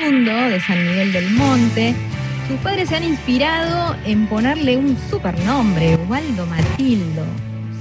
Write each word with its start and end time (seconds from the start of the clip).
Facundo, 0.00 0.32
de 0.32 0.60
San 0.60 0.78
Miguel 0.78 1.12
del 1.12 1.30
Monte. 1.32 1.94
Sus 2.48 2.56
padres 2.60 2.88
se 2.88 2.96
han 2.96 3.04
inspirado 3.04 3.94
en 4.06 4.26
ponerle 4.28 4.78
un 4.78 4.96
supernombre, 4.96 5.96
Waldo 6.08 6.46
Matildo. 6.46 7.24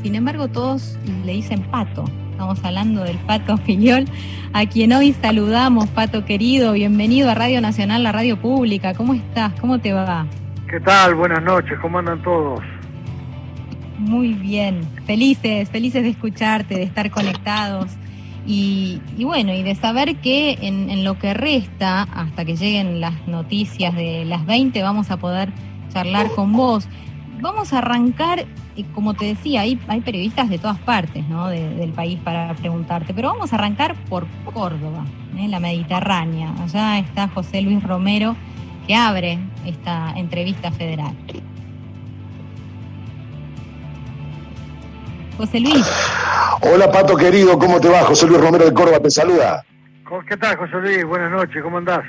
Sin 0.03 0.15
embargo, 0.15 0.49
todos 0.49 0.97
le 1.25 1.33
dicen 1.33 1.61
Pato. 1.61 2.03
Estamos 2.31 2.63
hablando 2.63 3.03
del 3.03 3.17
Pato 3.19 3.57
Filiol, 3.57 4.05
a 4.53 4.65
quien 4.65 4.91
hoy 4.93 5.13
saludamos, 5.13 5.87
Pato 5.87 6.25
querido. 6.25 6.73
Bienvenido 6.73 7.29
a 7.29 7.35
Radio 7.35 7.61
Nacional, 7.61 8.03
la 8.03 8.11
radio 8.11 8.37
pública. 8.37 8.93
¿Cómo 8.93 9.13
estás? 9.13 9.53
¿Cómo 9.59 9.79
te 9.79 9.93
va? 9.93 10.27
¿Qué 10.69 10.79
tal? 10.81 11.15
Buenas 11.15 11.41
noches. 11.43 11.79
¿Cómo 11.81 11.99
andan 11.99 12.21
todos? 12.21 12.59
Muy 13.97 14.33
bien. 14.33 14.81
Felices, 15.05 15.69
felices 15.69 16.03
de 16.03 16.09
escucharte, 16.09 16.75
de 16.75 16.83
estar 16.83 17.09
conectados. 17.11 17.91
Y, 18.51 18.99
bueno, 19.19 19.53
y 19.53 19.61
de 19.61 19.75
saber 19.75 20.15
que 20.21 20.57
en, 20.61 21.03
lo 21.03 21.19
que 21.19 21.35
resta, 21.35 22.01
hasta 22.01 22.45
que 22.45 22.55
lleguen 22.55 22.99
las 22.99 23.27
noticias 23.27 23.95
de 23.95 24.25
las 24.25 24.43
20, 24.47 24.81
vamos 24.81 25.11
a 25.11 25.17
poder 25.17 25.53
charlar 25.93 26.31
con 26.31 26.53
vos. 26.53 26.87
Vamos 27.41 27.73
a 27.73 27.77
arrancar 27.77 28.47
como 28.95 29.13
te 29.13 29.25
decía, 29.25 29.61
hay, 29.61 29.79
hay 29.87 30.01
periodistas 30.01 30.49
de 30.49 30.57
todas 30.57 30.79
partes 30.79 31.27
¿no? 31.27 31.47
del 31.47 31.91
país 31.91 32.19
para 32.23 32.53
preguntarte, 32.55 33.13
pero 33.13 33.29
vamos 33.33 33.51
a 33.51 33.57
arrancar 33.57 33.95
por 34.05 34.25
Córdoba, 34.53 35.05
¿eh? 35.37 35.47
la 35.47 35.59
Mediterránea. 35.59 36.53
Allá 36.63 36.97
está 36.99 37.27
José 37.27 37.61
Luis 37.61 37.83
Romero, 37.83 38.35
que 38.87 38.95
abre 38.95 39.37
esta 39.65 40.13
entrevista 40.15 40.71
federal. 40.71 41.13
José 45.39 45.61
Luis. 45.61 45.87
Hola 46.59 46.91
Pato 46.91 47.15
querido, 47.15 47.57
¿cómo 47.57 47.79
te 47.79 47.87
va? 47.87 47.99
José 48.03 48.27
Luis 48.27 48.41
Romero 48.41 48.65
de 48.65 48.73
Córdoba 48.73 48.99
te 48.99 49.09
saluda. 49.09 49.63
¿Qué 50.27 50.35
tal 50.35 50.57
José 50.57 50.75
Luis? 50.81 51.05
Buenas 51.05 51.31
noches, 51.31 51.63
¿cómo 51.63 51.77
andás? 51.77 52.03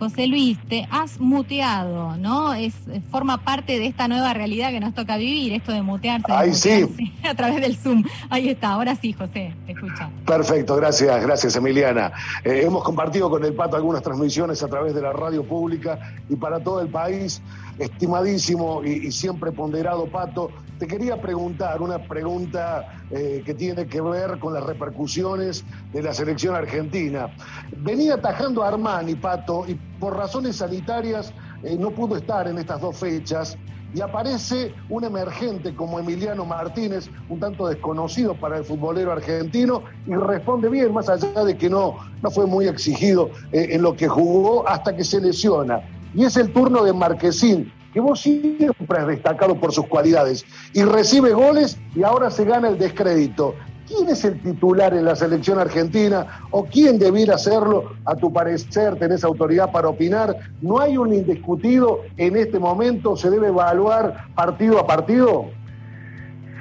José 0.00 0.26
Luis, 0.28 0.58
te 0.66 0.88
has 0.90 1.20
muteado, 1.20 2.16
¿no? 2.16 2.54
Es 2.54 2.72
forma 3.10 3.44
parte 3.44 3.78
de 3.78 3.84
esta 3.84 4.08
nueva 4.08 4.32
realidad 4.32 4.70
que 4.70 4.80
nos 4.80 4.94
toca 4.94 5.18
vivir, 5.18 5.52
esto 5.52 5.72
de 5.72 5.82
mutearse. 5.82 6.32
Ahí 6.32 6.54
sí. 6.54 7.12
A 7.22 7.34
través 7.34 7.60
del 7.60 7.76
Zoom. 7.76 8.04
Ahí 8.30 8.48
está, 8.48 8.70
ahora 8.70 8.96
sí, 8.96 9.12
José, 9.12 9.54
te 9.66 9.72
escucha. 9.72 10.08
Perfecto, 10.24 10.74
gracias, 10.76 11.22
gracias 11.22 11.54
Emiliana. 11.54 12.12
Eh, 12.42 12.62
hemos 12.64 12.82
compartido 12.82 13.28
con 13.28 13.44
el 13.44 13.52
Pato 13.52 13.76
algunas 13.76 14.02
transmisiones 14.02 14.62
a 14.62 14.68
través 14.68 14.94
de 14.94 15.02
la 15.02 15.12
radio 15.12 15.44
pública 15.44 15.98
y 16.30 16.36
para 16.36 16.60
todo 16.60 16.80
el 16.80 16.88
país. 16.88 17.42
Estimadísimo 17.78 18.82
y, 18.82 19.12
siempre 19.12 19.52
ponderado 19.52 20.06
Pato, 20.06 20.50
te 20.78 20.86
quería 20.86 21.20
preguntar 21.20 21.82
una 21.82 21.98
pregunta 21.98 23.02
eh, 23.10 23.42
que 23.44 23.52
tiene 23.52 23.86
que 23.86 24.00
ver 24.00 24.38
con 24.38 24.54
las 24.54 24.64
repercusiones 24.64 25.64
de 25.92 26.02
la 26.02 26.14
selección 26.14 26.54
argentina. 26.54 27.28
Venía 27.76 28.14
atajando 28.14 28.62
a 28.62 28.68
Armani, 28.68 29.14
Pato, 29.14 29.66
y 29.68 29.78
por 30.00 30.16
razones 30.16 30.56
sanitarias 30.56 31.32
eh, 31.62 31.76
no 31.78 31.90
pudo 31.90 32.16
estar 32.16 32.48
en 32.48 32.58
estas 32.58 32.80
dos 32.80 32.96
fechas 32.96 33.56
y 33.94 34.00
aparece 34.00 34.72
un 34.88 35.04
emergente 35.04 35.74
como 35.74 35.98
Emiliano 35.98 36.44
Martínez, 36.44 37.10
un 37.28 37.40
tanto 37.40 37.66
desconocido 37.66 38.34
para 38.34 38.58
el 38.58 38.64
futbolero 38.64 39.12
argentino, 39.12 39.82
y 40.06 40.14
responde 40.14 40.68
bien, 40.68 40.92
más 40.94 41.08
allá 41.08 41.44
de 41.44 41.56
que 41.56 41.68
no, 41.68 41.96
no 42.22 42.30
fue 42.30 42.46
muy 42.46 42.68
exigido 42.68 43.30
eh, 43.52 43.68
en 43.70 43.82
lo 43.82 43.96
que 43.96 44.08
jugó 44.08 44.66
hasta 44.68 44.94
que 44.94 45.04
se 45.04 45.20
lesiona. 45.20 45.80
Y 46.14 46.24
es 46.24 46.36
el 46.36 46.52
turno 46.52 46.84
de 46.84 46.92
Marquesín, 46.92 47.72
que 47.92 47.98
vos 47.98 48.20
siempre 48.20 48.98
has 48.98 49.08
destacado 49.08 49.56
por 49.56 49.72
sus 49.72 49.86
cualidades, 49.86 50.44
y 50.72 50.84
recibe 50.84 51.32
goles 51.32 51.76
y 51.94 52.04
ahora 52.04 52.30
se 52.30 52.44
gana 52.44 52.68
el 52.68 52.78
descrédito. 52.78 53.56
¿Quién 53.90 54.08
es 54.08 54.24
el 54.24 54.38
titular 54.40 54.94
en 54.94 55.04
la 55.04 55.16
selección 55.16 55.58
argentina 55.58 56.24
o 56.52 56.64
quién 56.64 56.96
debiera 57.00 57.34
hacerlo? 57.34 57.96
A 58.04 58.14
tu 58.14 58.32
parecer, 58.32 58.94
tenés 59.00 59.24
autoridad 59.24 59.72
para 59.72 59.88
opinar. 59.88 60.36
¿No 60.62 60.78
hay 60.78 60.96
un 60.96 61.12
indiscutido 61.12 62.02
en 62.16 62.36
este 62.36 62.60
momento? 62.60 63.16
¿Se 63.16 63.28
debe 63.30 63.48
evaluar 63.48 64.28
partido 64.36 64.78
a 64.78 64.86
partido? 64.86 65.50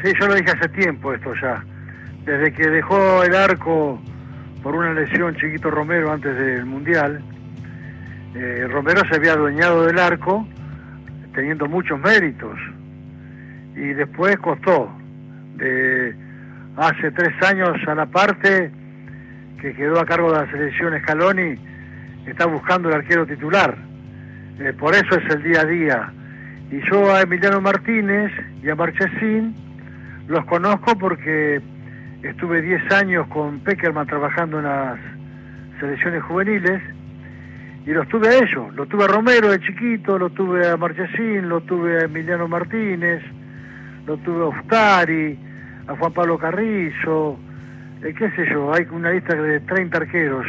Sí, 0.01 0.11
yo 0.19 0.25
lo 0.25 0.33
dije 0.33 0.49
hace 0.49 0.69
tiempo 0.69 1.13
esto 1.13 1.31
ya. 1.39 1.63
Desde 2.25 2.51
que 2.51 2.67
dejó 2.67 3.23
el 3.23 3.35
arco 3.35 3.99
por 4.63 4.73
una 4.73 4.95
lesión 4.95 5.35
Chiquito 5.35 5.69
Romero 5.69 6.11
antes 6.11 6.35
del 6.35 6.65
Mundial, 6.65 7.21
eh, 8.33 8.65
Romero 8.71 9.03
se 9.07 9.17
había 9.17 9.33
adueñado 9.33 9.85
del 9.85 9.99
arco 9.99 10.47
teniendo 11.35 11.67
muchos 11.67 11.99
méritos 11.99 12.57
y 13.75 13.93
después 13.93 14.35
costó 14.39 14.89
de 15.57 16.28
hace 16.79 17.11
tres 17.11 17.33
años 17.43 17.75
a 17.87 17.93
la 17.93 18.05
parte 18.05 18.71
que 19.61 19.73
quedó 19.73 19.99
a 19.99 20.05
cargo 20.05 20.31
de 20.31 20.45
la 20.45 20.51
selección 20.51 20.97
Scaloni, 21.01 21.55
está 22.25 22.45
buscando 22.45 22.87
el 22.87 22.95
arquero 22.95 23.25
titular. 23.25 23.75
Eh, 24.59 24.73
por 24.79 24.95
eso 24.95 25.15
es 25.15 25.35
el 25.35 25.43
día 25.43 25.61
a 25.61 25.65
día. 25.65 26.13
Y 26.71 26.79
yo 26.89 27.13
a 27.13 27.21
Emiliano 27.21 27.59
Martínez 27.59 28.31
y 28.63 28.69
a 28.69 28.75
Marchesín 28.75 29.55
los 30.27 30.45
conozco 30.45 30.97
porque 30.97 31.59
estuve 32.23 32.61
10 32.61 32.91
años 32.93 33.27
con 33.27 33.59
Peckerman 33.59 34.07
trabajando 34.07 34.59
en 34.59 34.65
las 34.65 34.99
selecciones 35.79 36.23
juveniles 36.23 36.81
y 37.85 37.91
los 37.91 38.07
tuve 38.07 38.29
a 38.29 38.37
ellos. 38.37 38.73
Lo 38.75 38.85
tuve 38.85 39.03
a 39.03 39.07
Romero 39.07 39.49
de 39.51 39.59
chiquito, 39.59 40.17
lo 40.17 40.29
tuve 40.29 40.69
a 40.69 40.77
Marchesín, 40.77 41.49
lo 41.49 41.59
tuve 41.61 41.97
a 41.97 42.05
Emiliano 42.05 42.47
Martínez, 42.47 43.21
lo 44.05 44.15
tuve 44.17 44.43
a 44.43 44.47
Ustari, 44.47 45.48
a 45.89 45.95
Juan 45.95 46.13
Pablo 46.13 46.37
Carrizo, 46.37 47.39
eh, 48.03 48.13
qué 48.15 48.29
sé 48.31 48.45
yo, 48.51 48.71
hay 48.71 48.85
una 48.91 49.11
lista 49.11 49.35
de 49.35 49.59
30 49.61 49.97
arqueros. 49.97 50.45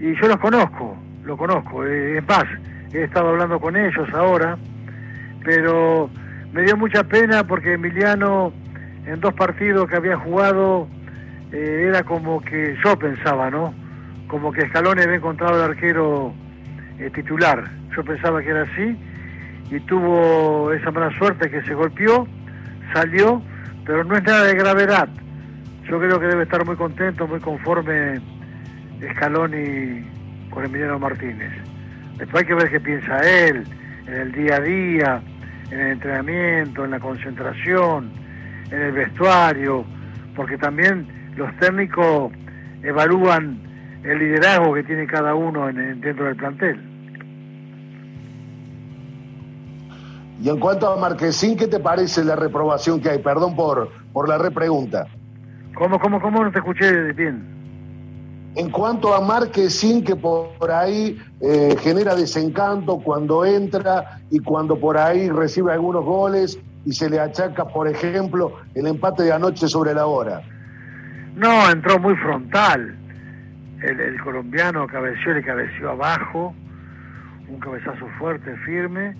Y 0.00 0.14
yo 0.14 0.26
los 0.26 0.38
conozco, 0.38 0.96
lo 1.24 1.36
conozco. 1.36 1.84
Eh, 1.84 2.18
es 2.18 2.26
más, 2.26 2.44
he 2.92 3.04
estado 3.04 3.28
hablando 3.28 3.60
con 3.60 3.76
ellos 3.76 4.08
ahora, 4.14 4.56
pero 5.44 6.08
me 6.52 6.62
dio 6.62 6.76
mucha 6.78 7.04
pena 7.04 7.46
porque 7.46 7.74
Emiliano 7.74 8.52
en 9.06 9.20
dos 9.20 9.34
partidos 9.34 9.86
que 9.88 9.96
había 9.96 10.16
jugado 10.16 10.88
eh, 11.52 11.86
era 11.88 12.02
como 12.02 12.40
que 12.40 12.74
yo 12.82 12.98
pensaba, 12.98 13.50
¿no? 13.50 13.74
Como 14.28 14.50
que 14.50 14.62
Escalón 14.62 14.98
había 14.98 15.16
encontrado 15.16 15.56
el 15.56 15.70
arquero 15.72 16.32
titular. 17.14 17.64
Yo 17.94 18.02
pensaba 18.02 18.42
que 18.42 18.48
era 18.48 18.62
así 18.62 18.96
y 19.70 19.78
tuvo 19.80 20.72
esa 20.72 20.90
mala 20.90 21.16
suerte 21.18 21.50
que 21.50 21.62
se 21.62 21.74
golpeó, 21.74 22.26
salió 22.94 23.42
pero 23.88 24.04
no 24.04 24.16
es 24.16 24.22
nada 24.22 24.44
de 24.44 24.54
gravedad. 24.54 25.08
Yo 25.88 25.98
creo 25.98 26.20
que 26.20 26.26
debe 26.26 26.42
estar 26.42 26.62
muy 26.66 26.76
contento, 26.76 27.26
muy 27.26 27.40
conforme 27.40 28.20
Scaloni 29.12 30.04
con 30.50 30.66
Emiliano 30.66 30.98
Martínez. 30.98 31.50
Después 32.18 32.42
hay 32.42 32.48
que 32.48 32.54
ver 32.54 32.70
qué 32.70 32.80
piensa 32.80 33.18
él 33.20 33.64
en 34.06 34.12
el 34.12 34.32
día 34.32 34.56
a 34.56 34.60
día, 34.60 35.22
en 35.70 35.80
el 35.80 35.92
entrenamiento, 35.92 36.84
en 36.84 36.90
la 36.90 37.00
concentración, 37.00 38.12
en 38.70 38.78
el 38.78 38.92
vestuario, 38.92 39.86
porque 40.36 40.58
también 40.58 41.08
los 41.36 41.50
técnicos 41.56 42.30
evalúan 42.82 43.58
el 44.04 44.18
liderazgo 44.18 44.74
que 44.74 44.82
tiene 44.82 45.06
cada 45.06 45.34
uno 45.34 45.66
dentro 45.72 46.26
del 46.26 46.36
plantel. 46.36 46.78
Y 50.40 50.48
en 50.48 50.60
cuanto 50.60 50.88
a 50.88 50.96
Marquesín, 50.96 51.56
¿qué 51.56 51.66
te 51.66 51.80
parece 51.80 52.24
la 52.24 52.36
reprobación 52.36 53.00
que 53.00 53.10
hay? 53.10 53.18
Perdón 53.18 53.56
por, 53.56 53.90
por 54.12 54.28
la 54.28 54.38
repregunta. 54.38 55.06
¿Cómo, 55.74 55.98
cómo, 55.98 56.20
cómo? 56.20 56.44
No 56.44 56.52
te 56.52 56.58
escuché 56.58 57.12
bien. 57.12 57.56
En 58.54 58.70
cuanto 58.70 59.14
a 59.14 59.20
Marquesín, 59.20 60.04
que 60.04 60.14
por 60.14 60.70
ahí 60.70 61.20
eh, 61.40 61.76
genera 61.80 62.14
desencanto 62.14 62.98
cuando 62.98 63.44
entra 63.44 64.20
y 64.30 64.38
cuando 64.38 64.78
por 64.78 64.96
ahí 64.96 65.28
recibe 65.28 65.72
algunos 65.72 66.04
goles 66.04 66.58
y 66.84 66.92
se 66.92 67.10
le 67.10 67.18
achaca, 67.18 67.66
por 67.66 67.88
ejemplo, 67.88 68.54
el 68.74 68.86
empate 68.86 69.24
de 69.24 69.32
anoche 69.32 69.68
sobre 69.68 69.92
la 69.92 70.06
hora. 70.06 70.42
No, 71.34 71.70
entró 71.70 71.98
muy 71.98 72.14
frontal. 72.16 72.96
El, 73.82 74.00
el 74.00 74.20
colombiano 74.22 74.86
cabeció, 74.86 75.34
le 75.34 75.42
cabeció 75.42 75.90
abajo, 75.90 76.54
un 77.48 77.60
cabezazo 77.60 78.06
fuerte, 78.18 78.56
firme 78.64 79.16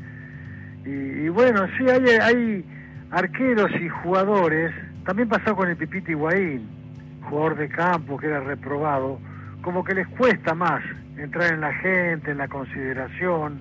y, 0.84 1.28
bueno, 1.28 1.66
sí, 1.76 1.88
hay, 1.88 2.04
hay 2.20 2.64
arqueros 3.10 3.70
y 3.80 3.88
jugadores, 3.88 4.72
también 5.04 5.28
pasó 5.28 5.54
con 5.54 5.68
el 5.68 5.76
Pipito 5.76 6.10
Higuaín, 6.10 6.68
jugador 7.28 7.56
de 7.56 7.68
campo 7.68 8.16
que 8.16 8.26
era 8.26 8.40
reprobado, 8.40 9.20
como 9.62 9.84
que 9.84 9.94
les 9.94 10.06
cuesta 10.08 10.54
más 10.54 10.82
entrar 11.16 11.52
en 11.52 11.60
la 11.60 11.72
gente, 11.74 12.30
en 12.30 12.38
la 12.38 12.48
consideración, 12.48 13.60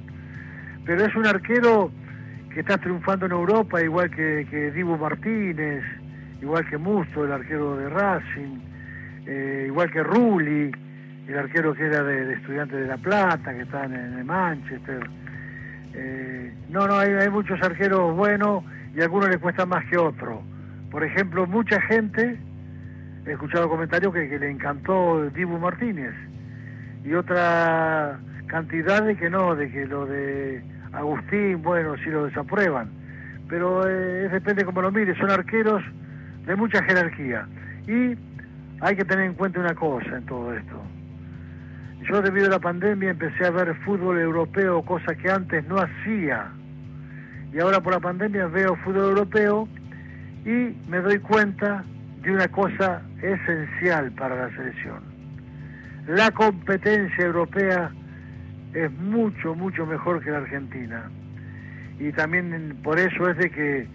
pero 0.86 1.06
es 1.06 1.16
un 1.16 1.26
arquero 1.26 1.92
que 2.54 2.62
está 2.62 2.78
triunfando 2.78 3.26
en 3.26 3.34
Europa, 3.34 3.82
igual 3.82 4.10
que, 4.10 4.48
que 4.50 4.72
Dibu 4.72 4.98
Martínez, 4.98 5.84
igual 6.42 6.68
que 6.70 6.78
Musto, 6.78 7.26
el 7.26 7.32
arquero 7.32 7.76
de 7.78 7.90
Racing, 7.90 8.60
eh, 9.26 9.66
igual 9.68 9.92
que 9.92 10.04
Rulli, 10.04 10.72
el 11.28 11.38
arquero 11.38 11.74
que 11.74 11.86
era 11.86 12.04
de, 12.04 12.34
Estudiantes 12.34 12.80
de 12.80 12.88
La 12.88 12.98
Plata, 12.98 13.54
que 13.54 13.62
está 13.62 13.86
en, 13.86 13.94
en 13.94 14.26
Manchester. 14.26 15.08
Eh, 16.00 16.54
no, 16.70 16.88
no, 16.88 16.98
hay, 16.98 17.30
muchos 17.30 17.60
arqueros 17.62 18.16
buenos 18.16 18.64
y 18.96 19.02
a 19.02 19.06
algunos 19.06 19.30
les 19.30 19.40
cuesta 19.40 19.66
más 19.66 19.84
que 19.86 19.98
otros. 19.98 20.40
Por 20.92 21.04
ejemplo, 21.04 21.48
mucha 21.48 21.82
gente 21.82 22.38
he 23.26 23.32
escuchado 23.32 23.68
comentarios 23.68 24.14
que, 24.14 24.30
que 24.30 24.40
le 24.40 24.52
encantó 24.52 25.28
Dibu 25.32 25.58
Martínez 25.58 26.14
y 27.04 27.14
otra 27.14 28.20
cantidad 28.46 29.02
de 29.04 29.16
que 29.16 29.30
no, 29.30 29.56
de 29.56 29.72
que 29.72 29.86
lo 29.88 30.06
de 30.06 30.64
Agustín, 30.94 31.62
bueno, 31.64 31.96
si 31.98 32.10
lo 32.10 32.26
desaprueban. 32.26 32.90
Pero 33.50 33.88
eh, 33.88 34.30
depende 34.30 34.66
como 34.66 34.82
lo 34.82 34.92
mire, 34.92 35.18
son 35.18 35.32
arqueros 35.32 35.84
de 36.46 36.56
mucha 36.56 36.84
jerarquía. 36.84 37.48
Y 37.88 38.16
hay 38.82 38.96
que 38.96 39.06
tener 39.06 39.26
en 39.26 39.34
cuenta 39.34 39.60
una 39.60 39.74
cosa 39.74 40.18
en 40.18 40.26
todo 40.26 40.54
esto. 40.54 40.82
Yo 42.10 42.22
debido 42.22 42.48
a 42.48 42.52
la 42.52 42.60
pandemia 42.60 43.10
empecé 43.10 43.46
a 43.46 43.52
ver 43.52 43.76
fútbol 43.84 44.18
europeo, 44.18 44.82
cosa 44.84 45.14
que 45.16 45.30
antes 45.30 45.68
no 45.68 45.76
hacía. 45.78 46.48
Y 47.52 47.60
ahora 47.60 47.82
por 47.82 47.94
la 47.94 48.00
pandemia 48.00 48.48
veo 48.48 48.78
fútbol 48.78 49.10
europeo 49.10 49.68
y 50.46 50.74
me 50.88 51.00
doy 51.02 51.20
cuenta 51.20 51.84
de 52.22 52.32
una 52.32 52.48
cosa 52.48 53.02
esencial 53.22 54.12
para 54.14 54.38
la 54.38 54.56
selección. 54.56 55.04
La 56.08 56.32
competencia 56.32 57.26
europea 57.26 57.92
es 58.74 58.90
mucho, 58.92 59.54
mucho 59.54 59.86
mejor 59.86 60.24
que 60.24 60.32
la 60.32 60.38
Argentina. 60.38 61.12
Y 62.00 62.14
también 62.14 62.78
por 62.84 63.00
eso 63.00 63.30
es 63.30 63.38
de 63.38 63.50
que 63.50 63.88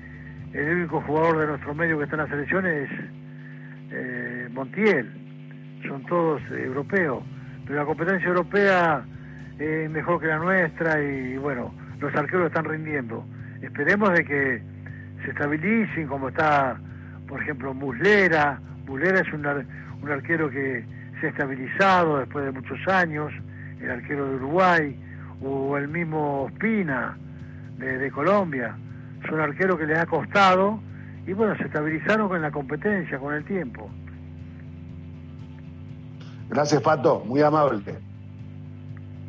el 0.53 0.76
único 0.76 1.00
jugador 1.00 1.38
de 1.38 1.47
nuestro 1.47 1.75
medio 1.75 1.97
que 1.97 2.05
está 2.05 2.17
en 2.17 2.23
la 2.23 2.29
selección 2.29 2.67
es 2.67 2.91
eh, 3.91 4.49
Montiel. 4.53 5.11
Son 5.88 6.05
todos 6.05 6.43
europeos. 6.50 7.23
Pero 7.67 7.79
la 7.79 7.85
competencia 7.85 8.29
europea 8.29 9.05
es 9.59 9.91
mejor 9.91 10.20
que 10.20 10.26
la 10.26 10.38
nuestra 10.38 11.00
y 11.03 11.37
bueno, 11.37 11.75
los 12.00 12.14
arqueros 12.14 12.47
están 12.47 12.64
rindiendo. 12.64 13.25
Esperemos 13.61 14.12
de 14.12 14.25
que 14.25 14.62
se 15.25 15.31
estabilicen 15.31 16.06
como 16.09 16.29
está, 16.29 16.76
por 17.29 17.41
ejemplo, 17.41 17.73
Muslera. 17.73 18.61
Muslera 18.87 19.20
es 19.20 19.32
un, 19.32 19.47
un 19.47 20.11
arquero 20.11 20.50
que 20.50 20.85
se 21.20 21.26
ha 21.26 21.31
estabilizado 21.31 22.19
después 22.19 22.44
de 22.44 22.53
muchos 22.53 22.79
años 22.88 23.32
el 23.81 23.91
arquero 23.91 24.29
de 24.29 24.37
Uruguay, 24.37 24.97
o 25.44 25.76
el 25.76 25.88
mismo 25.88 26.44
Ospina 26.44 27.17
de, 27.79 28.11
Colombia. 28.11 28.76
Son 29.29 29.41
arqueros 29.41 29.79
que 29.79 29.87
les 29.87 29.99
ha 29.99 30.06
costado 30.06 30.81
y 31.26 31.32
bueno, 31.32 31.56
se 31.56 31.65
estabilizaron 31.65 32.29
con 32.29 32.41
la 32.41 32.50
competencia, 32.50 33.19
con 33.19 33.35
el 33.35 33.44
tiempo. 33.44 33.91
Gracias, 36.52 36.82
Pato, 36.82 37.22
muy 37.25 37.40
amable. 37.40 37.94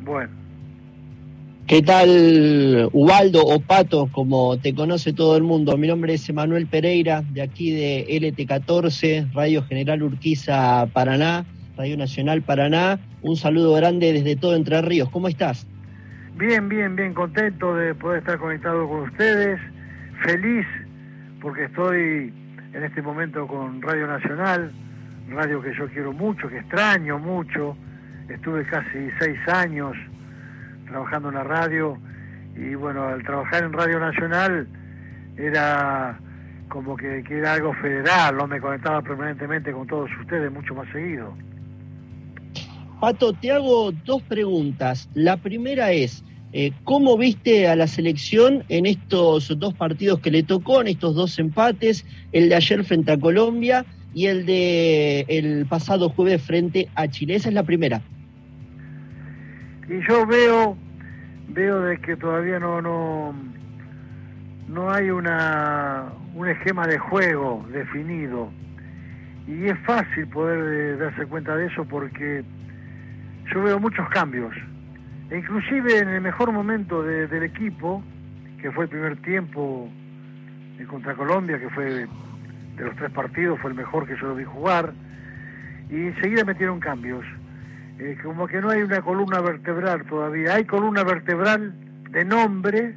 Bueno. 0.04 0.30
¿Qué 1.66 1.80
tal, 1.80 2.90
Ubaldo 2.92 3.42
o 3.42 3.58
Pato, 3.60 4.08
como 4.12 4.58
te 4.58 4.74
conoce 4.74 5.14
todo 5.14 5.36
el 5.36 5.42
mundo? 5.42 5.78
Mi 5.78 5.88
nombre 5.88 6.12
es 6.12 6.28
Emanuel 6.28 6.66
Pereira, 6.66 7.22
de 7.32 7.40
aquí 7.40 7.70
de 7.70 8.06
LT14, 8.08 9.32
Radio 9.32 9.62
General 9.64 10.02
Urquiza, 10.02 10.86
Paraná. 10.92 11.46
Radio 11.76 11.96
Nacional 11.96 12.42
Paraná. 12.42 13.00
Un 13.22 13.36
saludo 13.36 13.72
grande 13.74 14.12
desde 14.12 14.36
todo 14.36 14.54
Entre 14.54 14.80
Ríos. 14.82 15.08
¿Cómo 15.10 15.26
estás? 15.28 15.66
Bien, 16.36 16.68
bien, 16.68 16.94
bien 16.94 17.14
contento 17.14 17.74
de 17.74 17.94
poder 17.94 18.18
estar 18.18 18.38
conectado 18.38 18.88
con 18.88 19.00
ustedes. 19.00 19.60
Feliz 20.22 20.66
porque 21.40 21.64
estoy 21.64 22.32
en 22.72 22.84
este 22.84 23.02
momento 23.02 23.46
con 23.46 23.82
Radio 23.82 24.06
Nacional, 24.06 24.70
radio 25.28 25.60
que 25.62 25.74
yo 25.74 25.88
quiero 25.88 26.12
mucho, 26.12 26.48
que 26.48 26.58
extraño 26.58 27.18
mucho. 27.18 27.76
Estuve 28.28 28.64
casi 28.66 29.10
seis 29.18 29.38
años 29.48 29.96
trabajando 30.86 31.28
en 31.28 31.34
la 31.34 31.44
radio 31.44 31.98
y 32.56 32.74
bueno, 32.74 33.04
al 33.04 33.22
trabajar 33.22 33.64
en 33.64 33.72
Radio 33.72 33.98
Nacional 33.98 34.66
era 35.36 36.18
como 36.68 36.96
que, 36.96 37.22
que, 37.24 37.38
era 37.38 37.54
algo 37.54 37.74
federal, 37.74 38.36
no 38.36 38.46
me 38.46 38.60
conectaba 38.60 39.02
permanentemente 39.02 39.72
con 39.72 39.86
todos 39.86 40.10
ustedes 40.20 40.50
mucho 40.50 40.74
más 40.74 40.90
seguido. 40.92 41.34
Pato, 43.00 43.32
te 43.34 43.52
hago 43.52 43.92
dos 43.92 44.22
preguntas. 44.22 45.10
La 45.14 45.36
primera 45.36 45.92
es, 45.92 46.24
eh, 46.52 46.72
¿cómo 46.84 47.18
viste 47.18 47.68
a 47.68 47.76
la 47.76 47.86
selección 47.86 48.64
en 48.68 48.86
estos 48.86 49.58
dos 49.58 49.74
partidos 49.74 50.20
que 50.20 50.30
le 50.30 50.42
tocó, 50.42 50.80
en 50.80 50.88
estos 50.88 51.14
dos 51.14 51.38
empates, 51.38 52.06
el 52.32 52.48
de 52.48 52.54
ayer 52.54 52.84
frente 52.84 53.12
a 53.12 53.18
Colombia 53.18 53.84
y 54.14 54.26
el 54.26 54.46
de 54.46 55.26
el 55.28 55.66
pasado 55.66 56.08
jueves 56.08 56.42
frente 56.42 56.88
a 56.94 57.08
Chile? 57.08 57.34
Esa 57.34 57.48
es 57.48 57.54
la 57.54 57.64
primera. 57.64 58.00
Y 59.88 60.00
yo 60.08 60.26
veo, 60.26 60.76
veo 61.48 61.80
de 61.82 61.98
que 61.98 62.16
todavía 62.16 62.58
no, 62.58 62.80
no, 62.80 63.34
no 64.68 64.90
hay 64.90 65.10
una, 65.10 66.06
un 66.34 66.48
esquema 66.48 66.86
de 66.86 66.98
juego 66.98 67.66
definido. 67.70 68.50
Y 69.46 69.66
es 69.66 69.78
fácil 69.80 70.26
poder 70.28 70.58
eh, 70.58 70.96
darse 70.96 71.26
cuenta 71.26 71.54
de 71.54 71.66
eso 71.66 71.84
porque 71.84 72.42
yo 73.52 73.62
veo 73.62 73.78
muchos 73.78 74.08
cambios. 74.08 74.54
E 75.30 75.38
inclusive 75.38 75.98
en 75.98 76.08
el 76.08 76.20
mejor 76.22 76.52
momento 76.52 77.02
del 77.02 77.42
equipo, 77.42 78.02
que 78.60 78.70
fue 78.70 78.84
el 78.84 78.90
primer 78.90 79.16
tiempo 79.22 79.88
contra 80.88 81.14
Colombia, 81.14 81.58
que 81.58 81.68
fue 81.70 82.06
de 82.76 82.84
los 82.84 82.96
tres 82.96 83.10
partidos, 83.12 83.58
fue 83.60 83.70
el 83.70 83.76
mejor 83.76 84.06
que 84.06 84.16
yo 84.16 84.28
lo 84.28 84.34
vi 84.34 84.44
jugar, 84.44 84.92
y 85.90 86.06
enseguida 86.06 86.44
metieron 86.44 86.80
cambios. 86.80 87.24
Eh, 87.98 88.18
como 88.22 88.48
que 88.48 88.60
no 88.60 88.70
hay 88.70 88.82
una 88.82 89.00
columna 89.02 89.40
vertebral 89.40 90.04
todavía. 90.06 90.54
Hay 90.54 90.64
columna 90.64 91.04
vertebral 91.04 91.74
de 92.10 92.24
nombre, 92.24 92.94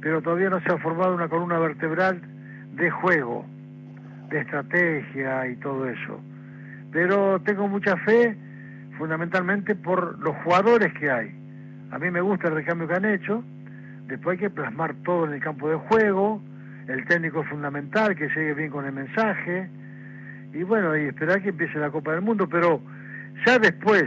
pero 0.00 0.22
todavía 0.22 0.50
no 0.50 0.60
se 0.60 0.72
ha 0.72 0.78
formado 0.78 1.14
una 1.14 1.28
columna 1.28 1.58
vertebral 1.58 2.20
de 2.74 2.90
juego, 2.90 3.44
de 4.28 4.40
estrategia 4.40 5.48
y 5.48 5.56
todo 5.56 5.88
eso. 5.88 6.20
Pero 6.92 7.40
tengo 7.40 7.66
mucha 7.66 7.96
fe 7.98 8.36
fundamentalmente 8.96 9.74
por 9.74 10.18
los 10.20 10.36
jugadores 10.44 10.92
que 10.94 11.10
hay. 11.10 11.34
A 11.90 11.98
mí 11.98 12.10
me 12.10 12.20
gusta 12.20 12.48
el 12.48 12.54
recambio 12.54 12.88
que 12.88 12.94
han 12.94 13.04
hecho, 13.04 13.42
después 14.06 14.34
hay 14.34 14.48
que 14.48 14.50
plasmar 14.50 14.94
todo 15.04 15.26
en 15.26 15.34
el 15.34 15.40
campo 15.40 15.68
de 15.68 15.76
juego, 15.76 16.40
el 16.88 17.04
técnico 17.06 17.42
es 17.42 17.48
fundamental, 17.48 18.14
que 18.14 18.28
llegue 18.28 18.54
bien 18.54 18.70
con 18.70 18.84
el 18.86 18.92
mensaje, 18.92 19.68
y 20.52 20.62
bueno, 20.62 20.96
y 20.96 21.06
esperar 21.06 21.42
que 21.42 21.50
empiece 21.50 21.78
la 21.78 21.90
Copa 21.90 22.12
del 22.12 22.22
Mundo, 22.22 22.48
pero 22.48 22.80
ya 23.44 23.58
después 23.58 24.04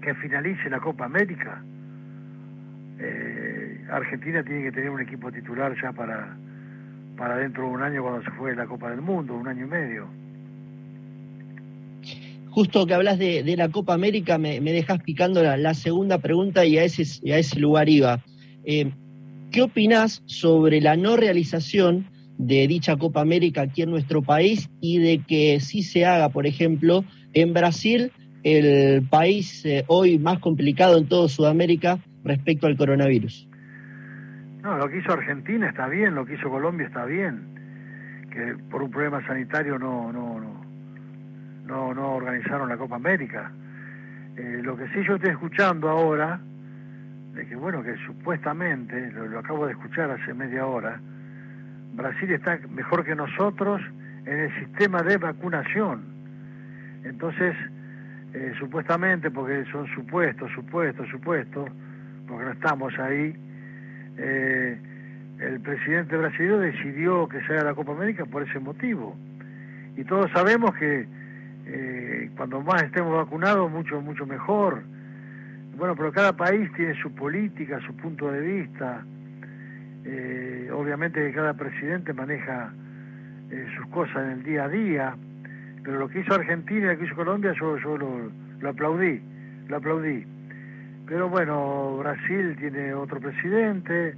que 0.00 0.14
finalice 0.14 0.70
la 0.70 0.80
Copa 0.80 1.06
América, 1.06 1.62
eh, 2.98 3.84
Argentina 3.90 4.42
tiene 4.42 4.64
que 4.64 4.72
tener 4.72 4.90
un 4.90 5.00
equipo 5.00 5.32
titular 5.32 5.74
ya 5.80 5.92
para, 5.92 6.36
para 7.16 7.36
dentro 7.36 7.64
de 7.64 7.68
un 7.70 7.82
año 7.82 8.02
cuando 8.02 8.22
se 8.22 8.30
fue 8.32 8.54
la 8.54 8.66
Copa 8.66 8.90
del 8.90 9.00
Mundo, 9.00 9.34
un 9.34 9.48
año 9.48 9.64
y 9.64 9.68
medio 9.68 10.08
justo 12.56 12.86
que 12.86 12.94
hablas 12.94 13.18
de, 13.18 13.54
la 13.54 13.68
Copa 13.68 13.92
América, 13.92 14.38
me, 14.38 14.58
dejas 14.60 15.02
picando 15.02 15.42
la, 15.42 15.74
segunda 15.74 16.16
pregunta 16.16 16.64
y 16.64 16.78
a 16.78 16.84
ese, 16.84 17.02
a 17.30 17.36
ese 17.36 17.60
lugar 17.60 17.86
iba. 17.90 18.24
Eh, 18.64 18.92
¿Qué 19.56 19.62
opinas 19.62 20.22
sobre 20.26 20.82
la 20.82 20.98
no 20.98 21.16
realización 21.16 22.04
de 22.36 22.66
dicha 22.66 22.98
Copa 22.98 23.22
América 23.22 23.62
aquí 23.62 23.80
en 23.80 23.90
nuestro 23.90 24.20
país 24.20 24.68
y 24.82 24.98
de 24.98 25.24
que 25.26 25.60
sí 25.60 25.82
se 25.82 26.04
haga, 26.04 26.28
por 26.28 26.46
ejemplo, 26.46 27.04
en 27.32 27.54
Brasil, 27.54 28.12
el 28.42 29.08
país 29.08 29.64
eh, 29.64 29.82
hoy 29.86 30.18
más 30.18 30.40
complicado 30.40 30.98
en 30.98 31.08
toda 31.08 31.30
Sudamérica 31.30 32.00
respecto 32.22 32.66
al 32.66 32.76
coronavirus? 32.76 33.48
No, 34.62 34.76
lo 34.76 34.90
que 34.90 34.98
hizo 34.98 35.12
Argentina 35.12 35.70
está 35.70 35.88
bien, 35.88 36.14
lo 36.14 36.26
que 36.26 36.34
hizo 36.34 36.50
Colombia 36.50 36.86
está 36.86 37.06
bien, 37.06 38.26
que 38.30 38.56
por 38.70 38.82
un 38.82 38.90
problema 38.90 39.26
sanitario 39.26 39.78
no, 39.78 40.12
no, 40.12 40.38
no, 40.38 40.64
no, 41.64 41.94
no 41.94 42.14
organizaron 42.14 42.68
la 42.68 42.76
Copa 42.76 42.96
América. 42.96 43.50
Eh, 44.36 44.60
lo 44.62 44.76
que 44.76 44.86
sí 44.88 45.00
yo 45.08 45.14
estoy 45.14 45.30
escuchando 45.30 45.88
ahora, 45.88 46.42
de 47.36 47.46
que 47.46 47.54
bueno, 47.54 47.82
que 47.82 47.94
supuestamente, 48.06 49.12
lo, 49.12 49.38
acabo 49.38 49.66
de 49.66 49.72
escuchar 49.72 50.10
hace 50.10 50.32
media 50.32 50.66
hora, 50.66 50.98
Brasil 51.94 52.32
está 52.32 52.58
mejor 52.70 53.04
que 53.04 53.14
nosotros 53.14 53.80
en 54.24 54.40
el 54.40 54.54
sistema 54.58 55.02
de 55.02 55.18
vacunación. 55.18 56.02
Entonces, 57.04 57.54
eh, 58.32 58.52
supuestamente, 58.58 59.30
porque 59.30 59.64
son 59.70 59.86
supuestos, 59.94 60.50
supuestos, 60.52 61.08
supuestos, 61.08 61.70
porque 62.26 62.44
no 62.44 62.52
estamos 62.52 62.98
ahí, 62.98 63.36
eh, 64.18 64.78
el 65.38 65.60
presidente 65.60 66.16
brasileño 66.16 66.58
decidió 66.58 67.28
que 67.28 67.40
se 67.42 67.52
haga 67.52 67.64
la 67.64 67.74
Copa 67.74 67.92
América 67.92 68.24
por 68.24 68.42
ese 68.42 68.58
motivo. 68.58 69.14
Y 69.96 70.04
todos 70.04 70.30
sabemos 70.32 70.74
que 70.74 71.06
eh, 71.66 72.30
cuando 72.36 72.62
más 72.62 72.82
estemos 72.82 73.14
vacunados, 73.14 73.70
mucho, 73.70 74.00
mucho 74.00 74.24
mejor. 74.26 74.82
Bueno, 75.76 75.94
pero 75.94 76.10
cada 76.10 76.34
país 76.34 76.72
tiene 76.72 76.94
su 77.02 77.14
política, 77.14 77.78
su 77.86 77.94
punto 77.96 78.32
de 78.32 78.40
vista. 78.40 79.04
Eh, 80.06 80.70
obviamente 80.72 81.20
que 81.20 81.32
cada 81.34 81.52
presidente 81.52 82.14
maneja 82.14 82.72
eh, 83.50 83.66
sus 83.76 83.86
cosas 83.88 84.16
en 84.24 84.30
el 84.30 84.42
día 84.42 84.64
a 84.64 84.68
día, 84.70 85.16
pero 85.84 85.98
lo 85.98 86.08
que 86.08 86.20
hizo 86.20 86.34
Argentina 86.34 86.86
y 86.86 86.94
lo 86.94 86.98
que 86.98 87.04
hizo 87.04 87.14
Colombia 87.14 87.52
yo, 87.60 87.76
yo 87.76 87.98
lo, 87.98 88.68
aplaudí, 88.68 89.20
lo 89.68 89.76
aplaudí. 89.76 90.24
Pero 91.06 91.28
bueno, 91.28 91.98
Brasil 91.98 92.56
tiene 92.58 92.94
otro 92.94 93.20
presidente, 93.20 94.14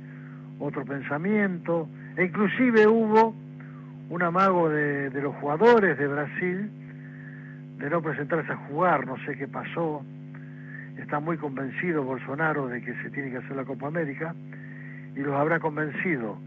otro 0.60 0.84
pensamiento, 0.84 1.88
e 2.16 2.26
inclusive 2.26 2.86
hubo 2.86 3.34
un 4.10 4.22
amago 4.22 4.68
de 4.68 5.10
los 5.20 5.34
jugadores 5.36 5.98
de 5.98 6.06
Brasil 6.06 6.70
de 7.78 7.90
no 7.90 8.00
presentarse 8.00 8.52
a 8.52 8.56
jugar, 8.68 9.06
no 9.06 9.16
sé 9.24 9.36
qué 9.36 9.48
pasó, 9.48 10.04
está 10.98 11.20
muy 11.20 11.36
convencido 11.36 12.02
Bolsonaro 12.02 12.68
de 12.68 12.82
que 12.82 12.94
se 13.02 13.10
tiene 13.10 13.30
que 13.30 13.38
hacer 13.38 13.56
la 13.56 13.64
Copa 13.64 13.86
América 13.86 14.34
y 15.16 15.20
los 15.20 15.34
habrá 15.34 15.58
convencido. 15.60 16.38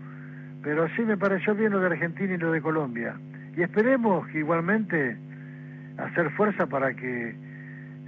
Pero 0.63 0.87
sí 0.95 1.01
me 1.01 1.17
pareció 1.17 1.55
bien 1.55 1.71
lo 1.71 1.79
de 1.79 1.87
Argentina 1.87 2.33
y 2.33 2.37
lo 2.37 2.51
de 2.51 2.61
Colombia. 2.61 3.15
Y 3.57 3.61
esperemos 3.61 4.27
que 4.27 4.39
igualmente 4.39 5.17
hacer 5.97 6.29
fuerza 6.31 6.67
para 6.67 6.93
que 6.93 7.35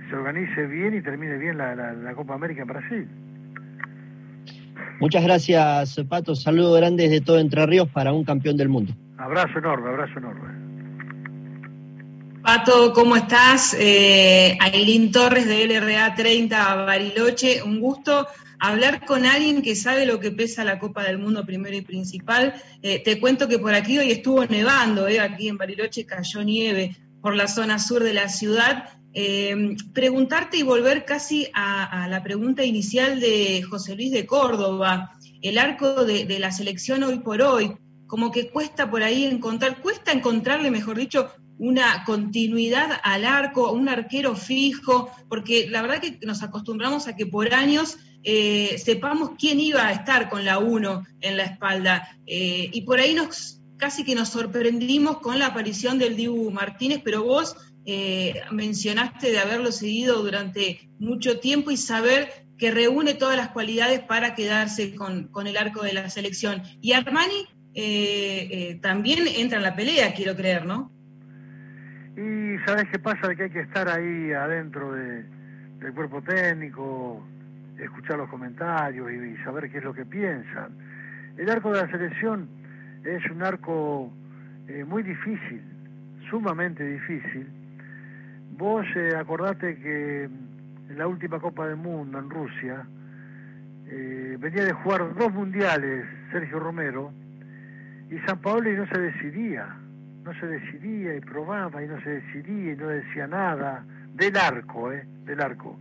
se 0.09 0.15
organice 0.15 0.67
bien 0.67 0.95
y 0.95 1.01
termine 1.01 1.37
bien 1.37 1.57
la, 1.57 1.75
la, 1.75 2.13
Copa 2.13 2.35
América 2.35 2.61
en 2.61 2.67
Brasil. 2.67 3.07
Muchas 4.99 5.23
gracias, 5.23 5.99
Pato. 6.07 6.35
Saludos 6.35 6.79
grandes 6.79 7.09
de 7.09 7.21
todo 7.21 7.39
Entre 7.39 7.65
Ríos 7.65 7.89
para 7.89 8.13
un 8.13 8.23
campeón 8.23 8.57
del 8.57 8.69
mundo. 8.69 8.93
Abrazo 9.17 9.59
enorme, 9.59 9.89
abrazo 9.89 10.19
enorme. 10.19 10.62
Pato, 12.43 12.91
¿cómo 12.91 13.15
estás? 13.15 13.73
Eh, 13.79 14.57
Ailín 14.59 15.13
Torres 15.13 15.47
de 15.47 15.65
LRA 15.65 16.13
30 16.13 16.75
Bariloche, 16.83 17.63
un 17.63 17.79
gusto 17.79 18.27
hablar 18.59 19.05
con 19.05 19.25
alguien 19.25 19.61
que 19.61 19.77
sabe 19.77 20.05
lo 20.05 20.19
que 20.19 20.29
pesa 20.29 20.65
la 20.65 20.77
Copa 20.77 21.03
del 21.03 21.19
Mundo 21.19 21.45
primero 21.45 21.73
y 21.73 21.81
principal. 21.81 22.53
Eh, 22.81 23.01
te 23.01 23.21
cuento 23.21 23.47
que 23.47 23.59
por 23.59 23.73
aquí 23.73 23.97
hoy 23.97 24.11
estuvo 24.11 24.45
nevando, 24.45 25.07
eh, 25.07 25.21
aquí 25.21 25.47
en 25.47 25.57
Bariloche 25.57 26.05
cayó 26.05 26.43
nieve 26.43 26.97
por 27.21 27.33
la 27.33 27.47
zona 27.47 27.79
sur 27.79 28.03
de 28.03 28.13
la 28.13 28.27
ciudad. 28.27 28.89
Eh, 29.13 29.77
preguntarte 29.93 30.57
y 30.57 30.63
volver 30.63 31.05
casi 31.05 31.47
a, 31.53 32.09
la 32.09 32.23
pregunta 32.23 32.65
inicial 32.65 33.21
de 33.21 33.63
José 33.63 33.95
Luis 33.95 34.11
de 34.11 34.25
Córdoba, 34.25 35.13
el 35.41 35.57
arco 35.57 36.03
de, 36.03 36.25
de 36.25 36.39
la 36.39 36.51
selección 36.51 37.03
hoy 37.03 37.19
por 37.19 37.41
hoy, 37.41 37.71
como 38.05 38.31
que 38.31 38.49
cuesta 38.49 38.91
por 38.91 39.01
ahí 39.01 39.23
encontrar, 39.23 39.81
cuesta 39.81 40.11
encontrarle, 40.11 40.71
mejor 40.71 40.97
dicho, 40.97 41.31
una 41.57 42.03
continuidad 42.05 42.99
al 43.03 43.25
arco, 43.25 43.71
un 43.71 43.89
arquero 43.89 44.35
fijo, 44.35 45.11
porque 45.29 45.67
la 45.69 45.81
verdad 45.81 46.01
que 46.01 46.19
nos 46.25 46.43
acostumbramos 46.43 47.07
a 47.07 47.15
que 47.15 47.25
por 47.25 47.53
años 47.53 47.97
eh, 48.23 48.77
sepamos 48.83 49.31
quién 49.37 49.59
iba 49.59 49.85
a 49.85 49.91
estar 49.91 50.29
con 50.29 50.45
la 50.45 50.59
1 50.59 51.03
en 51.21 51.37
la 51.37 51.43
espalda. 51.43 52.17
Eh, 52.25 52.69
y 52.71 52.81
por 52.81 52.99
ahí 52.99 53.13
nos 53.13 53.59
casi 53.77 54.05
que 54.05 54.15
nos 54.15 54.29
sorprendimos 54.29 55.19
con 55.19 55.39
la 55.39 55.47
aparición 55.47 55.99
del 55.99 56.15
Dibu 56.15 56.49
Martínez, 56.51 57.01
pero 57.03 57.23
vos 57.23 57.55
eh, 57.85 58.41
mencionaste 58.51 59.29
de 59.29 59.39
haberlo 59.39 59.73
seguido 59.73 60.23
durante 60.23 60.89
mucho 60.99 61.39
tiempo 61.39 61.69
y 61.69 61.75
saber 61.75 62.45
que 62.57 62.71
reúne 62.71 63.13
todas 63.13 63.35
las 63.35 63.49
cualidades 63.49 63.99
para 63.99 64.35
quedarse 64.35 64.95
con, 64.95 65.27
con 65.27 65.47
el 65.47 65.57
arco 65.57 65.83
de 65.83 65.91
la 65.91 66.09
selección. 66.09 66.63
Y 66.81 66.93
Armani 66.93 67.47
también 68.81 69.27
entra 69.27 69.57
en 69.57 69.63
la 69.63 69.75
pelea, 69.75 70.13
quiero 70.13 70.35
creer, 70.35 70.65
¿no? 70.65 70.92
Y 72.15 72.57
sabes 72.67 72.87
qué 72.91 72.99
pasa, 72.99 73.33
que 73.35 73.43
hay 73.43 73.49
que 73.49 73.61
estar 73.61 73.89
ahí 73.89 74.31
adentro 74.33 74.91
de, 74.91 75.23
del 75.79 75.93
cuerpo 75.93 76.21
técnico, 76.21 77.25
escuchar 77.79 78.17
los 78.17 78.29
comentarios 78.29 79.11
y, 79.11 79.35
saber 79.43 79.71
qué 79.71 79.79
es 79.79 79.83
lo 79.83 79.93
que 79.93 80.05
piensan. 80.05 80.69
El 81.37 81.49
arco 81.49 81.71
de 81.73 81.81
la 81.81 81.89
selección 81.89 82.47
es 83.03 83.25
un 83.31 83.41
arco 83.41 84.13
eh, 84.67 84.85
muy 84.85 85.01
difícil, 85.01 85.61
sumamente 86.29 86.85
difícil. 86.85 87.47
Vos 88.57 88.85
eh, 88.95 89.15
acordate 89.17 89.75
que 89.77 90.23
en 90.25 90.97
la 90.97 91.07
última 91.07 91.39
Copa 91.39 91.67
del 91.67 91.77
Mundo 91.77 92.19
en 92.19 92.29
Rusia 92.29 92.85
eh, 93.87 94.37
venía 94.39 94.65
de 94.65 94.73
jugar 94.73 95.15
dos 95.15 95.33
mundiales 95.33 96.05
Sergio 96.31 96.59
Romero 96.59 97.11
y 98.11 98.19
San 98.27 98.39
Paolo 98.39 98.71
no 98.71 98.87
se 98.87 98.99
decidía 98.99 99.75
no 100.23 100.33
se 100.39 100.47
decidía 100.47 101.15
y 101.15 101.19
probaba 101.19 101.83
y 101.83 101.87
no 101.87 101.99
se 102.01 102.21
decidía 102.21 102.73
y 102.73 102.75
no 102.75 102.87
decía 102.87 103.27
nada 103.27 103.83
del 104.13 104.37
arco, 104.37 104.91
¿eh? 104.91 105.05
Del 105.25 105.41
arco. 105.41 105.77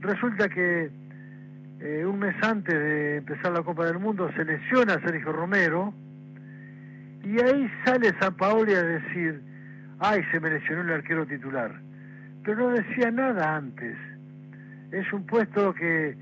Resulta 0.00 0.48
que 0.48 0.90
eh, 1.80 2.04
un 2.04 2.18
mes 2.18 2.34
antes 2.42 2.74
de 2.74 3.16
empezar 3.18 3.52
la 3.52 3.62
Copa 3.62 3.86
del 3.86 3.98
Mundo 3.98 4.30
se 4.34 4.44
lesiona 4.44 4.94
a 4.94 5.00
Sergio 5.00 5.32
Romero 5.32 5.94
y 7.22 7.40
ahí 7.40 7.70
sale 7.84 8.12
San 8.20 8.34
Paoli 8.34 8.74
a 8.74 8.82
decir, 8.82 9.40
ay, 9.98 10.22
se 10.32 10.40
me 10.40 10.50
lesionó 10.50 10.82
el 10.82 10.90
arquero 10.90 11.26
titular. 11.26 11.72
Pero 12.44 12.56
no 12.56 12.70
decía 12.70 13.10
nada 13.10 13.56
antes. 13.56 13.96
Es 14.90 15.12
un 15.12 15.26
puesto 15.26 15.74
que 15.74 16.16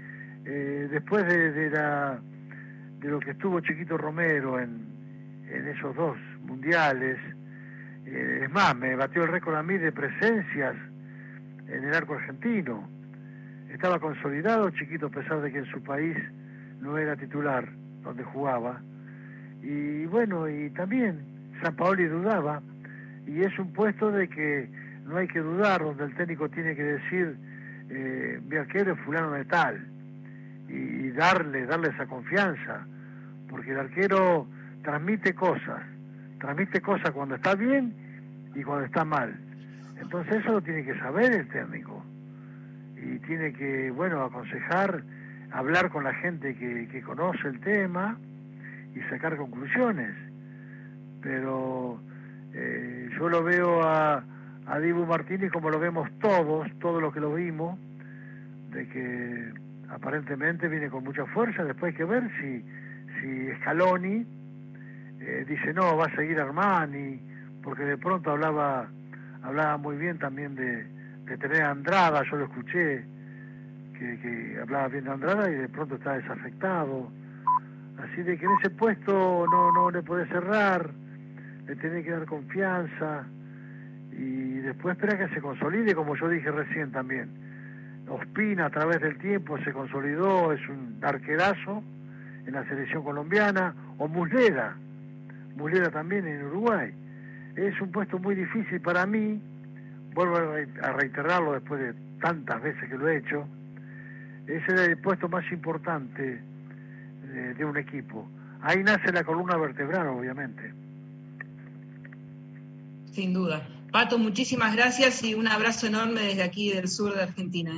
eh, 0.45 0.89
después 0.91 1.27
de, 1.27 1.53
de, 1.53 1.71
la, 1.71 2.19
de 3.01 3.09
lo 3.09 3.21
que 3.21 3.31
estuvo 3.31 3.61
Chiquito 3.61 3.97
Romero 3.97 4.59
en, 4.59 4.87
en 5.51 5.69
esos 5.69 5.95
dos 5.95 6.17
mundiales, 6.43 7.19
eh, 8.11 8.41
es 8.45 8.51
más, 8.51 8.75
me 8.77 8.95
batió 8.97 9.25
el 9.25 9.31
récord 9.31 9.57
a 9.57 9.63
mí 9.63 9.77
de 9.77 9.93
presencias 9.93 10.75
en 11.69 11.85
el 11.85 11.95
arco 11.95 12.15
argentino. 12.15 12.89
Estaba 13.71 13.99
consolidado 13.99 14.71
chiquito 14.71 15.07
a 15.07 15.11
pesar 15.11 15.43
de 15.43 15.53
que 15.53 15.59
en 15.59 15.67
su 15.67 15.83
país 15.83 16.17
no 16.81 16.97
era 16.97 17.17
titular 17.17 17.69
donde 18.03 18.25
jugaba. 18.25 18.81
Y 19.63 20.07
bueno, 20.07 20.49
y 20.49 20.71
también 20.71 21.21
San 21.63 21.77
Paoli 21.77 22.07
dudaba, 22.07 22.63
y 23.27 23.43
es 23.43 23.59
un 23.59 23.73
puesto 23.73 24.11
de 24.11 24.29
que 24.29 24.69
no 25.05 25.17
hay 25.17 25.29
que 25.29 25.41
dudar, 25.41 25.83
donde 25.83 26.05
el 26.05 26.15
técnico 26.15 26.49
tiene 26.49 26.75
que 26.75 26.85
decir, 26.85 27.37
eh, 27.91 28.41
mi 28.49 28.57
arquero 28.57 28.93
es 28.93 29.01
fulano 29.01 29.33
de 29.33 29.45
tal, 29.45 29.87
y 30.69 31.11
darle, 31.11 31.67
darle 31.67 31.89
esa 31.89 32.07
confianza, 32.07 32.87
porque 33.49 33.73
el 33.73 33.81
arquero 33.81 34.47
transmite 34.83 35.35
cosas, 35.35 35.83
transmite 36.39 36.81
cosas 36.81 37.11
cuando 37.11 37.35
está 37.35 37.55
bien 37.55 37.93
y 38.55 38.63
cuando 38.63 38.87
está 38.87 39.05
mal. 39.05 39.35
Entonces 40.01 40.37
eso 40.37 40.53
lo 40.53 40.63
tiene 40.63 40.85
que 40.85 40.99
saber 40.99 41.33
el 41.33 41.49
técnico 41.49 42.03
y 42.97 43.19
tiene 43.21 43.53
que, 43.53 43.91
bueno, 43.91 44.23
aconsejar, 44.23 45.03
hablar 45.51 45.91
con 45.91 46.05
la 46.05 46.15
gente 46.15 46.55
que, 46.55 46.89
que 46.89 47.03
conoce 47.03 47.49
el 47.49 47.61
tema 47.61 48.17
y 48.95 49.01
sacar 49.11 49.37
conclusiones. 49.37 50.15
Pero 51.23 52.01
eh, 52.55 53.11
yo 53.19 53.29
lo 53.29 53.43
veo 53.43 53.83
a, 53.83 54.23
a 54.67 54.79
Dibu 54.79 55.07
Martínez 55.07 55.51
como 55.53 55.71
lo 55.71 55.79
vemos 55.79 56.09
todos, 56.21 56.69
todos 56.81 57.03
los 57.03 57.13
que 57.13 57.21
lo 57.21 57.35
vimos, 57.35 57.79
de 58.71 58.87
que 58.89 59.53
aparentemente 59.91 60.69
viene 60.69 60.91
con 60.91 61.05
mucha 61.05 61.25
fuerza, 61.27 61.65
después 61.65 61.93
hay 61.93 61.97
que 61.97 62.05
ver 62.05 62.31
si, 62.41 62.65
si 63.21 63.55
Scaloni 63.61 64.27
eh, 65.29 65.45
dice 65.47 65.75
no, 65.75 65.97
va 65.97 66.07
a 66.07 66.17
seguir 66.17 66.41
Armani, 66.41 67.21
porque 67.63 67.85
de 67.85 67.99
pronto 67.99 68.31
hablaba, 68.31 68.89
hablaba 69.43 69.77
muy 69.77 69.97
bien 69.97 70.19
también 70.19 70.55
de, 70.55 70.87
tener 71.37 71.63
a 71.63 71.71
Andrada, 71.73 72.23
yo 72.31 72.39
lo 72.39 72.45
escuché, 72.47 73.05
que, 73.99 74.59
hablaba 74.63 74.89
bien 74.89 75.05
de 75.05 75.11
Andrada 75.11 75.51
y 75.51 75.55
de 75.55 75.69
pronto 75.69 75.97
está 75.97 76.15
desafectado. 76.15 77.11
Así 77.99 78.23
de 78.23 78.39
que 78.39 78.47
en 78.47 78.53
ese 78.61 78.71
puesto 78.71 79.45
no, 79.51 79.71
no 79.73 79.91
le 79.91 80.03
puede 80.03 80.27
cerrar, 80.29 80.89
le 81.67 81.77
tiene 81.77 82.03
que 82.03 82.11
dar 82.11 82.25
confianza 82.25 83.27
y 84.13 84.61
después 84.61 84.97
espera 84.97 85.19
que 85.19 85.35
se 85.35 85.43
consolide, 85.43 85.95
como 85.95 86.17
yo 86.17 86.29
dije 86.29 86.51
recién 86.51 86.91
también. 86.91 87.29
Ospina 88.09 88.67
a 88.67 88.71
través 88.71 89.03
del 89.03 89.19
tiempo 89.19 89.59
se 89.59 89.73
consolidó, 89.73 90.53
es 90.53 90.69
un 90.69 90.99
arquerazo 91.03 91.83
en 92.47 92.55
la 92.55 92.65
selección 92.67 93.05
colombiana, 93.05 93.75
o 93.99 94.09
Muslera, 94.09 94.75
Muslera 95.59 95.91
también 95.91 96.27
en 96.27 96.47
Uruguay. 96.47 96.93
Es 97.57 97.79
un 97.81 97.91
puesto 97.91 98.19
muy 98.19 98.37
difícil 98.37 98.81
para 98.81 99.05
mí, 99.05 99.41
vuelvo 100.15 100.37
a 100.37 100.93
reiterarlo 100.93 101.53
después 101.53 101.81
de 101.81 101.95
tantas 102.21 102.63
veces 102.63 102.89
que 102.89 102.97
lo 102.97 103.09
he 103.09 103.19
hecho, 103.19 103.47
es 104.47 104.67
el 104.69 104.97
puesto 104.99 105.29
más 105.29 105.45
importante 105.53 106.41
de, 107.33 107.65
un 107.65 107.77
equipo. 107.77 108.27
Ahí 108.63 108.83
nace 108.83 109.13
la 109.13 109.23
columna 109.23 109.57
vertebral, 109.57 110.09
obviamente. 110.09 110.73
Sin 113.13 113.35
duda. 113.35 113.67
Pato, 113.93 114.19
muchísimas 114.19 114.75
gracias 114.75 115.23
y 115.23 115.35
un 115.35 115.49
abrazo 115.49 115.87
enorme 115.87 116.23
desde 116.23 116.43
aquí 116.43 116.73
del 116.73 116.89
sur 116.89 117.15
de 117.15 117.23
Argentina. 117.23 117.73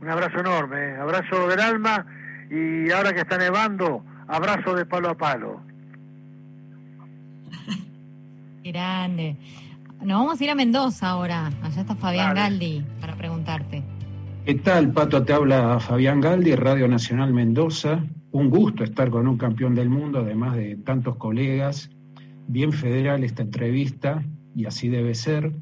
Un 0.00 0.08
abrazo 0.08 0.40
enorme, 0.40 0.96
abrazo 0.96 1.48
del 1.48 1.60
alma 1.60 2.06
y 2.50 2.90
ahora 2.90 3.12
que 3.12 3.20
está 3.20 3.38
nevando, 3.38 4.04
abrazo 4.28 4.74
de 4.74 4.84
palo 4.84 5.10
a 5.10 5.14
palo. 5.16 5.60
Grande. 8.66 9.36
Nos 10.04 10.18
vamos 10.18 10.40
a 10.40 10.44
ir 10.44 10.50
a 10.50 10.56
Mendoza 10.56 11.10
ahora. 11.10 11.52
Allá 11.62 11.82
está 11.82 11.94
Fabián 11.94 12.34
Galdi 12.34 12.84
para 13.00 13.14
preguntarte. 13.14 13.84
¿Qué 14.44 14.54
tal, 14.56 14.92
Pato? 14.92 15.22
Te 15.24 15.32
habla 15.32 15.78
Fabián 15.78 16.20
Galdi, 16.20 16.54
Radio 16.56 16.88
Nacional 16.88 17.32
Mendoza. 17.32 18.04
Un 18.32 18.50
gusto 18.50 18.82
estar 18.82 19.08
con 19.10 19.28
un 19.28 19.38
campeón 19.38 19.76
del 19.76 19.88
mundo, 19.88 20.18
además 20.18 20.56
de 20.56 20.76
tantos 20.78 21.16
colegas. 21.16 21.90
Bien 22.48 22.72
federal 22.72 23.22
esta 23.22 23.42
entrevista 23.42 24.24
y 24.56 24.66
así 24.66 24.88
debe 24.88 25.14
ser. 25.14 25.52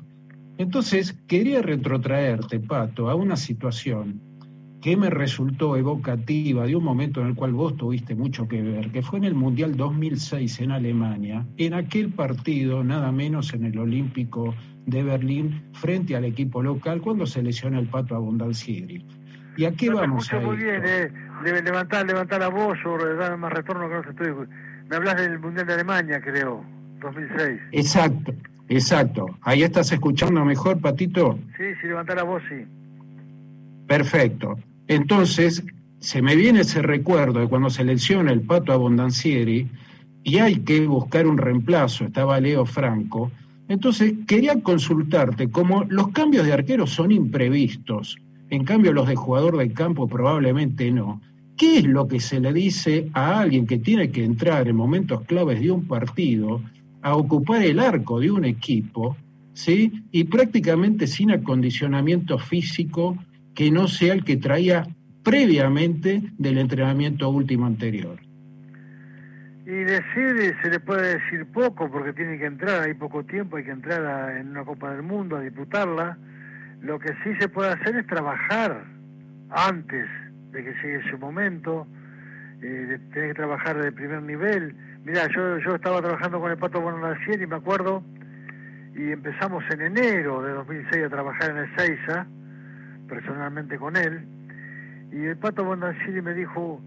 Entonces, 0.57 1.13
quería 1.27 1.61
retrotraerte, 1.61 2.59
Pato, 2.59 3.11
a 3.11 3.15
una 3.15 3.37
situación 3.37 4.23
que 4.85 4.99
me 4.99 5.09
resultó 5.09 5.79
evocativa 5.79 6.67
de 6.67 6.77
un 6.77 6.85
momento 6.85 7.23
en 7.23 7.29
el 7.29 7.35
cual 7.35 7.55
vos 7.55 7.75
tuviste 7.75 8.15
mucho 8.15 8.47
que 8.47 8.61
ver, 8.61 8.91
que 8.91 9.01
fue 9.01 9.19
en 9.19 9.25
el 9.25 9.33
Mundial 9.33 9.79
2006 9.79 10.61
en 10.61 10.73
Alemania, 10.73 11.47
en 11.57 11.73
aquel 11.73 12.11
partido, 12.11 12.85
nada 12.85 13.11
menos 13.11 13.55
en 13.55 13.65
el 13.65 13.79
Olímpico 13.79 14.55
de 14.85 15.03
Berlín, 15.03 15.63
frente 15.73 16.15
al 16.17 16.27
equipo 16.27 16.63
local, 16.63 17.01
cuando 17.01 17.25
se 17.25 17.43
lesiona 17.43 17.79
el 17.79 17.87
Pato 17.87 18.15
Abondancieri. 18.15 19.03
¿Y 19.57 19.65
a 19.65 19.73
qué 19.73 19.89
vamos 19.89 20.31
a 20.31 20.41
muy 20.41 20.59
bien, 20.59 20.83
eh. 20.85 21.11
levantar, 21.65 22.05
levantar 22.05 22.41
la 22.41 22.49
voz 22.49 22.77
o 22.85 22.99
dar 23.17 23.39
más 23.39 23.55
retorno 23.55 23.89
que 23.89 23.95
no 23.95 24.11
estoy... 24.11 24.47
Me 24.91 24.97
hablas 24.97 25.17
del 25.17 25.39
Mundial 25.39 25.67
de 25.67 25.73
Alemania, 25.73 26.21
creo, 26.21 26.63
2006. 27.01 27.59
Exacto, 27.73 28.35
exacto. 28.69 29.39
Ahí 29.41 29.63
estás 29.63 29.91
escuchando 29.93 30.45
mejor, 30.45 30.79
Patito. 30.79 31.39
Sí, 31.57 31.65
sí, 31.81 31.87
levantar 31.87 32.17
la 32.17 32.25
voz, 32.25 32.43
sí. 32.51 32.67
Perfecto. 33.87 34.59
Entonces, 34.89 35.65
se 35.99 36.21
me 36.21 36.37
viene 36.37 36.61
ese 36.61 36.83
recuerdo 36.83 37.41
de 37.41 37.49
cuando 37.49 37.71
selecciona 37.71 38.33
el 38.33 38.43
Pato 38.43 38.73
Abondancieri 38.73 39.69
y 40.23 40.39
hay 40.39 40.57
que 40.57 40.87
buscar 40.87 41.27
un 41.27 41.39
reemplazo, 41.39 42.05
estaba 42.05 42.41
Leo 42.41 42.67
Franco. 42.67 43.31
Entonces, 43.69 44.13
quería 44.27 44.61
consultarte, 44.63 45.49
como 45.49 45.85
los 45.85 46.09
cambios 46.09 46.45
de 46.45 46.53
arquero 46.53 46.87
son 46.87 47.13
imprevistos, 47.13 48.19
en 48.51 48.65
cambio 48.65 48.93
los 48.93 49.09
de 49.09 49.17
jugador 49.17 49.57
de 49.57 49.73
campo 49.73 50.07
probablemente 50.07 50.91
no, 50.91 51.21
¿qué 51.57 51.79
es 51.79 51.85
lo 51.85 52.07
que 52.07 52.21
se 52.21 52.41
le 52.41 52.53
dice 52.53 53.09
a 53.15 53.41
alguien 53.41 53.67
que 53.67 53.79
tiene 53.79 54.11
que 54.11 54.25
entrar 54.25 54.69
en 54.69 54.77
momentos 54.77 55.23
claves 55.23 55.61
de 55.61 55.71
un 55.71 55.87
partido 55.87 56.61
a 57.01 57.17
ocupar 57.17 57.63
el 57.63 57.79
arco 57.79 58.21
de 58.21 58.31
un 58.31 58.45
equipo, 58.45 59.17
¿sí? 59.53 59.93
Y 60.11 60.25
prácticamente 60.25 61.07
sin 61.07 61.31
acondicionamiento 61.31 62.39
físico 62.39 63.17
que 63.55 63.71
no 63.71 63.89
sea 63.89 64.15
el 64.15 64.25
que 64.25 64.37
traía 64.37 64.87
previamente 65.23 66.23
del 66.39 66.59
entrenamiento 66.59 67.29
último 67.31 67.67
anterior. 67.67 68.19
Y 69.67 69.71
decir, 69.71 70.55
se 70.63 70.71
le 70.71 70.81
puede 70.81 71.19
decir 71.19 71.47
poco 71.47 71.91
porque 71.91 72.13
tiene 72.13 72.39
que 72.39 72.45
entrar, 72.45 72.83
hay 72.83 72.93
poco 72.93 73.25
tiempo, 73.25 73.57
hay 73.57 73.65
que 73.65 73.71
entrar 73.71 74.37
en 74.37 74.51
una 74.51 74.65
Copa 74.65 74.93
del 74.93 75.03
Mundo 75.03 75.37
a 75.37 75.41
disputarla. 75.41 76.19
Lo 76.83 76.99
que 76.99 77.15
sí 77.25 77.35
se 77.41 77.49
puede 77.49 77.71
hacer 77.71 77.97
es 77.97 78.07
trabajar 78.07 78.85
antes 79.49 80.07
de 80.53 80.65
que 80.65 80.71
llegue 80.83 80.97
ese 81.07 81.17
momento, 81.17 81.87
eh, 82.61 82.99
tener 83.15 83.29
que 83.29 83.35
trabajar 83.35 83.83
de 83.83 83.91
primer 83.91 84.23
nivel. 84.23 84.77
Mira, 85.05 85.29
yo, 85.35 85.59
yo 85.59 85.77
estaba 85.77 86.03
trabajando 86.03 86.41
con 86.41 86.51
el 86.51 86.59
Pato 86.59 86.83
Bonacier 86.83 87.41
y 87.41 87.47
me 87.47 87.57
acuerdo, 87.57 88.05
y 88.95 89.13
empezamos 89.13 89.65
en 89.71 89.81
enero 89.81 90.43
de 90.43 90.53
2006 90.53 91.07
a 91.07 91.09
trabajar 91.09 91.51
en 91.51 91.57
el 91.57 91.77
Seiza, 91.77 92.27
personalmente 93.09 93.79
con 93.79 93.97
él, 93.97 94.27
y 95.13 95.25
el 95.25 95.37
Pato 95.37 95.65
Bondancieri 95.65 96.21
me 96.23 96.35
dijo, 96.35 96.81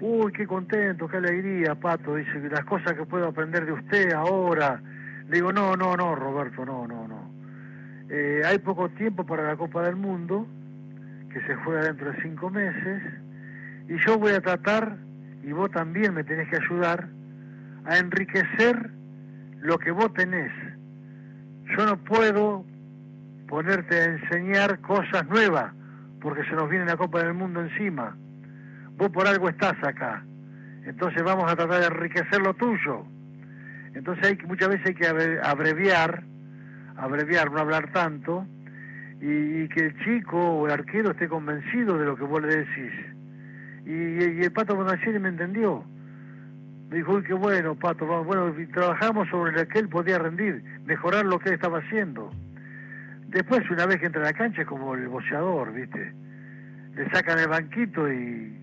uy, 0.00 0.32
qué 0.32 0.46
contento, 0.46 1.08
qué 1.08 1.16
alegría, 1.16 1.74
Pato, 1.74 2.16
dice, 2.16 2.38
las 2.50 2.64
cosas 2.64 2.92
que 2.94 3.04
puedo 3.04 3.28
aprender 3.28 3.64
de 3.64 3.72
usted 3.72 4.12
ahora. 4.12 4.80
Le 5.28 5.36
digo, 5.36 5.52
no, 5.52 5.76
no, 5.76 5.96
no, 5.96 6.14
Roberto, 6.14 6.64
no, 6.64 6.86
no, 6.86 7.08
no. 7.08 7.30
Eh, 8.10 8.42
hay 8.44 8.58
poco 8.58 8.88
tiempo 8.90 9.24
para 9.24 9.44
la 9.44 9.56
Copa 9.56 9.82
del 9.82 9.96
Mundo, 9.96 10.46
que 11.32 11.40
se 11.46 11.54
juega 11.56 11.82
dentro 11.82 12.12
de 12.12 12.22
cinco 12.22 12.50
meses, 12.50 13.02
y 13.88 13.96
yo 14.06 14.18
voy 14.18 14.32
a 14.32 14.40
tratar, 14.40 14.96
y 15.42 15.52
vos 15.52 15.70
también 15.70 16.14
me 16.14 16.24
tenés 16.24 16.48
que 16.48 16.56
ayudar, 16.56 17.08
a 17.84 17.98
enriquecer 17.98 18.90
lo 19.60 19.78
que 19.78 19.90
vos 19.90 20.12
tenés. 20.12 20.52
Yo 21.76 21.86
no 21.86 21.96
puedo 21.96 22.64
ponerte 23.46 23.96
a 23.98 24.04
enseñar 24.04 24.80
cosas 24.80 25.26
nuevas, 25.28 25.72
porque 26.20 26.44
se 26.44 26.52
nos 26.52 26.68
viene 26.68 26.86
la 26.86 26.96
Copa 26.96 27.22
del 27.22 27.34
Mundo 27.34 27.60
encima. 27.60 28.16
Vos 28.96 29.10
por 29.10 29.26
algo 29.26 29.48
estás 29.48 29.74
acá. 29.82 30.24
Entonces 30.84 31.22
vamos 31.22 31.50
a 31.50 31.56
tratar 31.56 31.80
de 31.80 31.86
enriquecer 31.86 32.40
lo 32.40 32.54
tuyo. 32.54 33.04
Entonces 33.94 34.26
hay, 34.26 34.46
muchas 34.46 34.68
veces 34.68 34.86
hay 34.86 34.94
que 34.94 35.06
abreviar, 35.42 36.22
abreviar, 36.96 37.50
no 37.50 37.60
hablar 37.60 37.90
tanto, 37.92 38.46
y, 39.20 39.68
que 39.68 39.86
el 39.86 40.04
chico 40.04 40.38
o 40.38 40.66
el 40.66 40.72
arquero 40.72 41.12
esté 41.12 41.28
convencido 41.28 41.98
de 41.98 42.04
lo 42.04 42.16
que 42.16 42.24
vos 42.24 42.42
le 42.42 42.56
decís. 42.56 42.92
Y, 43.86 44.44
el 44.44 44.52
Pato 44.52 44.76
Bonacieri 44.76 45.18
me 45.18 45.30
entendió. 45.30 45.84
Me 46.90 46.98
dijo, 46.98 47.14
uy, 47.14 47.22
qué 47.24 47.34
bueno, 47.34 47.74
Pato, 47.74 48.06
bueno, 48.24 48.54
trabajamos 48.72 49.28
sobre 49.28 49.52
lo 49.52 49.66
que 49.66 49.78
él 49.78 49.88
podía 49.88 50.18
rendir, 50.18 50.62
mejorar 50.84 51.24
lo 51.24 51.38
que 51.38 51.48
él 51.48 51.54
estaba 51.54 51.78
haciendo. 51.78 52.30
Después, 53.28 53.68
una 53.70 53.86
vez 53.86 53.98
que 53.98 54.06
entra 54.06 54.22
a 54.22 54.26
la 54.26 54.32
cancha, 54.32 54.62
es 54.62 54.68
como 54.68 54.94
el 54.94 55.08
boxeador, 55.08 55.72
¿viste? 55.72 56.12
Le 56.94 57.10
sacan 57.10 57.38
el 57.38 57.48
banquito 57.48 58.10
y, 58.12 58.54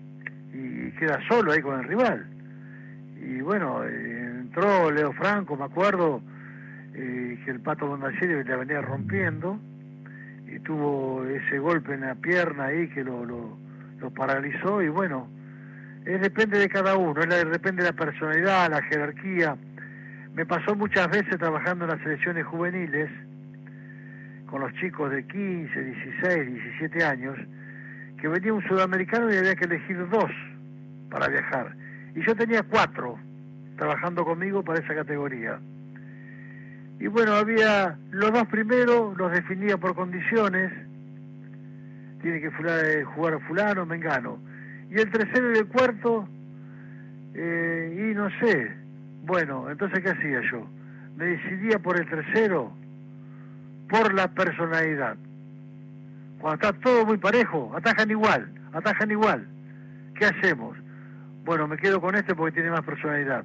queda 0.98 1.20
solo 1.28 1.52
ahí 1.52 1.60
con 1.60 1.80
el 1.80 1.86
rival. 1.86 2.24
Y 3.20 3.40
bueno, 3.40 3.84
eh, 3.84 4.30
entró 4.42 4.90
Leo 4.90 5.12
Franco, 5.12 5.56
me 5.56 5.64
acuerdo, 5.64 6.22
eh, 6.94 7.40
que 7.44 7.50
el 7.50 7.60
Pato 7.60 7.88
Bondacieri 7.88 8.44
le 8.44 8.56
venía 8.56 8.80
rompiendo 8.80 9.58
y 10.46 10.60
tuvo 10.60 11.24
ese 11.24 11.58
golpe 11.58 11.94
en 11.94 12.02
la 12.02 12.14
pierna 12.14 12.66
ahí 12.66 12.88
que 12.88 13.02
lo, 13.02 13.24
lo, 13.24 13.58
paralizó 14.14 14.82
y 14.82 14.88
bueno, 14.88 15.26
es, 16.04 16.20
depende 16.20 16.58
de 16.58 16.68
cada 16.68 16.96
uno, 16.96 17.20
es, 17.20 17.50
depende 17.50 17.82
de 17.82 17.90
la 17.90 17.96
personalidad, 17.96 18.70
la 18.70 18.82
jerarquía. 18.82 19.56
Me 20.34 20.46
pasó 20.46 20.76
muchas 20.76 21.08
veces 21.08 21.38
trabajando 21.38 21.84
en 21.84 21.92
las 21.92 22.00
selecciones 22.02 22.46
juveniles, 22.46 23.10
con 24.54 24.60
los 24.60 24.72
chicos 24.74 25.10
de 25.10 25.26
15, 25.26 25.82
16, 25.82 26.46
17 26.46 27.04
años, 27.04 27.36
que 28.20 28.28
venía 28.28 28.54
un 28.54 28.62
sudamericano 28.68 29.28
y 29.34 29.36
había 29.36 29.56
que 29.56 29.64
elegir 29.64 30.08
dos 30.10 30.30
para 31.10 31.26
viajar. 31.26 31.74
Y 32.14 32.24
yo 32.24 32.36
tenía 32.36 32.62
cuatro 32.62 33.18
trabajando 33.76 34.24
conmigo 34.24 34.62
para 34.62 34.78
esa 34.78 34.94
categoría. 34.94 35.58
Y 37.00 37.08
bueno, 37.08 37.32
había 37.32 37.98
los 38.12 38.32
dos 38.32 38.46
primeros, 38.46 39.16
los 39.16 39.32
definía 39.32 39.76
por 39.76 39.96
condiciones, 39.96 40.70
tiene 42.22 42.40
que 42.40 42.46
eh, 42.46 43.02
jugar 43.02 43.40
fulano, 43.48 43.84
mengano. 43.84 44.38
Y 44.88 45.00
el 45.00 45.10
tercero 45.10 45.52
y 45.52 45.58
el 45.58 45.66
cuarto, 45.66 46.28
eh, 47.34 48.08
y 48.08 48.14
no 48.14 48.30
sé, 48.38 48.70
bueno, 49.24 49.68
entonces 49.68 49.98
¿qué 50.00 50.10
hacía 50.10 50.42
yo? 50.48 50.64
Me 51.16 51.24
decidía 51.24 51.80
por 51.80 51.98
el 51.98 52.08
tercero 52.08 52.72
por 53.88 54.12
la 54.14 54.28
personalidad. 54.28 55.16
Cuando 56.38 56.68
está 56.68 56.80
todo 56.80 57.06
muy 57.06 57.18
parejo, 57.18 57.72
atajan 57.74 58.10
igual, 58.10 58.48
atajan 58.72 59.10
igual. 59.10 59.46
¿Qué 60.14 60.26
hacemos? 60.26 60.76
Bueno, 61.44 61.66
me 61.68 61.76
quedo 61.76 62.00
con 62.00 62.14
este 62.14 62.34
porque 62.34 62.54
tiene 62.54 62.70
más 62.70 62.82
personalidad. 62.82 63.44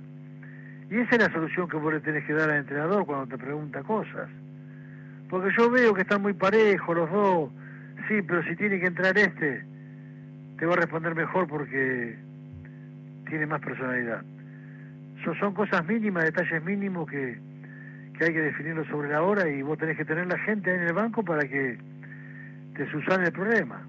Y 0.90 0.98
esa 0.98 1.16
es 1.16 1.22
la 1.22 1.34
solución 1.34 1.70
que 1.70 1.78
vos 1.78 1.94
le 1.94 2.00
tenés 2.00 2.26
que 2.26 2.34
dar 2.34 2.50
al 2.50 2.58
entrenador 2.58 3.06
cuando 3.06 3.28
te 3.28 3.38
pregunta 3.38 3.84
cosas. 3.84 4.30
Porque 5.30 5.50
yo 5.58 5.70
veo 5.70 5.94
que 5.94 6.02
están 6.02 6.22
muy 6.22 6.34
parejos 6.34 6.96
los 6.96 7.12
dos. 7.12 7.52
Sí, 8.08 8.22
pero 8.22 8.44
si 8.44 8.56
tiene 8.56 8.80
que 8.80 8.88
entrar 8.88 9.18
este, 9.18 9.64
te 10.58 10.66
va 10.66 10.74
a 10.74 10.78
responder 10.78 11.14
mejor 11.16 11.48
porque 11.48 12.18
tiene 13.28 13.46
más 13.46 13.62
personalidad. 13.62 14.24
son 15.40 15.54
cosas 15.54 15.86
mínimas, 15.86 16.24
detalles 16.24 16.64
mínimos 16.64 17.10
que, 17.10 17.40
que 18.20 18.26
hay 18.26 18.34
que 18.34 18.42
definirlo 18.42 18.86
sobre 18.86 19.10
la 19.10 19.22
hora 19.22 19.50
y 19.50 19.62
vos 19.62 19.78
tenés 19.78 19.96
que 19.96 20.04
tener 20.04 20.28
la 20.28 20.38
gente 20.40 20.70
ahí 20.70 20.78
en 20.78 20.84
el 20.84 20.94
banco 20.94 21.24
para 21.24 21.48
que 21.48 21.78
te 22.76 22.92
susane 22.92 23.28
el 23.28 23.32
problema. 23.32 23.88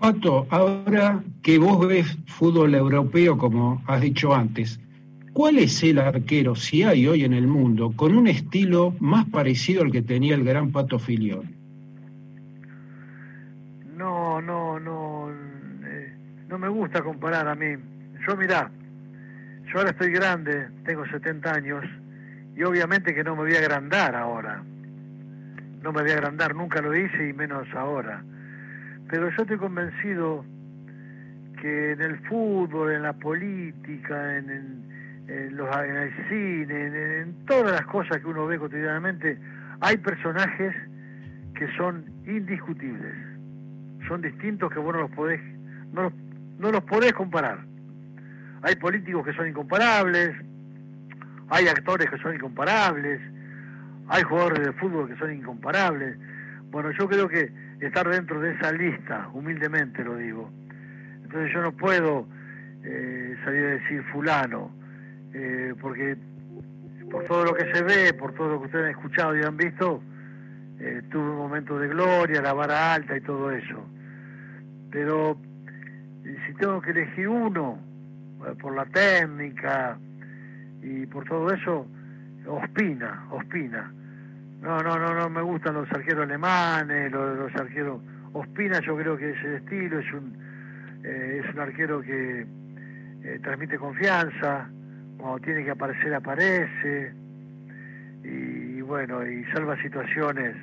Pato, 0.00 0.48
ahora 0.50 1.22
que 1.42 1.58
vos 1.58 1.86
ves 1.86 2.18
fútbol 2.26 2.74
europeo, 2.74 3.38
como 3.38 3.80
has 3.86 4.00
dicho 4.00 4.34
antes, 4.34 4.80
¿cuál 5.32 5.58
es 5.58 5.80
el 5.84 5.98
arquero, 6.00 6.56
si 6.56 6.82
hay 6.82 7.06
hoy 7.06 7.22
en 7.22 7.34
el 7.34 7.46
mundo, 7.46 7.92
con 7.94 8.16
un 8.16 8.26
estilo 8.26 8.94
más 8.98 9.26
parecido 9.26 9.82
al 9.82 9.92
que 9.92 10.02
tenía 10.02 10.34
el 10.34 10.42
gran 10.42 10.72
Pato 10.72 10.98
Filión? 10.98 11.54
No, 13.96 14.40
no, 14.40 14.80
no, 14.80 15.30
eh, 15.84 16.12
no 16.48 16.58
me 16.58 16.68
gusta 16.68 17.02
comparar 17.02 17.46
a 17.46 17.54
mí. 17.54 17.76
Yo 18.26 18.36
mirá, 18.36 18.70
yo 19.72 19.78
ahora 19.78 19.90
estoy 19.90 20.10
grande, 20.10 20.68
tengo 20.84 21.06
70 21.06 21.52
años, 21.52 21.84
y 22.56 22.62
obviamente 22.64 23.14
que 23.14 23.22
no 23.22 23.36
me 23.36 23.42
voy 23.42 23.54
a 23.54 23.60
agrandar 23.60 24.16
ahora. 24.16 24.62
No 25.82 25.92
me 25.92 26.02
voy 26.02 26.10
a 26.10 26.14
agrandar, 26.14 26.54
nunca 26.54 26.82
lo 26.82 26.94
hice 26.94 27.28
y 27.28 27.32
menos 27.32 27.68
ahora. 27.74 28.22
Pero 29.08 29.30
yo 29.30 29.42
estoy 29.42 29.58
convencido 29.58 30.44
que 31.60 31.92
en 31.92 32.00
el 32.00 32.18
fútbol, 32.26 32.92
en 32.92 33.02
la 33.02 33.12
política, 33.12 34.38
en, 34.38 34.88
los, 35.52 35.68
el 35.76 36.28
cine, 36.28 37.20
en, 37.20 37.46
todas 37.46 37.72
las 37.72 37.86
cosas 37.86 38.18
que 38.18 38.26
uno 38.26 38.46
ve 38.46 38.58
cotidianamente, 38.58 39.38
hay 39.80 39.96
personajes 39.98 40.74
que 41.54 41.68
son 41.76 42.04
indiscutibles. 42.26 43.14
Son 44.08 44.20
distintos 44.20 44.72
que 44.72 44.80
vos 44.80 44.94
no 44.94 45.02
los 45.02 45.10
podés, 45.12 45.40
no 45.92 46.12
no 46.58 46.70
los 46.70 46.84
podés 46.84 47.14
comparar 47.14 47.69
hay 48.62 48.76
políticos 48.76 49.24
que 49.24 49.32
son 49.32 49.48
incomparables, 49.48 50.36
hay 51.48 51.66
actores 51.66 52.08
que 52.10 52.18
son 52.18 52.34
incomparables, 52.34 53.20
hay 54.08 54.22
jugadores 54.22 54.66
de 54.66 54.72
fútbol 54.72 55.08
que 55.08 55.16
son 55.16 55.32
incomparables. 55.32 56.16
Bueno, 56.70 56.90
yo 56.92 57.08
creo 57.08 57.28
que, 57.28 57.50
estar 57.80 58.08
dentro 58.08 58.40
de 58.40 58.52
esa 58.52 58.72
lista, 58.72 59.28
humildemente 59.32 60.04
lo 60.04 60.16
digo. 60.16 60.50
Entonces 61.24 61.52
yo 61.52 61.62
no 61.62 61.72
puedo 61.72 62.26
eh, 62.84 63.36
salir 63.44 63.64
a 63.64 63.70
decir 63.70 64.02
fulano, 64.12 64.70
eh, 65.32 65.74
porque 65.80 66.16
por 67.10 67.24
todo 67.24 67.46
lo 67.46 67.54
que 67.54 67.72
se 67.72 67.82
ve, 67.82 68.12
por 68.12 68.34
todo 68.34 68.50
lo 68.50 68.60
que 68.60 68.66
ustedes 68.66 68.84
han 68.84 68.90
escuchado 68.90 69.36
y 69.36 69.42
han 69.42 69.56
visto, 69.56 70.02
eh, 70.78 71.02
tuve 71.10 71.30
un 71.30 71.36
momento 71.36 71.78
de 71.78 71.88
gloria, 71.88 72.42
la 72.42 72.52
vara 72.52 72.94
alta 72.94 73.16
y 73.16 73.20
todo 73.22 73.50
eso. 73.50 73.84
Pero 74.90 75.38
si 76.46 76.54
tengo 76.54 76.80
que 76.82 76.90
elegir 76.90 77.28
uno, 77.28 77.78
por 78.60 78.74
la 78.74 78.86
técnica 78.86 79.98
y 80.82 81.06
por 81.06 81.24
todo 81.24 81.52
eso, 81.52 81.86
Ospina, 82.46 83.26
Ospina. 83.30 83.92
No, 84.60 84.82
no, 84.82 84.98
no, 84.98 85.14
no 85.14 85.30
me 85.30 85.42
gustan 85.42 85.74
los 85.74 85.90
arqueros 85.90 86.24
alemanes, 86.24 87.10
los, 87.12 87.54
arqueros. 87.54 88.00
Ospina 88.32 88.80
yo 88.80 88.96
creo 88.96 89.16
que 89.16 89.30
ese 89.30 89.56
estilo 89.56 89.98
es 89.98 90.12
un, 90.12 90.36
eh, 91.02 91.42
es 91.42 91.54
un 91.54 91.60
arquero 91.60 92.00
que 92.00 92.46
eh, 93.24 93.38
transmite 93.42 93.78
confianza, 93.78 94.68
cuando 95.18 95.38
tiene 95.40 95.64
que 95.64 95.70
aparecer 95.70 96.14
aparece, 96.14 97.12
y, 98.22 98.80
bueno, 98.82 99.26
y 99.26 99.44
salva 99.52 99.80
situaciones. 99.82 100.56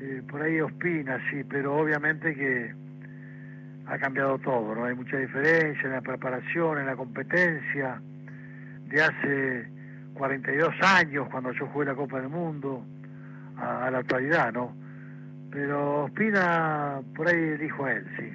Eh, 0.00 0.22
por 0.28 0.42
ahí 0.42 0.60
Ospina, 0.60 1.18
sí, 1.30 1.44
pero 1.44 1.76
obviamente 1.76 2.34
que 2.34 2.74
ha 3.90 3.98
cambiado 3.98 4.38
todo, 4.38 4.74
¿no? 4.74 4.84
Hay 4.84 4.94
mucha 4.94 5.16
diferencia 5.16 5.82
en 5.82 5.92
la 5.92 6.00
preparación, 6.00 6.78
en 6.78 6.86
la 6.86 6.94
competencia, 6.94 8.00
de 8.86 9.02
hace 9.02 9.68
42 10.14 10.74
años 10.82 11.28
cuando 11.28 11.52
yo 11.52 11.66
jugué 11.66 11.86
la 11.86 11.94
Copa 11.94 12.20
del 12.20 12.28
Mundo 12.28 12.84
a, 13.56 13.90
la 13.90 13.98
actualidad, 13.98 14.52
¿no? 14.52 14.72
Pero 15.50 16.04
Ospina, 16.04 17.00
por 17.16 17.28
ahí 17.28 17.36
elijo 17.36 17.84
a 17.84 17.92
él, 17.92 18.06
sí. 18.16 18.32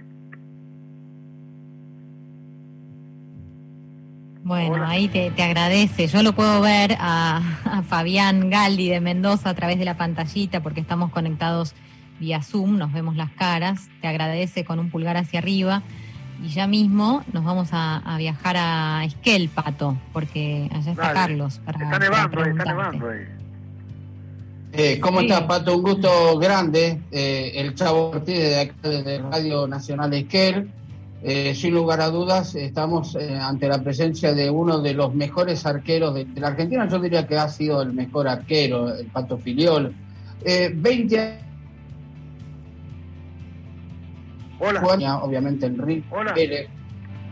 Bueno, 4.44 4.86
ahí 4.86 5.08
te, 5.08 5.32
agradece. 5.42 6.06
Yo 6.08 6.22
lo 6.22 6.34
puedo 6.34 6.62
ver 6.62 6.98
a, 7.00 7.42
a, 7.64 7.82
Fabián 7.82 8.50
Galdi 8.52 8.90
de 8.90 9.00
Mendoza 9.00 9.50
a 9.50 9.54
través 9.56 9.80
de 9.80 9.86
la 9.86 9.98
pantallita 9.98 10.62
porque 10.62 10.82
estamos 10.82 11.12
conectados 11.12 11.74
vía 12.20 12.42
Zoom, 12.42 12.78
nos 12.78 12.94
vemos 12.94 13.16
las 13.16 13.32
caras. 13.32 13.90
Te 14.02 14.08
agradece 14.08 14.66
con 14.66 14.80
un 14.80 14.90
pulgar 14.90 15.18
hacia 15.18 15.40
arriba 15.40 15.84
y 16.44 16.50
ya 16.50 16.68
mismo 16.68 17.24
nos 17.34 17.44
vamos 17.44 17.70
a, 17.72 18.16
viajar 18.18 18.56
a 18.58 19.04
Esquel, 19.06 19.50
Pato, 19.50 19.98
porque 20.14 20.70
allá 20.74 20.92
está 20.92 21.14
Carlos. 21.14 21.62
está 21.68 22.00
nevando, 22.00 22.44
está 22.44 22.66
nevando 22.66 23.10
ahí. 23.10 23.22
Eh, 24.74 25.00
¿Cómo 25.00 25.22
estás, 25.22 25.44
Pato? 25.44 25.78
Un 25.78 25.84
gusto 25.84 26.38
grande. 26.38 27.02
Eh, 27.12 27.54
el 27.56 27.76
Chavo 27.76 28.10
Ortiz 28.10 28.36
de, 28.36 29.22
Radio 29.32 29.68
Nacional 29.68 30.14
Esquel. 30.14 30.70
Eh, 31.24 31.56
sin 31.56 31.74
lugar 31.74 32.02
a 32.02 32.10
dudas, 32.10 32.54
estamos 32.54 33.16
ante 33.16 33.68
la 33.68 33.82
presencia 33.82 34.34
de 34.34 34.50
uno 34.50 34.80
de 34.80 34.94
los 34.94 35.16
mejores 35.16 35.66
arqueros 35.66 36.14
de, 36.14 36.28
la 36.36 36.50
Argentina. 36.50 36.88
Yo 36.88 37.00
diría 37.00 37.26
que 37.26 37.38
ha 37.38 37.48
sido 37.48 37.82
el 37.82 37.94
mejor 37.94 38.28
arquero, 38.28 38.94
el 38.94 39.08
Pato 39.08 39.38
Filiol. 39.38 39.96
20 40.44 41.45
Hola. 44.60 45.18
obviamente 45.18 45.66
Enrique 45.66 46.04
Hola. 46.10 46.34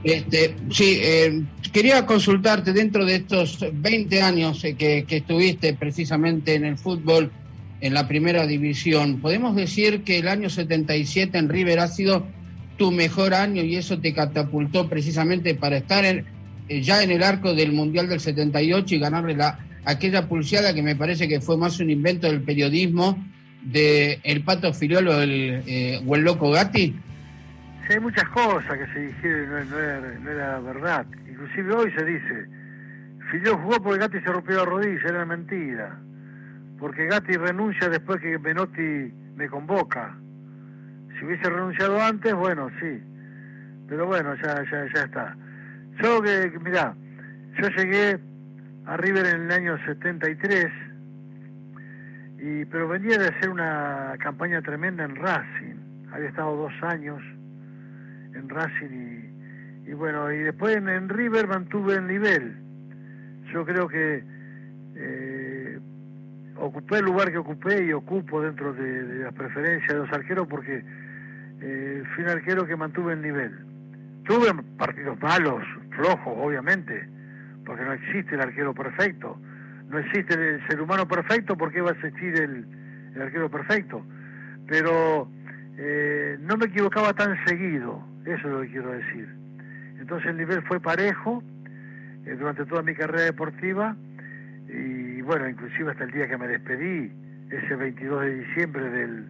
Este, 0.04 0.56
sí, 0.70 1.00
eh, 1.02 1.44
quería 1.72 2.06
consultarte 2.06 2.74
dentro 2.74 3.06
de 3.06 3.16
estos 3.16 3.66
20 3.72 4.22
años 4.22 4.62
eh, 4.66 4.76
que, 4.76 5.06
estuviste 5.10 5.74
precisamente 5.76 6.56
en 6.56 6.66
el 6.66 6.78
fútbol 6.78 7.32
en 7.80 7.94
la 7.94 8.08
primera 8.08 8.46
división. 8.46 9.22
¿Podemos 9.22 9.56
decir 9.56 10.04
que 10.04 10.20
el 10.20 10.28
año 10.28 10.50
77 10.50 11.38
en 11.38 11.48
River 11.48 11.80
ha 11.80 11.88
sido 11.88 12.26
tu 12.78 12.92
mejor 12.92 13.34
año 13.34 13.64
y 13.64 13.78
eso 13.78 14.00
te 14.00 14.14
catapultó 14.14 14.90
precisamente 14.90 15.56
para 15.56 15.78
estar 15.78 16.04
en, 16.04 16.26
eh, 16.68 16.82
ya 16.82 17.02
en 17.02 17.12
el 17.12 17.24
arco 17.24 17.54
del 17.54 17.72
Mundial 17.72 18.10
del 18.10 18.20
78 18.20 18.96
y 18.96 19.00
ganarle 19.00 19.36
la, 19.36 19.60
aquella 19.86 20.28
pulseada 20.28 20.74
que 20.74 20.84
me 20.84 20.98
parece 20.98 21.30
que 21.30 21.40
fue 21.40 21.56
más 21.56 21.80
un 21.80 21.90
invento 21.90 22.28
del 22.28 22.42
periodismo 22.42 23.26
de 23.62 24.20
el 24.24 24.42
Pato 24.44 24.74
Filiolo 24.74 25.22
el, 25.22 26.02
o 26.06 26.16
el 26.16 26.22
Loco 26.24 26.52
Gatti? 26.52 26.94
Hay 27.90 28.00
muchas 28.00 28.28
cosas 28.30 28.78
que 28.78 28.88
se 28.94 29.00
dijeron 29.08 29.66
y 29.66 29.70
no, 29.70 30.30
era, 30.30 30.60
verdad. 30.60 31.06
Inclusive 31.28 31.74
hoy 31.74 31.92
se 31.92 32.06
dice, 32.06 32.48
Filiol 33.30 33.58
jugó 33.58 33.84
porque 33.84 34.00
Gatti 34.00 34.20
se 34.22 34.32
rompió 34.32 34.58
la 34.58 34.66
rodilla, 34.66 35.10
era 35.10 35.26
mentira. 35.26 35.98
Porque 36.80 37.08
Gatti 37.08 37.34
renuncia 37.34 37.90
después 37.90 38.22
que 38.22 38.38
Menotti 38.40 39.14
me 39.36 39.50
convoca. 39.50 40.16
Si 41.18 41.26
hubiese 41.26 41.50
renunciado 41.50 42.02
antes, 42.02 42.34
bueno, 42.34 42.70
sí. 42.80 43.02
Pero 43.88 44.08
bueno, 44.08 44.34
ya, 44.36 44.64
ya, 44.72 44.86
ya 44.94 45.02
está. 45.04 45.36
Yo 46.02 46.22
que, 46.22 46.52
mirá, 46.64 46.96
yo 47.62 47.68
llegué 47.70 48.20
a 48.86 48.98
River 48.98 49.26
en 49.28 49.42
el 49.44 49.52
año 49.52 49.78
73, 49.86 50.68
y, 52.40 52.66
pero 52.66 52.88
venía 52.88 53.18
de 53.18 53.28
hacer 53.28 53.50
una 53.50 54.16
campaña 54.20 54.62
tremenda 54.62 55.06
en 55.06 55.16
Racing. 55.16 55.76
Había 56.12 56.30
estado 56.30 56.56
dos 56.56 56.74
años 56.84 57.22
en 58.36 58.50
Racing 58.50 59.86
y, 59.86 59.94
bueno, 59.94 60.32
y 60.32 60.40
después 60.40 60.76
en, 60.78 61.10
River 61.10 61.48
mantuve 61.48 61.96
el 61.96 62.08
nivel. 62.08 62.56
Yo 63.52 63.66
creo 63.66 63.88
que 63.88 64.24
eh, 64.96 65.80
ocupé 66.56 67.00
el 67.00 67.06
lugar 67.06 67.32
que 67.32 67.38
ocupé 67.38 67.86
y 67.86 67.94
ocupo 67.94 68.42
dentro 68.42 68.74
de, 68.74 69.20
las 69.24 69.34
preferencias 69.34 69.94
de 69.94 70.00
los 70.00 70.12
arqueros 70.12 70.48
porque 70.48 70.84
eh, 71.62 72.04
fui 72.14 72.24
un 72.24 72.30
arquero 72.30 72.66
que 72.66 72.76
mantuve 72.76 73.14
el 73.14 73.22
nivel. 73.22 73.52
Tuve 74.26 74.54
partidos 74.78 75.20
malos, 75.22 75.64
flojos, 75.96 76.34
obviamente, 76.38 77.08
porque 77.66 77.84
no 77.84 77.94
existe 77.94 78.36
el 78.36 78.42
arquero 78.42 78.74
perfecto. 78.74 79.38
No 79.90 80.00
existe 80.00 80.34
el 80.34 80.66
ser 80.68 80.82
humano 80.82 81.08
perfecto, 81.08 81.58
porque 81.58 81.82
va 81.82 81.92
a 81.92 81.94
existir 81.94 82.40
el, 82.40 82.66
el 83.16 83.22
arquero 83.22 83.50
perfecto? 83.50 84.04
Pero 84.68 85.28
eh, 85.78 86.38
no 86.42 86.58
me 86.58 86.66
equivocaba 86.66 87.14
tan 87.14 87.38
seguido 87.46 88.13
eso 88.26 88.48
es 88.48 88.54
lo 88.54 88.62
que 88.62 88.70
quiero 88.70 88.92
decir. 88.92 89.28
Entonces 90.00 90.30
el 90.30 90.38
nivel 90.38 90.62
fue 90.64 90.80
parejo 90.80 91.44
eh, 92.26 92.36
durante 92.38 92.66
toda 92.66 92.82
mi 92.82 92.94
carrera 92.94 93.24
deportiva 93.24 93.96
y 94.68 95.22
bueno, 95.22 95.48
inclusive 95.48 95.92
hasta 95.92 96.06
el 96.06 96.12
día 96.12 96.28
que 96.28 96.38
me 96.38 96.48
despedí, 96.48 97.12
ese 97.50 97.76
22 97.76 98.22
de 98.22 98.36
diciembre 98.40 98.90
del, 98.90 99.28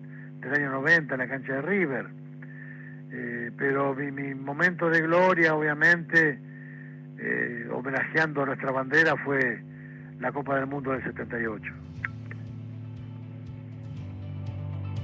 año 0.54 0.72
90 0.72 1.14
en 1.14 1.20
la 1.20 1.28
cancha 1.28 1.54
de 1.54 1.62
River. 1.62 2.06
Eh, 3.12 3.52
pero 3.58 3.94
mi, 3.96 4.34
momento 4.34 4.90
de 4.90 5.02
gloria, 5.02 5.56
obviamente, 5.56 6.40
eh, 7.18 7.68
homenajeando 7.72 8.44
a 8.44 8.46
nuestra 8.48 8.72
bandera, 8.72 9.16
fue 9.18 9.62
la 10.20 10.32
Copa 10.32 10.56
del 10.56 10.68
Mundo 10.68 10.92
del 10.92 11.04
78. 11.04 11.74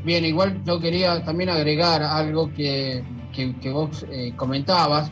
Bien, 0.04 0.24
igual 0.24 0.64
yo 0.64 0.80
quería 0.80 1.24
también 1.24 1.50
agregar 1.50 2.02
algo 2.02 2.54
que 2.54 3.04
que, 3.62 3.70
vos 3.70 4.06
eh, 4.10 4.34
comentabas, 4.36 5.12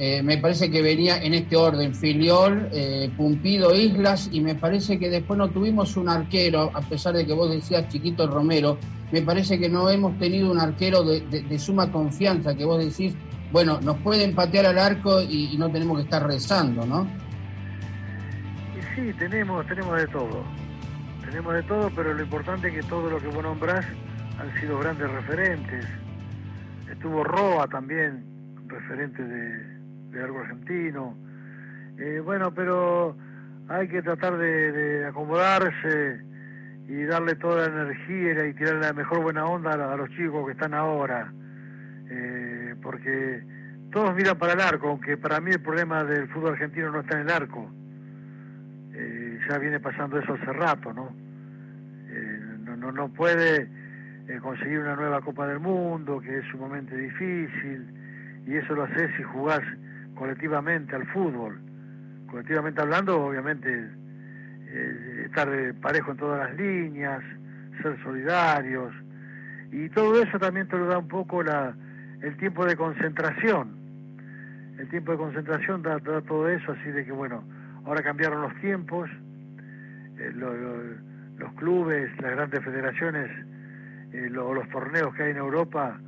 eh, 0.00 0.22
me 0.22 0.38
parece 0.38 0.70
que 0.70 0.80
venía 0.80 1.20
en 1.20 1.34
este 1.34 1.56
orden, 1.56 1.92
Filiol, 1.92 2.68
eh, 2.72 3.10
Pumpido, 3.16 3.74
Islas, 3.74 4.28
y 4.30 4.40
me 4.40 4.54
parece 4.54 4.96
que 4.96 5.10
después 5.10 5.36
no 5.36 5.48
tuvimos 5.48 5.96
un 5.96 6.08
arquero, 6.08 6.70
a 6.72 6.80
pesar 6.82 7.14
de 7.14 7.26
que 7.26 7.32
vos 7.32 7.50
decías 7.50 7.88
Chiquito 7.88 8.28
Romero, 8.28 8.78
me 9.10 9.22
parece 9.22 9.58
que 9.58 9.68
no 9.68 9.90
hemos 9.90 10.16
tenido 10.18 10.52
un 10.52 10.60
arquero 10.60 11.02
de, 11.02 11.58
suma 11.58 11.90
confianza, 11.90 12.54
que 12.54 12.64
vos 12.64 12.78
decís, 12.78 13.16
bueno, 13.50 13.80
nos 13.80 13.96
pueden 13.98 14.36
patear 14.36 14.66
al 14.66 14.78
arco 14.78 15.20
y, 15.20 15.56
no 15.58 15.68
tenemos 15.68 15.96
que 15.96 16.04
estar 16.04 16.24
rezando, 16.24 16.86
¿no? 16.86 17.08
sí, 18.94 19.12
tenemos, 19.18 19.66
tenemos 19.66 19.96
de 19.96 20.06
todo, 20.06 20.44
tenemos 21.24 21.54
de 21.54 21.62
todo, 21.64 21.90
pero 21.96 22.14
lo 22.14 22.22
importante 22.22 22.68
es 22.68 22.74
que 22.74 22.82
todo 22.82 23.10
lo 23.10 23.18
que 23.18 23.26
vos 23.26 23.42
nombrás 23.42 23.84
han 24.38 24.60
sido 24.60 24.78
grandes 24.78 25.10
referentes 25.10 25.86
estuvo 26.98 27.22
Roa 27.22 27.68
también, 27.68 28.24
referente 28.66 29.22
de, 29.22 30.20
algo 30.20 30.40
argentino. 30.40 31.16
Eh, 31.96 32.20
bueno, 32.24 32.52
pero 32.52 33.16
hay 33.68 33.86
que 33.86 34.02
tratar 34.02 34.36
de, 34.36 35.06
acomodarse 35.06 36.20
y 36.88 37.04
darle 37.04 37.36
toda 37.36 37.68
la 37.68 37.82
energía 37.82 38.48
y 38.48 38.54
tirarle 38.54 38.80
la 38.80 38.92
mejor 38.92 39.22
buena 39.22 39.44
onda 39.44 39.74
a, 39.74 39.96
los 39.96 40.10
chicos 40.10 40.44
que 40.44 40.52
están 40.52 40.74
ahora. 40.74 41.32
Eh, 42.10 42.74
porque 42.82 43.44
todos 43.92 44.12
miran 44.16 44.36
para 44.36 44.54
el 44.54 44.60
arco, 44.60 44.88
aunque 44.88 45.16
para 45.16 45.40
mí 45.40 45.52
el 45.52 45.60
problema 45.60 46.02
del 46.02 46.28
fútbol 46.30 46.54
argentino 46.54 46.90
no 46.90 47.00
está 47.00 47.20
en 47.20 47.28
el 47.28 47.32
arco. 47.32 47.70
Eh, 48.92 49.38
ya 49.48 49.58
viene 49.58 49.78
pasando 49.78 50.18
eso 50.18 50.34
hace 50.34 50.52
rato, 50.52 50.92
¿no? 50.92 51.14
no, 52.64 52.76
no, 52.76 52.90
no 52.90 53.08
puede 53.10 53.68
conseguir 54.42 54.80
una 54.80 54.94
nueva 54.96 55.20
Copa 55.22 55.46
del 55.46 55.58
Mundo, 55.58 56.20
que 56.20 56.38
es 56.38 56.44
sumamente 56.50 56.94
difícil, 56.96 57.86
y 58.46 58.56
eso 58.56 58.74
lo 58.74 58.84
haces 58.84 59.10
si 59.16 59.22
jugás 59.22 59.62
colectivamente 60.14 60.94
al 60.94 61.06
fútbol. 61.06 61.58
Colectivamente 62.30 62.80
hablando, 62.80 63.24
obviamente, 63.24 63.88
eh, 64.70 65.22
estar 65.26 65.48
parejo 65.80 66.10
en 66.12 66.16
todas 66.18 66.48
las 66.48 66.58
líneas, 66.58 67.22
ser 67.82 67.96
solidarios, 68.02 68.92
Y 69.70 69.88
todo 69.90 70.22
eso 70.22 70.38
también 70.38 70.66
te 70.68 70.78
lo 70.78 70.86
da 70.86 70.98
un 70.98 71.08
poco 71.08 71.42
la, 71.42 71.74
el 72.22 72.36
tiempo 72.38 72.64
de 72.64 72.74
concentración. 72.76 73.76
El 74.78 74.88
tiempo 74.88 75.12
de 75.12 75.18
concentración 75.18 75.82
da, 75.82 75.98
todo 76.00 76.48
eso, 76.48 76.72
así 76.72 76.90
de 76.90 77.04
que 77.04 77.12
bueno, 77.12 77.44
ahora 77.84 78.02
cambiaron 78.02 78.42
los 78.42 78.54
tiempos, 78.60 79.10
eh, 80.18 80.32
los 80.32 81.52
clubes, 81.54 82.10
las 82.20 82.30
grandes 82.30 82.64
federaciones, 82.64 83.30
eh, 84.12 84.28
los 84.30 84.68
torneos 84.70 85.14
que 85.14 85.24
hay 85.24 85.30
en 85.30 85.36
Europa 85.36 85.98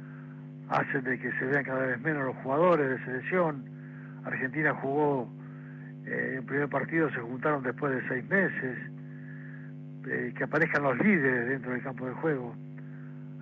hacen 0.68 1.04
de 1.04 1.18
que 1.18 1.32
se 1.32 1.44
vean 1.44 1.64
cada 1.64 1.86
vez 1.86 2.00
menos 2.00 2.24
los 2.24 2.36
jugadores 2.36 2.90
de 2.90 3.04
selección. 3.04 3.64
Argentina 4.24 4.74
jugó 4.74 5.28
eh, 6.06 6.36
el 6.38 6.44
primer 6.44 6.68
partido, 6.68 7.10
se 7.10 7.20
juntaron 7.20 7.62
después 7.62 7.92
de 7.92 8.08
seis 8.08 8.28
meses, 8.28 8.78
eh, 10.08 10.32
que 10.36 10.44
aparezcan 10.44 10.82
los 10.82 10.98
líderes 10.98 11.48
dentro 11.48 11.72
del 11.72 11.82
campo 11.82 12.06
de 12.06 12.12
juego. 12.14 12.54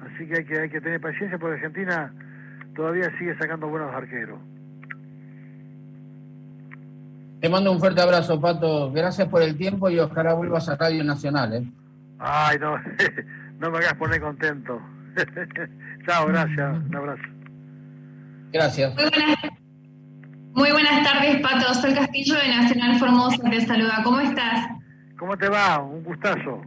Así 0.01 0.27
que 0.27 0.38
hay 0.38 0.44
que, 0.44 0.59
hay 0.59 0.71
que 0.71 0.81
tener 0.81 1.01
paciencia 1.01 1.38
porque 1.38 1.57
Argentina 1.57 2.12
todavía 2.75 3.11
sigue 3.18 3.37
sacando 3.38 3.68
buenos 3.68 3.94
arqueros. 3.94 4.38
Te 7.40 7.49
mando 7.49 7.71
un 7.71 7.79
fuerte 7.79 8.01
abrazo, 8.01 8.40
Pato. 8.40 8.90
Gracias 8.90 9.29
por 9.29 9.42
el 9.42 9.57
tiempo 9.57 9.88
y 9.90 9.99
ojalá 9.99 10.35
vuelvas 10.35 10.68
a 10.68 10.77
Radio 10.77 11.05
Nacional. 11.05 11.55
¿eh? 11.55 11.73
Ay, 12.18 12.59
no, 12.59 12.77
no 13.59 13.71
me 13.71 13.79
hagas 13.79 13.94
poner 13.94 14.21
contento. 14.21 14.81
Chao, 16.07 16.27
gracias. 16.27 16.79
Un 16.79 16.97
abrazo. 16.97 17.23
Gracias. 18.53 18.94
Muy 20.53 20.71
buenas, 20.71 21.05
tardes, 21.05 21.40
Pato. 21.40 21.75
Soy 21.75 21.94
Castillo 21.94 22.35
de 22.35 22.49
Nacional 22.49 22.99
Formosa. 22.99 23.51
Te 23.51 23.61
saluda. 23.61 24.01
¿Cómo 24.05 24.21
estás? 24.21 24.68
¿Cómo 25.18 25.37
te 25.37 25.49
va? 25.49 25.81
Un 25.81 26.05
gustazo. 26.05 26.62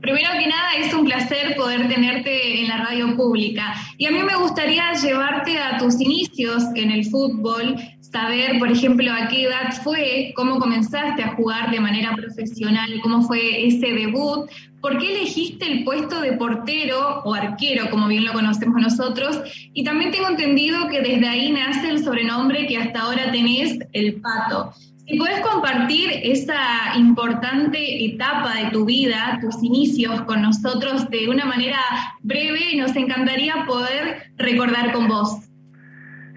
Primero 0.00 0.32
que 0.32 0.46
nada, 0.46 0.72
es 0.78 0.92
un 0.92 1.06
placer 1.06 1.56
poder 1.56 1.88
tenerte 1.88 2.60
en 2.60 2.68
la 2.68 2.84
radio 2.84 3.16
pública. 3.16 3.74
Y 3.96 4.06
a 4.06 4.10
mí 4.10 4.22
me 4.22 4.36
gustaría 4.36 4.92
llevarte 4.92 5.58
a 5.58 5.78
tus 5.78 5.98
inicios 5.98 6.64
en 6.74 6.90
el 6.90 7.06
fútbol, 7.06 7.76
saber, 8.14 8.60
por 8.60 8.70
ejemplo, 8.70 9.12
a 9.12 9.26
qué 9.26 9.42
edad 9.42 9.72
fue, 9.82 10.32
cómo 10.36 10.60
comenzaste 10.60 11.20
a 11.20 11.34
jugar 11.34 11.72
de 11.72 11.80
manera 11.80 12.14
profesional, 12.14 12.88
cómo 13.02 13.22
fue 13.22 13.66
ese 13.66 13.88
debut, 13.92 14.48
por 14.80 14.98
qué 14.98 15.16
elegiste 15.16 15.66
el 15.66 15.82
puesto 15.82 16.20
de 16.20 16.34
portero 16.34 17.22
o 17.24 17.34
arquero, 17.34 17.90
como 17.90 18.06
bien 18.06 18.24
lo 18.24 18.32
conocemos 18.32 18.80
nosotros, 18.80 19.40
y 19.72 19.82
también 19.82 20.12
tengo 20.12 20.28
entendido 20.28 20.86
que 20.88 21.00
desde 21.00 21.26
ahí 21.26 21.50
nace 21.50 21.90
el 21.90 22.04
sobrenombre 22.04 22.68
que 22.68 22.76
hasta 22.76 23.00
ahora 23.00 23.32
tenés, 23.32 23.80
el 23.92 24.20
pato. 24.20 24.72
Si 25.08 25.18
puedes 25.18 25.40
compartir 25.40 26.08
esa 26.22 26.96
importante 26.96 28.04
etapa 28.06 28.54
de 28.62 28.70
tu 28.70 28.84
vida, 28.84 29.40
tus 29.42 29.60
inicios 29.60 30.22
con 30.22 30.40
nosotros 30.40 31.10
de 31.10 31.28
una 31.28 31.46
manera 31.46 31.80
breve, 32.22 32.76
nos 32.76 32.94
encantaría 32.94 33.66
poder 33.66 34.30
recordar 34.36 34.92
con 34.92 35.08
vos. 35.08 35.43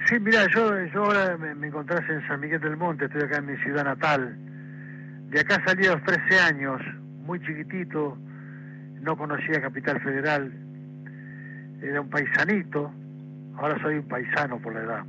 Sí, 0.07 0.17
mira, 0.21 0.47
yo, 0.53 0.85
yo 0.93 1.03
ahora 1.03 1.37
me, 1.37 1.53
me 1.53 1.67
en 1.67 2.27
San 2.27 2.39
Miguel 2.39 2.61
del 2.61 2.77
Monte, 2.77 3.05
estoy 3.05 3.23
acá 3.23 3.39
en 3.39 3.47
mi 3.47 3.57
ciudad 3.57 3.83
natal. 3.83 4.37
De 5.29 5.41
acá 5.41 5.61
salí 5.65 5.85
a 5.85 5.95
los 5.95 6.03
13 6.03 6.39
años, 6.39 6.81
muy 7.25 7.41
chiquitito, 7.41 8.17
no 9.01 9.17
conocía 9.17 9.61
Capital 9.61 9.99
Federal, 9.99 10.49
era 11.81 11.99
un 11.99 12.09
paisanito, 12.09 12.89
ahora 13.57 13.77
soy 13.81 13.95
un 13.95 14.07
paisano 14.07 14.59
por 14.59 14.75
la 14.75 14.79
edad. 14.79 15.03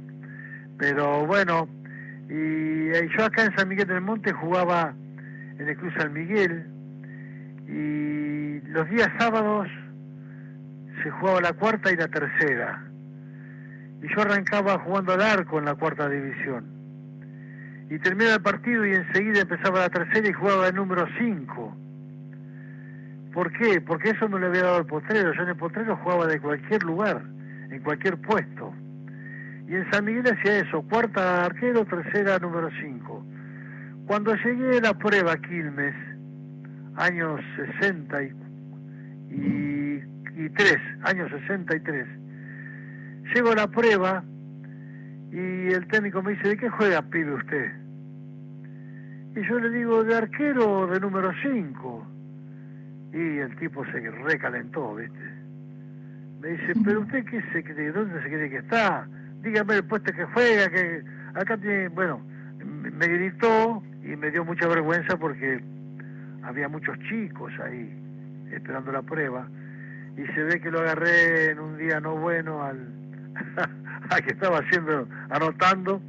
Pero 0.79 1.25
bueno, 1.27 1.69
y 2.29 2.91
eh, 2.91 3.09
yo 3.17 3.25
acá 3.25 3.45
en 3.45 3.57
San 3.57 3.69
Miguel 3.69 3.87
del 3.87 4.01
Monte 4.01 4.33
jugaba 4.33 4.93
en 5.59 5.69
el 5.69 5.77
Club 5.77 5.93
San 5.97 6.13
Miguel 6.13 6.67
y 7.69 8.61
los 8.69 8.91
días 8.91 9.11
sábados 9.17 9.69
se 11.05 11.11
jugaba 11.11 11.41
la 11.41 11.53
cuarta 11.53 11.93
y 11.93 11.97
la 11.97 12.09
tercera. 12.09 12.88
Y 14.03 14.09
yo 14.15 14.21
arrancaba 14.23 14.79
jugando 14.79 15.13
al 15.13 15.23
arco 15.23 15.59
en 15.59 15.65
la 15.65 15.75
cuarta 15.75 16.09
división. 16.09 16.65
Y 17.91 17.99
terminaba 17.99 18.37
el 18.37 18.43
partido 18.43 18.87
y 18.87 18.95
enseguida 18.95 19.41
empezaba 19.41 19.81
la 19.81 19.89
tercera 19.89 20.29
y 20.29 20.33
jugaba 20.33 20.69
el 20.69 20.75
número 20.75 21.07
5. 21.19 21.77
¿Por 23.33 23.53
qué? 23.53 23.81
Porque 23.81 24.11
eso 24.11 24.29
me 24.29 24.39
lo 24.39 24.47
había 24.47 24.63
dado 24.63 24.79
el 24.79 24.87
potrero. 24.87 25.33
Yo 25.33 25.43
en 25.43 25.49
el 25.49 25.57
potrero 25.57 25.97
jugaba 25.97 26.27
de 26.27 26.41
cualquier 26.41 26.83
lugar, 26.83 27.23
en 27.71 27.81
cualquier 27.83 28.17
puesto. 28.19 28.75
Y 29.69 29.75
en 29.75 29.91
San 29.91 30.05
Miguel 30.05 30.25
hacía 30.33 30.61
eso, 30.61 30.83
cuarta 30.83 31.45
arquero, 31.45 31.85
tercera 31.85 32.39
número 32.39 32.71
5. 32.81 33.27
Cuando 34.07 34.35
llegué 34.37 34.79
a 34.79 34.81
la 34.81 34.95
prueba 34.95 35.37
Quilmes, 35.37 35.95
años 36.97 37.41
60 37.81 38.23
y, 38.23 38.33
y, 39.31 40.49
3, 40.49 40.77
años 41.05 41.31
63, 41.31 42.07
llego 43.35 43.53
a 43.53 43.57
la 43.57 43.67
prueba 43.67 44.25
y 45.31 45.73
el 45.73 45.87
técnico 45.88 46.23
me 46.23 46.33
dice, 46.33 46.49
¿de 46.49 46.57
qué 46.57 46.69
juega 46.69 47.03
pibe 47.03 47.35
usted? 47.35 47.73
Y 49.37 49.47
yo 49.47 49.59
le 49.59 49.71
digo, 49.71 50.05
de 50.05 50.17
arquero 50.17 50.87
de 50.87 51.01
número 51.01 51.33
5. 51.43 52.07
Y 53.12 53.38
el 53.38 53.57
tipo 53.57 53.85
se 53.87 54.01
recalentó, 54.11 54.95
¿viste? 54.95 55.19
Me 56.41 56.49
dice, 56.49 56.73
¿pero 56.85 57.01
usted 57.01 57.25
qué 57.25 57.43
se 57.53 57.64
cree? 57.64 57.93
¿Dónde 57.93 58.23
se 58.23 58.29
cree 58.29 58.51
que 58.51 58.59
está? 58.59 59.07
dígame 59.43 59.77
el 59.77 59.85
puesto 59.85 60.12
que 60.12 60.25
juega, 60.25 60.69
que 60.69 61.03
acá 61.35 61.57
tiene, 61.57 61.88
bueno, 61.88 62.21
me 62.64 63.07
gritó 63.07 63.83
y 64.03 64.17
me 64.17 64.31
dio 64.31 64.45
mucha 64.45 64.67
vergüenza 64.67 65.17
porque 65.17 65.62
había 66.43 66.69
muchos 66.69 66.99
chicos 67.09 67.53
ahí 67.62 67.91
esperando 68.53 68.93
la 68.93 69.03
prueba 69.03 69.49
y 70.17 70.27
se 70.35 70.43
ve 70.43 70.61
que 70.61 70.71
lo 70.71 70.81
agarré 70.81 71.51
en 71.51 71.61
un 71.61 71.77
día 71.77 72.01
no 72.01 72.17
bueno 72.17 72.62
al 72.62 72.88
a 74.11 74.20
que 74.20 74.33
estaba 74.33 74.59
haciendo 74.59 75.09
anotando 75.31 76.01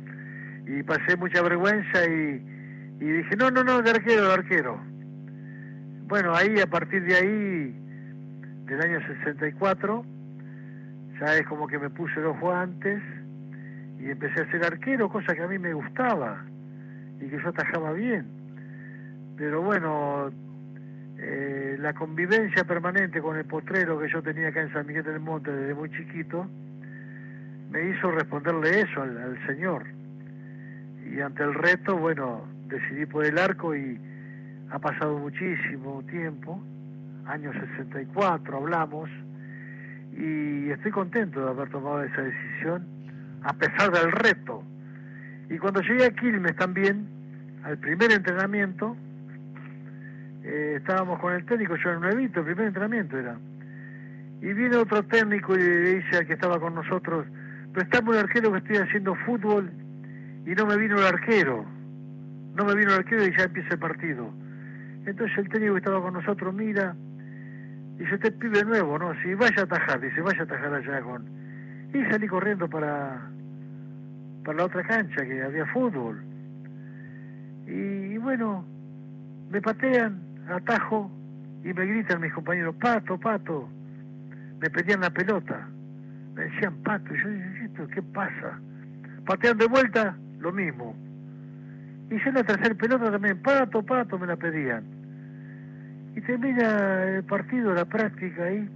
y 0.66 0.84
pasé 0.84 1.16
mucha 1.18 1.42
vergüenza 1.42 2.06
y, 2.06 2.40
dije 3.00 3.36
no 3.38 3.50
no 3.50 3.64
no 3.64 3.82
de 3.82 3.92
arquero 3.92 4.28
de 4.28 4.34
arquero 4.34 4.82
bueno 6.08 6.36
ahí 6.36 6.60
a 6.60 6.68
partir 6.68 7.04
de 7.04 7.16
ahí 7.16 7.76
del 8.66 8.82
año 8.82 9.00
64 9.08 10.06
ya 11.20 11.36
es 11.36 11.46
como 11.48 11.68
que 11.68 11.78
me 11.78 11.90
puse 11.90 12.20
los 12.22 12.40
guantes 12.40 13.02
y 14.00 14.10
empecé 14.10 14.42
a 14.42 14.52
ser 14.52 14.64
arquero, 14.66 15.10
cosa 15.10 15.36
que 15.36 15.44
a 15.44 15.48
mí 15.48 15.60
me 15.60 15.74
gustaba 15.74 16.42
y 17.20 17.28
que 17.28 17.38
yo 17.42 17.50
atajaba 17.50 17.92
bien. 17.92 18.26
Pero 19.38 19.62
bueno, 19.62 20.32
eh, 21.18 21.76
la 21.80 21.94
convivencia 21.94 22.64
permanente 22.64 23.22
con 23.22 23.38
el 23.38 23.46
potrero 23.46 24.00
que 24.00 24.10
yo 24.10 24.22
tenía 24.22 24.50
acá 24.50 24.62
en 24.62 24.72
San 24.72 24.88
Miguel 24.88 25.04
del 25.04 25.20
Monte 25.20 25.52
desde 25.52 25.74
muy 25.74 25.90
chiquito, 25.90 26.48
me 27.70 27.90
hizo 27.90 28.12
responderle 28.12 28.82
eso 28.82 29.02
al, 29.02 29.38
Señor. 29.46 29.86
Y 31.12 31.20
ante 31.22 31.44
el 31.44 31.54
reto, 31.54 31.98
bueno, 31.98 32.46
decidí 32.68 33.06
por 33.06 33.26
el 33.26 33.38
arco 33.38 33.76
y 33.76 34.00
ha 34.72 34.80
pasado 34.80 35.18
muchísimo 35.18 36.04
tiempo, 36.04 36.62
año 37.26 37.52
64 37.54 38.58
hablamos, 38.58 39.10
y 40.14 40.70
estoy 40.70 40.92
contento 40.92 41.44
de 41.44 41.50
haber 41.50 41.70
tomado 41.70 42.04
esa 42.04 42.22
decisión 42.22 42.86
a 43.44 43.54
pesar 43.54 43.92
del 43.92 44.12
reto. 44.12 44.64
Y 45.50 45.58
cuando 45.58 45.82
llegué 45.82 46.06
a 46.06 46.12
Quilmes 46.12 46.56
también, 46.56 47.08
al 47.64 47.78
primer 47.78 48.12
entrenamiento, 48.12 48.96
eh, 50.44 50.76
estábamos 50.78 51.20
con 51.20 51.34
el 51.34 51.46
técnico, 51.46 51.76
yo 51.76 51.90
era 51.90 52.00
nuevito, 52.00 52.40
el 52.40 52.46
primer 52.46 52.68
entrenamiento 52.68 53.18
era. 53.18 53.38
Y 54.42 54.54
viene 54.54 54.78
otro 54.78 55.04
técnico 55.04 55.56
y 55.56 55.60
le 55.60 55.96
dice 55.96 56.18
al 56.18 56.28
que 56.28 56.34
estaba 56.34 56.60
con 56.60 56.76
nosotros, 56.76 57.26
prestame 57.74 58.10
un 58.10 58.16
arquero 58.18 58.52
que 58.52 58.58
estoy 58.60 58.78
haciendo 58.78 59.16
fútbol 59.26 59.72
y 60.46 60.52
no 60.52 60.66
me 60.66 60.78
vino 60.78 60.98
el 60.98 61.06
arquero. 61.06 61.66
No 62.56 62.66
me 62.66 62.76
vino 62.76 62.92
el 62.92 63.00
arquero 63.00 63.26
y 63.26 63.36
ya 63.38 63.44
empieza 63.44 63.74
el 63.74 63.80
partido. 63.80 64.30
Entonces 65.06 65.38
el 65.38 65.50
técnico 65.50 65.74
que 65.74 65.80
estaba 65.80 66.02
con 66.02 66.14
nosotros 66.14 66.54
mira, 66.54 66.96
y 67.98 68.04
dice, 68.04 68.16
este 68.16 68.32
pibe 68.32 68.64
nuevo, 68.64 68.98
¿no? 68.98 69.14
Si 69.22 69.34
vaya 69.34 69.62
a 69.62 69.64
atajar, 69.64 70.00
dice, 70.00 70.22
vaya 70.22 70.42
a 70.42 70.44
atajar 70.44 70.74
allá 70.74 71.02
con 71.02 71.40
y 71.94 72.06
salí 72.06 72.28
corriendo 72.28 72.70
para, 72.70 73.20
para 74.46 74.58
la 74.58 74.66
otra 74.66 74.84
cancha, 74.84 75.26
que 75.26 75.42
había 75.42 75.66
fútbol. 75.68 76.22
Y, 77.66 78.18
bueno, 78.18 78.66
me 79.52 79.62
patean, 79.62 80.22
atajo, 80.50 81.12
y 81.64 81.74
me 81.74 81.86
gritan 81.86 82.22
mis 82.22 82.34
compañeros, 82.34 82.76
pato, 82.76 83.18
pato. 83.18 83.68
Me 84.62 84.70
pedían 84.70 85.02
la 85.02 85.10
pelota. 85.10 85.68
Me 86.36 86.44
decían 86.46 86.76
pato. 86.84 87.14
Yo 87.14 87.30
dije, 87.30 87.70
¿qué 87.94 88.02
pasa? 88.02 88.60
Patean 89.26 89.58
de 89.58 89.68
vuelta, 89.68 90.16
lo 90.40 90.52
mismo. 90.52 90.96
Y 92.10 92.16
en 92.16 92.34
la 92.34 92.44
tercera 92.44 92.74
pelota 92.74 93.12
también, 93.12 93.42
pato, 93.42 93.84
pato, 93.84 94.18
me 94.18 94.28
la 94.28 94.36
pedían. 94.36 94.84
Y 96.16 96.22
termina 96.22 97.04
el 97.04 97.24
partido, 97.24 97.74
la 97.74 97.86
práctica 97.86 98.46
ahí. 98.46 98.68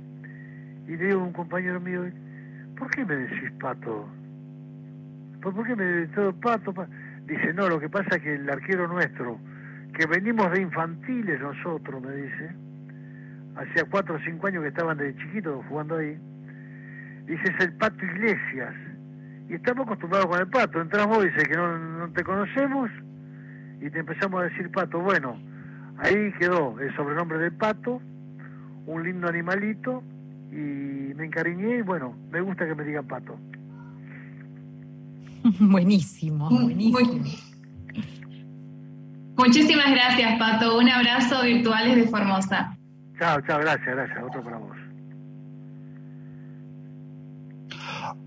Y 0.88 0.98
le 0.98 1.06
digo 1.06 1.22
a 1.22 1.24
un 1.24 1.34
compañero 1.34 1.80
mío, 1.80 2.04
¿por 2.78 2.90
qué 2.92 3.06
me 3.06 3.16
decís 3.16 3.52
pato? 3.60 4.08
¿Por 5.42 5.66
qué 5.66 5.76
me 5.76 5.84
decís 5.84 6.16
todo 6.16 6.34
pato, 6.34 6.74
Dice, 7.26 7.54
no, 7.54 7.70
lo 7.70 7.80
que 7.80 7.90
pasa 7.90 8.18
es 8.18 8.22
que 8.22 8.36
el 8.36 8.50
arquero 8.50 8.88
nuestro, 8.88 9.40
que 9.98 10.06
venimos 10.06 10.52
de 10.52 10.62
infantiles 10.62 11.40
nosotros, 11.40 12.02
me 12.02 12.14
dice, 12.16 12.52
hacía 13.56 13.86
cuatro 13.90 14.16
o 14.16 14.20
cinco 14.20 14.48
años 14.48 14.64
que 14.64 14.70
estaban 14.70 14.98
desde 14.98 15.18
chiquitos 15.24 15.66
jugando 15.68 15.98
ahí. 15.98 16.18
Dice, 17.26 17.44
es 17.44 17.66
el 17.66 17.74
Pato 17.74 18.06
Iglesias. 18.06 18.74
Y 19.50 19.54
estamos 19.54 19.86
acostumbrados 19.86 20.28
con 20.28 20.40
el 20.40 20.48
Pato. 20.48 20.82
Entramos, 20.82 21.24
dice 21.24 21.44
que 21.44 21.56
no, 21.56 21.78
no 21.78 22.12
te 22.12 22.24
conocemos 22.24 22.90
y 23.82 23.90
te 23.90 24.00
empezamos 24.00 24.42
a 24.42 24.46
decir 24.46 24.72
Pato. 24.72 25.00
Bueno, 25.00 25.38
ahí 25.98 26.32
quedó 26.40 26.80
el 26.80 26.96
sobrenombre 26.96 27.38
del 27.38 27.52
Pato, 27.54 28.02
un 28.86 29.04
lindo 29.04 29.28
animalito 29.28 30.04
y 30.52 31.14
me 31.16 31.26
encariñé 31.26 31.78
y 31.78 31.82
bueno, 31.82 32.16
me 32.32 32.42
gusta 32.42 32.66
que 32.66 32.76
me 32.76 32.84
digan 32.84 33.06
Pato. 33.08 33.38
buenísimo, 35.60 36.50
buenísimo. 36.50 37.54
Muchísimas 39.36 39.92
gracias, 39.92 40.40
Pato. 40.40 40.78
Un 40.78 40.90
abrazo 40.90 41.44
virtual 41.44 41.96
desde 41.96 42.10
Formosa. 42.10 42.78
Chao, 43.20 43.42
chao, 43.42 43.60
gracias, 43.60 43.96
gracias. 43.96 44.24
Otro 44.24 44.44
para 44.44 44.58
vos. 44.58 44.83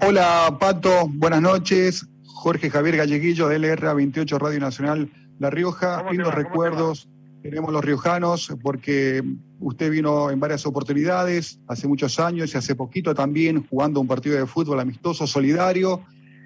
Hola, 0.01 0.57
Pato. 0.59 1.09
Buenas 1.09 1.43
noches. 1.43 2.07
Jorge 2.25 2.71
Javier 2.71 2.97
Galleguillo 2.97 3.49
de 3.49 3.59
LRA 3.59 3.95
28 3.95 4.39
Radio 4.39 4.61
Nacional 4.61 5.11
La 5.39 5.51
Rioja. 5.51 6.05
Lindos 6.11 6.35
recuerdos 6.35 7.09
tenemos 7.43 7.73
los 7.73 7.85
riojanos 7.85 8.53
porque 8.63 9.23
usted 9.61 9.91
vino 9.91 10.31
en 10.31 10.41
varias 10.41 10.67
oportunidades, 10.67 11.61
hace 11.69 11.87
muchos 11.87 12.19
años 12.19 12.53
y 12.55 12.59
hace 12.59 12.75
poquito 12.75 13.15
también 13.15 13.67
jugando 13.69 14.01
un 14.01 14.09
partido 14.09 14.37
de 14.37 14.47
fútbol 14.47 14.81
amistoso 14.81 15.27
solidario 15.27 16.03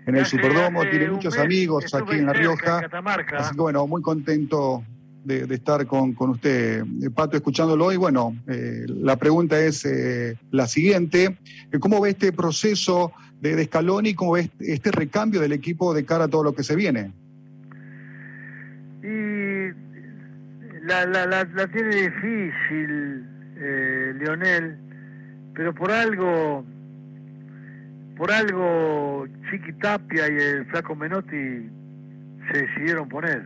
en 0.07 0.17
el 0.17 0.27
Superdomo, 0.27 0.83
tiene 0.91 1.11
muchos 1.11 1.39
amigos 1.39 1.95
aquí 1.95 2.17
en 2.17 2.27
La 2.27 2.33
Rioja. 2.33 2.83
Así 3.39 3.55
que 3.55 3.61
bueno, 3.61 3.87
muy 3.87 4.03
contento 4.03 4.83
de, 5.25 5.55
estar 5.55 5.87
con, 5.87 6.15
usted, 6.19 6.83
eh, 7.03 7.11
Pato, 7.11 7.37
escuchándolo. 7.37 7.93
Y 7.93 7.97
bueno, 7.97 8.37
eh, 8.49 8.85
la 8.87 9.17
pregunta 9.17 9.59
es 9.61 9.85
eh, 9.85 10.37
la 10.51 10.67
siguiente. 10.67 11.39
¿Cómo 11.81 12.01
ve 12.01 12.11
este 12.11 12.33
proceso 12.33 13.13
de, 13.41 13.57
de 13.57 13.65
Scaloni? 13.65 14.15
¿Cómo 14.15 14.33
ve 14.33 14.51
este 14.61 14.91
recambio 14.91 15.41
del 15.41 15.53
equipo 15.53 15.95
de 15.95 16.05
cara 16.05 16.25
a 16.25 16.29
todo 16.29 16.45
lo 16.45 16.55
que 16.55 16.63
se 16.63 16.77
viene? 16.77 17.13
Y 19.03 19.73
la, 20.85 21.07
la, 21.07 21.27
la, 21.27 21.67
tiene 21.69 21.95
difícil, 21.95 23.27
Leonel, 24.19 24.77
pero 25.55 25.75
por 25.75 25.91
algo 25.91 26.65
por 28.21 28.31
algo 28.31 29.27
Chiqui 29.51 29.73
Tapia 29.81 30.29
y 30.29 30.37
el 30.37 30.67
Flaco 30.67 30.95
Menotti 30.95 31.71
se 32.53 32.59
decidieron 32.67 33.09
poner, 33.09 33.43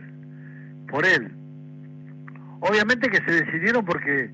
por 0.89 1.05
él. 1.05 1.31
Obviamente 2.59 3.09
que 3.09 3.21
se 3.23 3.45
decidieron 3.45 3.85
porque 3.85 4.29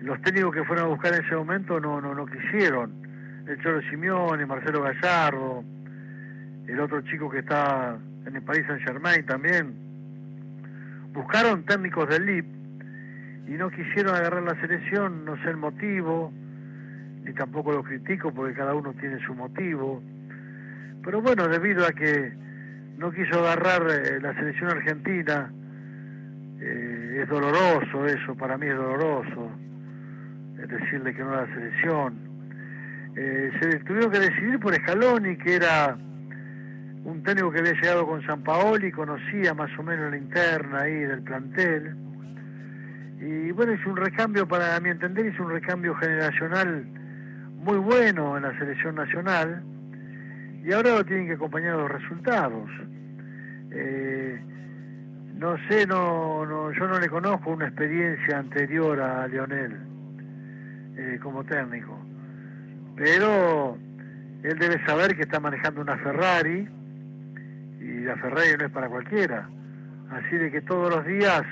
los 0.00 0.22
técnicos 0.22 0.54
que 0.54 0.62
fueron 0.62 0.84
a 0.84 0.88
buscar 0.88 1.14
en 1.14 1.24
ese 1.24 1.34
momento 1.34 1.80
no, 1.80 2.00
no, 2.00 2.14
no 2.14 2.26
quisieron. 2.26 2.92
El 3.52 3.62
Cholo 3.62 3.82
Simeone, 3.82 4.46
Marcelo 4.46 4.80
Gallardo, 4.80 5.62
el 6.66 6.80
otro 6.80 7.02
chico 7.02 7.28
que 7.28 7.40
está 7.40 7.98
en 8.24 8.34
el 8.34 8.40
país 8.40 8.64
Saint 8.66 8.82
Germain 8.82 9.26
también. 9.26 9.74
Buscaron 11.12 11.62
técnicos 11.66 12.08
del 12.08 12.24
LIP 12.24 12.46
y 13.48 13.50
no 13.50 13.68
quisieron 13.68 14.14
agarrar 14.14 14.42
la 14.42 14.58
selección, 14.62 15.26
no 15.26 15.36
sé 15.42 15.50
el 15.50 15.58
motivo, 15.58 16.32
ni 17.24 17.34
tampoco 17.34 17.72
lo 17.72 17.82
critico 17.82 18.32
porque 18.32 18.54
cada 18.54 18.74
uno 18.74 18.94
tiene 18.94 19.22
su 19.26 19.34
motivo. 19.34 20.02
Pero 21.04 21.20
bueno, 21.20 21.46
debido 21.46 21.84
a 21.84 21.92
que 21.92 22.32
no 22.96 23.12
quiso 23.12 23.38
agarrar 23.40 23.82
eh, 23.90 24.18
la 24.18 24.32
selección 24.32 24.70
argentina, 24.70 25.52
eh, 26.58 27.18
es 27.22 27.28
doloroso 27.28 28.06
eso, 28.06 28.34
para 28.34 28.56
mí 28.56 28.66
es 28.66 28.76
doloroso, 28.76 29.50
es 30.58 30.68
decirle 30.70 31.14
que 31.14 31.22
no 31.22 31.34
a 31.34 31.42
la 31.42 31.54
selección. 31.54 32.31
Eh, 33.16 33.52
se 33.60 33.78
tuvieron 33.80 34.10
que 34.10 34.20
decidir 34.20 34.58
por 34.58 34.74
Scaloni, 34.74 35.36
que 35.36 35.56
era 35.56 35.96
un 37.04 37.22
técnico 37.24 37.50
que 37.50 37.58
había 37.58 37.72
llegado 37.72 38.06
con 38.06 38.24
San 38.26 38.42
Paoli, 38.42 38.90
conocía 38.92 39.54
más 39.54 39.70
o 39.78 39.82
menos 39.82 40.10
la 40.10 40.16
interna 40.16 40.80
ahí 40.82 40.94
del 40.94 41.22
plantel. 41.22 41.96
Y 43.20 43.50
bueno, 43.52 43.72
es 43.72 43.84
un 43.86 43.96
recambio, 43.96 44.46
para 44.46 44.78
mi 44.80 44.90
entender, 44.90 45.26
es 45.26 45.38
un 45.38 45.50
recambio 45.50 45.94
generacional 45.96 46.84
muy 47.62 47.78
bueno 47.78 48.36
en 48.36 48.42
la 48.42 48.58
selección 48.58 48.96
nacional 48.96 49.62
y 50.64 50.72
ahora 50.72 50.96
lo 50.96 51.04
tienen 51.04 51.26
que 51.26 51.34
acompañar 51.34 51.76
los 51.76 51.90
resultados. 51.90 52.68
Eh, 53.70 54.40
no 55.36 55.56
sé, 55.68 55.86
no, 55.86 56.46
no, 56.46 56.72
yo 56.72 56.86
no 56.86 56.98
le 56.98 57.08
conozco 57.08 57.50
una 57.50 57.66
experiencia 57.66 58.38
anterior 58.38 59.00
a 59.00 59.26
Leonel 59.26 59.76
eh, 60.96 61.18
como 61.22 61.42
técnico, 61.44 61.98
pero 62.96 63.76
él 64.42 64.58
debe 64.58 64.84
saber 64.86 65.14
que 65.16 65.22
está 65.22 65.40
manejando 65.40 65.80
una 65.80 65.96
Ferrari 65.98 66.68
y 67.80 68.00
la 68.00 68.16
Ferrari 68.16 68.50
no 68.58 68.66
es 68.66 68.72
para 68.72 68.88
cualquiera, 68.88 69.48
así 70.10 70.36
de 70.36 70.50
que 70.50 70.60
todos 70.62 70.94
los 70.94 71.04
días 71.06 71.42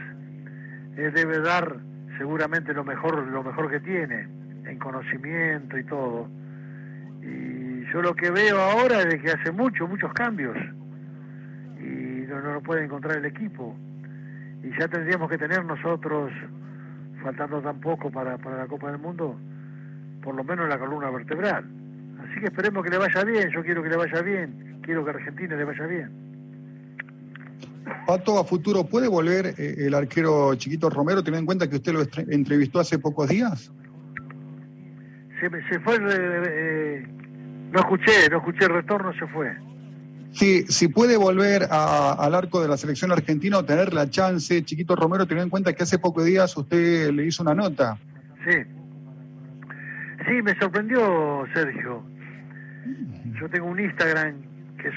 él 0.97 1.13
debe 1.13 1.41
dar 1.41 1.77
seguramente 2.19 2.75
lo 2.75 2.85
mejor, 2.85 3.27
lo 3.27 3.43
mejor 3.43 3.71
que 3.71 3.81
tiene 3.81 4.29
en 4.67 4.79
conocimiento 4.79 5.79
y 5.79 5.85
todo. 5.85 6.29
Y 7.23 7.85
yo 7.93 8.03
lo 8.03 8.15
que 8.15 8.31
veo 8.31 8.61
ahora 8.61 9.03
es 9.03 9.23
que 9.23 9.31
hace 9.31 9.53
mucho, 9.53 9.87
muchos 9.87 10.13
cambios 10.13 10.57
y 11.79 12.27
no, 12.29 12.41
no 12.41 12.61
puede 12.61 12.85
encontrar 12.85 13.17
el 13.17 13.25
equipo. 13.25 13.77
Y 14.63 14.79
ya 14.79 14.89
tendríamos 14.89 15.31
que 15.31 15.39
tener 15.39 15.65
nosotros, 15.65 16.31
faltando 17.23 17.61
tan 17.63 17.81
poco 17.81 18.11
para, 18.11 18.37
para 18.39 18.59
la 18.59 18.67
Copa 18.67 18.91
del 18.91 19.01
Mundo, 19.01 19.39
por 20.23 20.35
lo 20.35 20.45
menos 20.45 20.69
la 20.69 20.79
columna 20.79 21.11
vertebral. 21.11 21.65
Así 22.21 22.41
que 22.41 22.47
esperemos 22.47 22.85
que 22.85 22.91
le 22.91 22.99
vaya 22.99 23.25
bien, 23.25 23.51
yo 23.51 23.63
quiero 23.63 23.83
que 23.83 23.89
le 23.89 23.97
vaya 23.97 24.23
bien, 24.23 24.81
quiero 24.83 25.05
que 25.05 25.11
a 25.11 25.15
Argentina 25.15 25.57
le 25.57 25.65
vaya 25.65 25.87
bien. 25.87 26.31
Pato, 28.07 28.39
a 28.39 28.45
futuro, 28.45 28.85
¿puede 28.85 29.09
volver 29.09 29.55
eh, 29.59 29.75
el 29.79 29.95
arquero 29.95 30.55
Chiquito 30.55 30.91
Romero, 30.91 31.23
teniendo 31.23 31.41
en 31.41 31.47
cuenta 31.47 31.69
que 31.69 31.77
usted 31.77 31.93
lo 31.93 32.03
entrevistó 32.33 32.81
hace 32.81 32.99
pocos 32.99 33.29
días? 33.29 33.73
se, 35.41 35.81
fue, 35.81 35.97
eh, 35.97 37.07
no 37.73 37.79
escuché, 37.81 38.29
no 38.31 38.39
escuché 38.39 38.65
el 38.65 38.75
retorno, 38.75 39.13
se 39.15 39.27
fue. 39.29 39.57
Sí, 40.33 40.65
si 40.69 40.89
puede 40.89 41.17
volver 41.17 41.67
al 41.71 42.35
arco 42.35 42.61
de 42.61 42.69
la 42.69 42.77
selección 42.77 43.11
argentina 43.11 43.59
o 43.59 43.65
tener 43.65 43.93
la 43.93 44.09
chance, 44.09 44.63
Chiquito 44.65 44.95
Romero, 44.95 45.27
teniendo 45.27 45.45
en 45.45 45.51
cuenta 45.51 45.73
que 45.73 45.83
hace 45.83 45.99
pocos 45.99 46.25
días 46.25 46.57
usted 46.57 47.11
le 47.11 47.27
hizo 47.27 47.43
una 47.43 47.55
nota. 47.55 47.99
Sí. 48.49 48.80
Sí, 50.31 50.41
me 50.43 50.55
sorprendió, 50.61 51.45
Sergio. 51.53 52.05
Yo 53.41 53.49
tengo 53.49 53.67
un 53.67 53.81
Instagram 53.81 54.37
que 54.79 54.87
es 54.87 54.95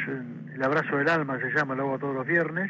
el 0.54 0.64
abrazo 0.64 0.98
del 0.98 1.10
alma, 1.10 1.40
se 1.40 1.50
llama, 1.52 1.74
lo 1.74 1.84
hago 1.84 1.98
todos 1.98 2.16
los 2.16 2.28
viernes. 2.28 2.70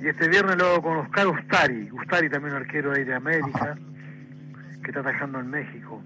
Y 0.00 0.08
este 0.08 0.26
viernes 0.26 0.56
lo 0.56 0.68
hago 0.68 0.82
con 0.82 0.96
Oscar 0.96 1.26
Ustari, 1.26 1.90
Ustari 1.92 2.30
también 2.30 2.54
arquero 2.54 2.92
ahí 2.92 3.04
de 3.04 3.14
América, 3.14 3.76
que 4.82 4.88
está 4.88 5.02
trabajando 5.02 5.40
en 5.40 5.50
México 5.50 6.02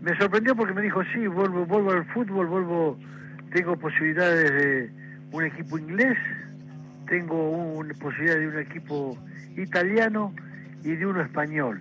me 0.00 0.16
sorprendió 0.16 0.54
porque 0.54 0.74
me 0.74 0.82
dijo, 0.82 1.02
sí, 1.12 1.26
vuelvo, 1.26 1.66
vuelvo 1.66 1.92
al 1.92 2.04
fútbol, 2.06 2.46
vuelvo, 2.46 2.98
tengo 3.52 3.76
posibilidades 3.76 4.50
de 4.52 4.90
un 5.32 5.44
equipo 5.44 5.78
inglés, 5.78 6.16
tengo 7.08 7.50
una 7.50 7.92
posibilidad 7.94 8.36
de 8.36 8.48
un 8.48 8.58
equipo 8.58 9.18
italiano 9.56 10.32
y 10.84 10.94
de 10.94 11.06
uno 11.06 11.20
español. 11.20 11.80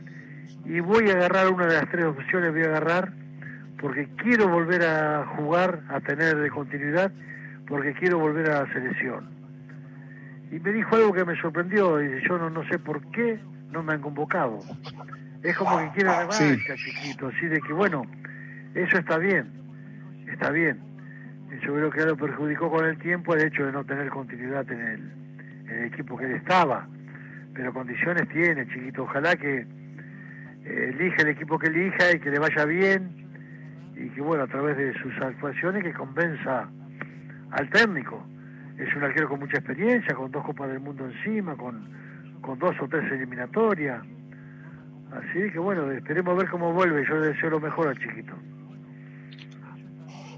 Y 0.66 0.80
voy 0.80 1.10
a 1.10 1.14
agarrar 1.14 1.52
una 1.52 1.68
de 1.68 1.76
las 1.76 1.90
tres 1.90 2.06
opciones, 2.06 2.52
voy 2.52 2.64
a 2.64 2.68
agarrar 2.68 3.12
porque 3.80 4.08
quiero 4.18 4.48
volver 4.48 4.84
a 4.84 5.26
jugar, 5.38 5.82
a 5.90 6.00
tener 6.02 6.36
de 6.38 6.50
continuidad, 6.50 7.12
porque 7.68 7.94
quiero 7.94 8.20
volver 8.20 8.50
a 8.50 8.64
la 8.64 8.74
selección. 8.74 9.30
Y 10.52 10.60
me 10.60 10.72
dijo 10.72 10.96
algo 10.96 11.14
que 11.14 11.26
me 11.26 11.40
sorprendió, 11.40 12.02
y 12.02 12.22
yo 12.28 12.38
no, 12.38 12.50
no 12.50 12.68
sé 12.70 12.80
por 12.80 13.02
qué 13.12 13.40
no 13.72 13.84
me 13.84 13.94
han 13.94 14.02
convocado. 14.02 14.60
Es 15.44 15.56
como 15.58 15.78
que 15.78 15.90
quiere 15.92 16.10
revancha, 16.10 16.76
chiquito, 16.76 17.28
así 17.28 17.46
de 17.48 17.62
que 17.62 17.74
bueno, 17.74 18.04
eso 18.74 18.98
está 18.98 19.18
bien, 19.18 19.48
está 20.32 20.52
bien. 20.52 20.80
Yo 21.62 21.74
creo 21.74 21.90
que 21.90 22.06
lo 22.06 22.18
perjudicó 22.18 22.70
con 22.70 22.86
el 22.86 22.98
tiempo 22.98 23.34
el 23.34 23.48
hecho 23.48 23.66
de 23.66 23.72
no 23.72 23.84
tener 23.86 24.10
continuidad 24.10 24.70
en 24.72 24.82
el, 25.70 25.84
equipo 25.86 26.18
que 26.18 26.26
él 26.26 26.34
estaba. 26.34 26.88
Pero 27.54 27.74
condiciones 27.74 28.28
tiene, 28.30 28.68
chiquito. 28.68 29.04
Ojalá 29.04 29.36
que 29.36 29.66
elija 30.68 31.22
el 31.22 31.30
equipo 31.30 31.58
que 31.58 31.68
elija 31.68 32.12
y 32.16 32.20
que 32.20 32.30
le 32.30 32.40
vaya 32.40 32.66
bien 32.66 33.10
y 33.96 34.10
que, 34.10 34.22
bueno, 34.22 34.44
a 34.44 34.48
través 34.48 34.78
de 34.78 34.94
sus 35.02 35.14
actuaciones 35.22 35.84
que 35.84 35.94
convenza 35.94 36.70
al 37.52 37.70
técnico. 37.70 38.24
Es 38.78 38.94
un 38.96 39.04
arquero 39.04 39.30
con 39.30 39.40
mucha 39.40 39.58
experiencia, 39.58 40.14
con 40.14 40.32
dos 40.32 40.46
Copas 40.46 40.70
del 40.70 40.80
Mundo 40.80 41.06
encima, 41.06 41.56
con, 41.56 41.90
con 42.42 42.60
dos 42.60 42.76
o 42.80 42.88
tres 42.88 43.12
eliminatorias. 43.12 44.02
Así 45.12 45.50
que 45.52 45.60
bueno, 45.60 45.90
esperemos 45.92 46.38
ver 46.38 46.48
cómo 46.50 46.74
vuelve. 46.74 47.06
Yo 47.08 47.18
le 47.18 47.30
deseo 47.30 47.50
lo 47.50 47.60
mejor 47.60 47.88
al 47.88 47.98
chiquito. 47.98 48.34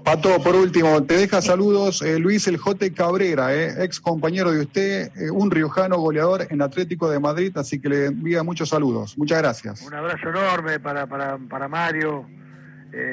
Pato, 0.04 0.42
por 0.42 0.56
último, 0.56 1.02
te 1.04 1.14
deja 1.14 1.42
saludos 1.42 2.02
eh, 2.02 2.18
Luis 2.18 2.46
El 2.48 2.56
Jote 2.56 2.92
Cabrera, 2.92 3.54
eh, 3.54 3.84
ex 3.84 4.00
compañero 4.00 4.50
de 4.50 4.60
usted, 4.60 5.10
eh, 5.16 5.30
un 5.30 5.50
riojano 5.50 5.98
goleador 5.98 6.46
en 6.48 6.62
Atlético 6.62 7.10
de 7.10 7.18
Madrid, 7.18 7.52
así 7.56 7.80
que 7.80 7.88
le 7.88 8.06
envía 8.06 8.42
muchos 8.42 8.70
saludos. 8.70 9.16
Muchas 9.18 9.38
gracias. 9.38 9.86
Un 9.86 9.94
abrazo 9.94 10.28
enorme 10.30 10.80
para, 10.80 11.06
para, 11.06 11.38
para 11.38 11.68
Mario. 11.68 12.26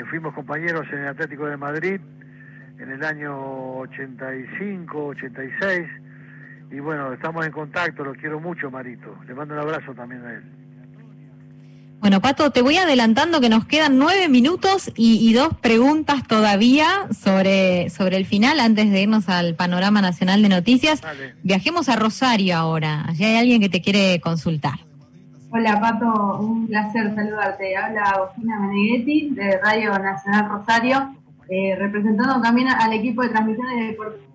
fuimos 0.09 0.33
compañeros 0.33 0.87
en 0.91 0.99
el 0.99 1.07
Atlético 1.09 1.45
de 1.45 1.57
Madrid 1.57 1.99
en 2.79 2.91
el 2.91 3.03
año 3.03 3.79
85, 3.79 5.05
86. 5.07 5.87
Y 6.71 6.79
bueno, 6.79 7.13
estamos 7.13 7.45
en 7.45 7.51
contacto, 7.51 8.03
lo 8.03 8.13
quiero 8.13 8.39
mucho, 8.39 8.69
Marito. 8.69 9.15
Le 9.27 9.33
mando 9.33 9.53
un 9.53 9.61
abrazo 9.61 9.93
también 9.93 10.23
a 10.25 10.33
él. 10.33 10.43
Bueno, 11.99 12.21
Pato, 12.21 12.51
te 12.51 12.61
voy 12.61 12.77
adelantando 12.77 13.41
que 13.41 13.49
nos 13.49 13.65
quedan 13.65 13.97
nueve 13.97 14.29
minutos 14.29 14.91
y, 14.95 15.33
dos 15.33 15.55
preguntas 15.55 16.25
todavía 16.27 17.07
sobre, 17.11 17.89
sobre 17.89 18.17
el 18.17 18.25
final 18.25 18.59
antes 18.59 18.91
de 18.91 19.01
irnos 19.01 19.27
al 19.29 19.55
panorama 19.55 20.01
nacional 20.01 20.41
de 20.41 20.49
noticias. 20.49 21.01
Viajemos 21.43 21.89
a 21.89 21.95
Rosario 21.95 22.55
ahora. 22.55 23.05
Allí 23.07 23.25
hay 23.25 23.37
alguien 23.37 23.61
que 23.61 23.69
te 23.69 23.81
quiere 23.81 24.21
consultar. 24.21 24.79
Hola, 25.49 25.79
Pato, 25.79 26.39
un 26.39 26.67
placer 26.67 27.15
saludarte. 27.15 27.75
Habla 27.75 28.03
Agustina 28.03 28.59
Meneghetti 28.59 29.31
de 29.31 29.57
Radio 29.57 29.97
Nacional 29.97 30.49
Rosario, 30.49 31.15
eh, 31.49 31.75
representando 31.77 32.39
también 32.41 32.67
al 32.67 32.93
equipo 32.93 33.23
de 33.23 33.29
transmisiones 33.29 33.79
de 33.79 33.87
deportes 33.87 34.26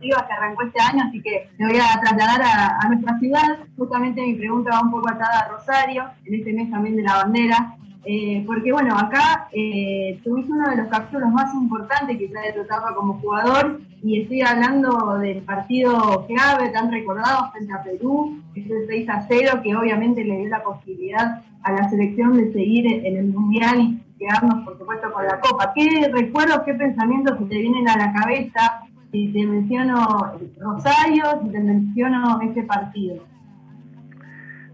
que 0.00 0.32
arrancó 0.32 0.62
este 0.62 0.80
año, 0.80 1.04
así 1.08 1.22
que 1.22 1.48
me 1.58 1.68
voy 1.68 1.78
a 1.78 2.00
trasladar 2.00 2.42
a, 2.42 2.88
nuestra 2.88 3.18
ciudad. 3.18 3.58
Justamente 3.76 4.22
mi 4.22 4.34
pregunta 4.34 4.70
va 4.72 4.82
un 4.82 4.90
poco 4.90 5.08
atada 5.08 5.40
a 5.40 5.48
Rosario, 5.48 6.04
en 6.24 6.34
este 6.34 6.52
mes 6.52 6.70
también 6.70 6.96
de 6.96 7.02
la 7.02 7.16
bandera, 7.16 7.76
eh, 8.04 8.44
porque 8.46 8.72
bueno, 8.72 8.96
acá 8.96 9.48
eh, 9.52 10.20
tuviste 10.22 10.52
uno 10.52 10.70
de 10.70 10.76
los 10.76 10.88
capítulos 10.88 11.30
más 11.30 11.52
importantes 11.54 12.16
que 12.16 12.28
trae 12.28 12.52
tu 12.52 12.60
etapa 12.60 12.94
como 12.94 13.14
jugador, 13.14 13.80
y 14.02 14.22
estoy 14.22 14.42
hablando 14.42 15.18
del 15.18 15.42
partido 15.42 16.26
clave 16.26 16.68
tan 16.68 16.92
recordado 16.92 17.50
frente 17.50 17.72
a 17.72 17.82
Perú, 17.82 18.40
ese 18.54 18.86
6 18.86 19.08
a 19.08 19.26
0, 19.26 19.60
que 19.64 19.74
obviamente 19.74 20.22
le 20.22 20.38
dio 20.38 20.48
la 20.48 20.62
posibilidad 20.62 21.42
a 21.62 21.72
la 21.72 21.88
selección 21.88 22.36
de 22.36 22.52
seguir 22.52 22.86
en 23.04 23.16
el 23.16 23.26
Mundial 23.26 23.80
y 23.80 24.18
quedarnos, 24.18 24.64
por 24.64 24.78
supuesto, 24.78 25.12
con 25.12 25.26
la 25.26 25.40
Copa. 25.40 25.72
¿Qué 25.74 26.08
recuerdos, 26.12 26.60
qué 26.64 26.74
pensamientos 26.74 27.36
te 27.48 27.58
vienen 27.58 27.88
a 27.88 27.96
la 27.96 28.12
cabeza 28.12 28.85
si 29.16 29.32
te 29.32 29.46
menciono 29.46 30.38
Rosario, 30.60 31.24
si 31.42 31.50
te 31.50 31.60
menciono 31.60 32.38
este 32.42 32.62
partido. 32.64 33.26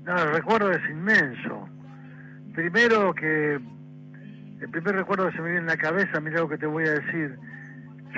No, 0.05 0.18
el 0.18 0.32
recuerdo 0.32 0.72
es 0.72 0.90
inmenso. 0.90 1.68
Primero 2.53 3.14
que 3.14 3.55
el 3.55 4.68
primer 4.70 4.97
recuerdo 4.97 5.28
que 5.28 5.36
se 5.36 5.43
me 5.43 5.51
viene 5.51 5.61
en 5.61 5.66
la 5.66 5.76
cabeza, 5.76 6.20
mira 6.20 6.40
lo 6.40 6.49
que 6.49 6.59
te 6.59 6.66
voy 6.66 6.84
a 6.84 6.95
decir. 6.95 7.38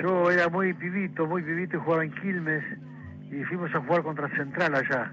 Yo 0.01 0.31
era 0.31 0.49
muy 0.49 0.73
pibito, 0.73 1.27
muy 1.27 1.43
pibito 1.43 1.77
y 1.77 1.79
jugaba 1.79 2.03
en 2.03 2.11
Quilmes 2.15 2.63
y 3.31 3.43
fuimos 3.43 3.73
a 3.75 3.81
jugar 3.81 4.01
contra 4.01 4.27
Central 4.35 4.73
allá. 4.73 5.11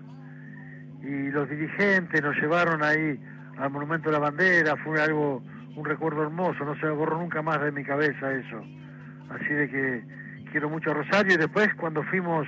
Y 1.02 1.30
los 1.30 1.48
dirigentes 1.50 2.22
nos 2.22 2.36
llevaron 2.36 2.82
ahí 2.82 3.20
al 3.58 3.70
Monumento 3.70 4.08
de 4.08 4.12
la 4.14 4.18
Bandera, 4.18 4.76
fue 4.76 5.00
algo, 5.00 5.42
un 5.76 5.84
recuerdo 5.84 6.22
hermoso, 6.22 6.64
no 6.64 6.74
se 6.76 6.88
borró 6.88 7.18
nunca 7.18 7.42
más 7.42 7.60
de 7.60 7.70
mi 7.70 7.84
cabeza 7.84 8.32
eso. 8.32 8.62
Así 9.30 9.52
de 9.52 9.68
que 9.68 10.21
quiero 10.52 10.68
mucho 10.68 10.90
a 10.90 10.94
Rosario 10.94 11.34
y 11.34 11.38
después 11.38 11.74
cuando 11.74 12.02
fuimos 12.04 12.46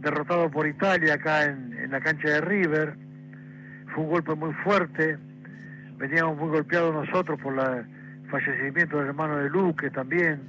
derrotados 0.00 0.50
por 0.50 0.66
Italia 0.66 1.14
acá 1.14 1.44
en, 1.44 1.88
la 1.88 2.00
cancha 2.00 2.28
de 2.28 2.40
River, 2.40 2.94
fue 3.94 4.04
un 4.04 4.10
golpe 4.10 4.34
muy 4.34 4.52
fuerte, 4.64 5.16
veníamos 5.96 6.36
muy 6.36 6.48
golpeados 6.48 6.92
nosotros 6.92 7.40
por 7.40 7.54
el 7.54 7.86
fallecimiento 8.28 8.98
del 8.98 9.06
hermano 9.06 9.38
de 9.38 9.48
Luque 9.48 9.88
también, 9.90 10.40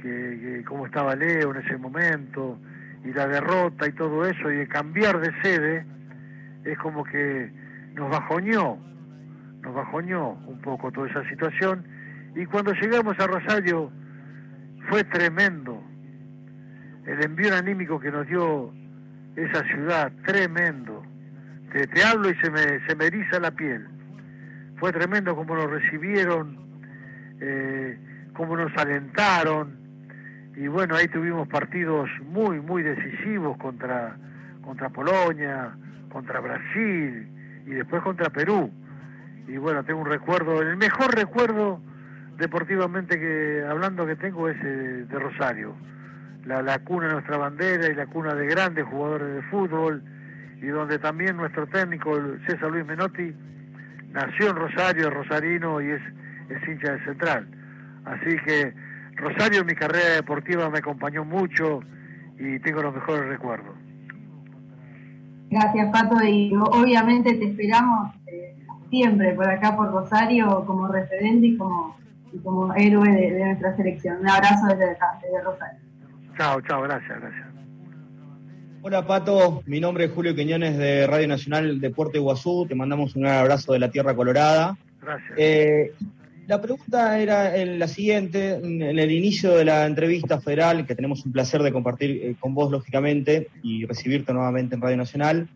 que, 0.00 0.64
cómo 0.66 0.86
estaba 0.86 1.14
Leo 1.14 1.54
en 1.54 1.62
ese 1.62 1.76
momento, 1.76 2.58
y 3.04 3.12
la 3.12 3.28
derrota 3.28 3.86
y 3.86 3.92
todo 3.92 4.26
eso, 4.26 4.50
y 4.50 4.56
de 4.56 4.68
cambiar 4.68 5.20
de 5.20 5.30
sede, 5.42 5.84
es 6.64 6.78
como 6.78 7.04
que 7.04 7.52
nos 7.94 8.10
bajoñó, 8.10 8.78
nos 9.60 9.74
bajoñó 9.74 10.30
un 10.46 10.60
poco 10.62 10.90
toda 10.90 11.08
esa 11.08 11.28
situación, 11.28 11.84
y 12.34 12.46
cuando 12.46 12.72
llegamos 12.72 13.18
a 13.20 13.26
Rosario, 13.26 13.92
fue 14.88 15.04
tremendo. 15.04 15.81
El 17.06 17.22
envío 17.22 17.54
anímico 17.54 17.98
que 17.98 18.10
nos 18.10 18.26
dio 18.26 18.72
esa 19.36 19.62
ciudad, 19.64 20.12
tremendo. 20.24 21.02
Te, 21.72 21.86
te 21.86 22.04
hablo 22.04 22.30
y 22.30 22.34
se 22.36 22.50
me, 22.50 22.86
se 22.86 22.94
me 22.94 23.06
eriza 23.06 23.40
la 23.40 23.50
piel. 23.50 23.86
Fue 24.76 24.92
tremendo 24.92 25.34
como 25.34 25.54
nos 25.56 25.70
recibieron, 25.70 26.58
eh, 27.40 27.98
como 28.34 28.56
nos 28.56 28.76
alentaron. 28.76 29.76
Y 30.56 30.66
bueno, 30.68 30.96
ahí 30.96 31.08
tuvimos 31.08 31.48
partidos 31.48 32.10
muy, 32.24 32.60
muy 32.60 32.82
decisivos 32.82 33.56
contra, 33.58 34.16
contra 34.62 34.90
Polonia, 34.90 35.72
contra 36.10 36.40
Brasil 36.40 37.26
y 37.66 37.70
después 37.70 38.02
contra 38.02 38.30
Perú. 38.30 38.70
Y 39.48 39.56
bueno, 39.56 39.84
tengo 39.84 40.00
un 40.00 40.06
recuerdo, 40.06 40.62
el 40.62 40.76
mejor 40.76 41.14
recuerdo 41.14 41.80
deportivamente 42.36 43.18
que 43.18 43.64
hablando 43.68 44.06
que 44.06 44.16
tengo 44.16 44.48
es 44.48 44.56
eh, 44.62 45.06
de 45.08 45.18
Rosario, 45.18 45.74
la, 46.44 46.78
cuna 46.80 47.08
de 47.08 47.12
nuestra 47.14 47.36
bandera 47.36 47.88
y 47.88 47.94
la 47.94 48.06
cuna 48.06 48.34
de 48.34 48.46
grandes 48.46 48.84
jugadores 48.86 49.34
de 49.34 49.42
fútbol 49.42 50.02
y 50.60 50.66
donde 50.66 50.98
también 50.98 51.36
nuestro 51.36 51.66
técnico 51.66 52.16
César 52.46 52.70
Luis 52.70 52.86
Menotti 52.86 53.34
nació 54.12 54.50
en 54.50 54.56
Rosario, 54.56 55.08
es 55.08 55.14
rosarino 55.14 55.80
y 55.80 55.90
es, 55.90 56.00
es 56.50 56.68
hincha 56.68 56.92
del 56.92 57.04
Central. 57.04 57.46
Así 58.04 58.36
que 58.44 58.74
Rosario 59.16 59.60
en 59.60 59.66
mi 59.66 59.74
carrera 59.74 60.16
deportiva 60.16 60.68
me 60.70 60.78
acompañó 60.78 61.24
mucho 61.24 61.80
y 62.38 62.58
tengo 62.60 62.82
los 62.82 62.94
mejores 62.94 63.26
recuerdos. 63.26 63.76
Gracias 65.50 65.90
Pato 65.92 66.24
y 66.24 66.52
obviamente 66.54 67.34
te 67.34 67.44
esperamos 67.44 68.14
eh, 68.26 68.56
siempre 68.90 69.34
por 69.34 69.48
acá 69.48 69.76
por 69.76 69.92
Rosario 69.92 70.64
como 70.64 70.88
referente 70.88 71.46
y 71.46 71.56
como 71.56 72.02
como 72.40 72.72
héroe 72.74 73.10
de, 73.10 73.44
nuestra 73.44 73.76
selección. 73.76 74.20
Un 74.20 74.28
abrazo 74.28 74.66
desde, 74.68 74.86
desde 74.86 75.42
Rosario. 75.44 75.80
Chao, 76.36 76.60
chao, 76.62 76.82
gracias, 76.82 77.20
gracias. 77.20 77.46
Hola 78.84 79.06
Pato, 79.06 79.62
mi 79.66 79.78
nombre 79.78 80.06
es 80.06 80.10
Julio 80.10 80.34
Quiñones 80.34 80.76
de 80.76 81.06
Radio 81.06 81.28
Nacional 81.28 81.80
Deporte 81.80 82.18
Iguazú, 82.18 82.66
te 82.68 82.74
mandamos 82.74 83.14
un 83.14 83.22
gran 83.22 83.38
abrazo 83.38 83.72
de 83.72 83.78
la 83.78 83.90
Tierra 83.90 84.16
Colorada. 84.16 84.76
Gracias. 85.00 85.32
Eh, 85.36 85.92
la 86.48 86.60
pregunta 86.60 87.20
era 87.20 87.56
la 87.64 87.86
siguiente, 87.86 88.54
en 88.54 88.82
el 88.82 89.10
inicio 89.12 89.56
de 89.56 89.64
la 89.64 89.86
entrevista 89.86 90.40
federal, 90.40 90.84
que 90.84 90.96
tenemos 90.96 91.24
un 91.24 91.30
placer 91.30 91.62
de 91.62 91.72
compartir 91.72 92.10
eh, 92.10 92.34
con 92.40 92.54
vos 92.54 92.72
lógicamente 92.72 93.48
y 93.62 93.86
recibirte 93.86 94.32
nuevamente 94.32 94.74
en 94.74 94.80
Radio 94.80 94.96
Nacional, 94.96 95.48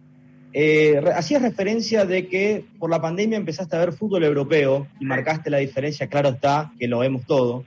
eh, 0.53 1.03
hacías 1.15 1.43
referencia 1.43 2.05
de 2.05 2.29
que 2.29 2.65
por 2.79 2.89
la 2.89 3.03
pandemia 3.03 3.37
empezaste 3.37 3.77
a 3.77 3.81
ver 3.81 3.93
fútbol 3.93 4.25
europeo 4.25 4.87
y 5.01 5.05
marcaste 5.05 5.51
la 5.51 5.59
diferencia, 5.59 6.07
claro 6.07 6.31
está, 6.31 6.73
que 6.79 6.87
lo 6.89 7.01
vemos 7.01 7.27
todo. 7.27 7.65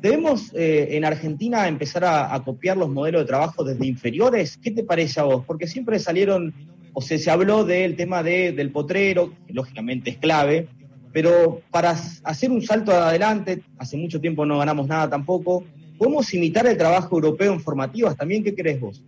¿Debemos 0.00 0.52
eh, 0.54 0.96
en 0.96 1.04
Argentina 1.04 1.66
empezar 1.66 2.04
a, 2.04 2.40
copiar 2.44 2.76
los 2.76 2.88
modelos 2.88 3.22
de 3.22 3.26
trabajo 3.26 3.64
desde 3.64 3.86
inferiores? 3.86 4.56
¿Qué 4.56 4.70
te 4.70 4.84
parece 4.84 5.20
a 5.20 5.24
vos? 5.24 5.44
Porque 5.44 5.66
siempre 5.66 5.98
salieron, 5.98 6.54
o 6.92 7.02
se, 7.02 7.18
se 7.18 7.30
habló 7.30 7.64
del 7.64 7.96
tema 7.96 8.22
de, 8.22 8.52
del 8.52 8.70
potrero, 8.70 9.32
que 9.46 9.52
lógicamente 9.52 10.10
es 10.10 10.18
clave, 10.18 10.68
pero 11.12 11.62
para 11.70 11.90
hacer 11.90 12.50
un 12.50 12.62
salto 12.62 12.92
adelante, 12.92 13.62
hace 13.78 13.96
mucho 13.96 14.20
tiempo 14.20 14.46
no 14.46 14.58
ganamos 14.58 14.86
nada 14.86 15.10
tampoco, 15.10 15.64
¿podemos 15.98 16.32
imitar 16.32 16.66
el 16.66 16.76
trabajo 16.76 17.16
europeo 17.16 17.52
en 17.52 17.60
formativas 17.60 18.16
también? 18.16 18.44
¿Qué 18.44 18.54
crees 18.54 18.80
vos? 18.80 19.04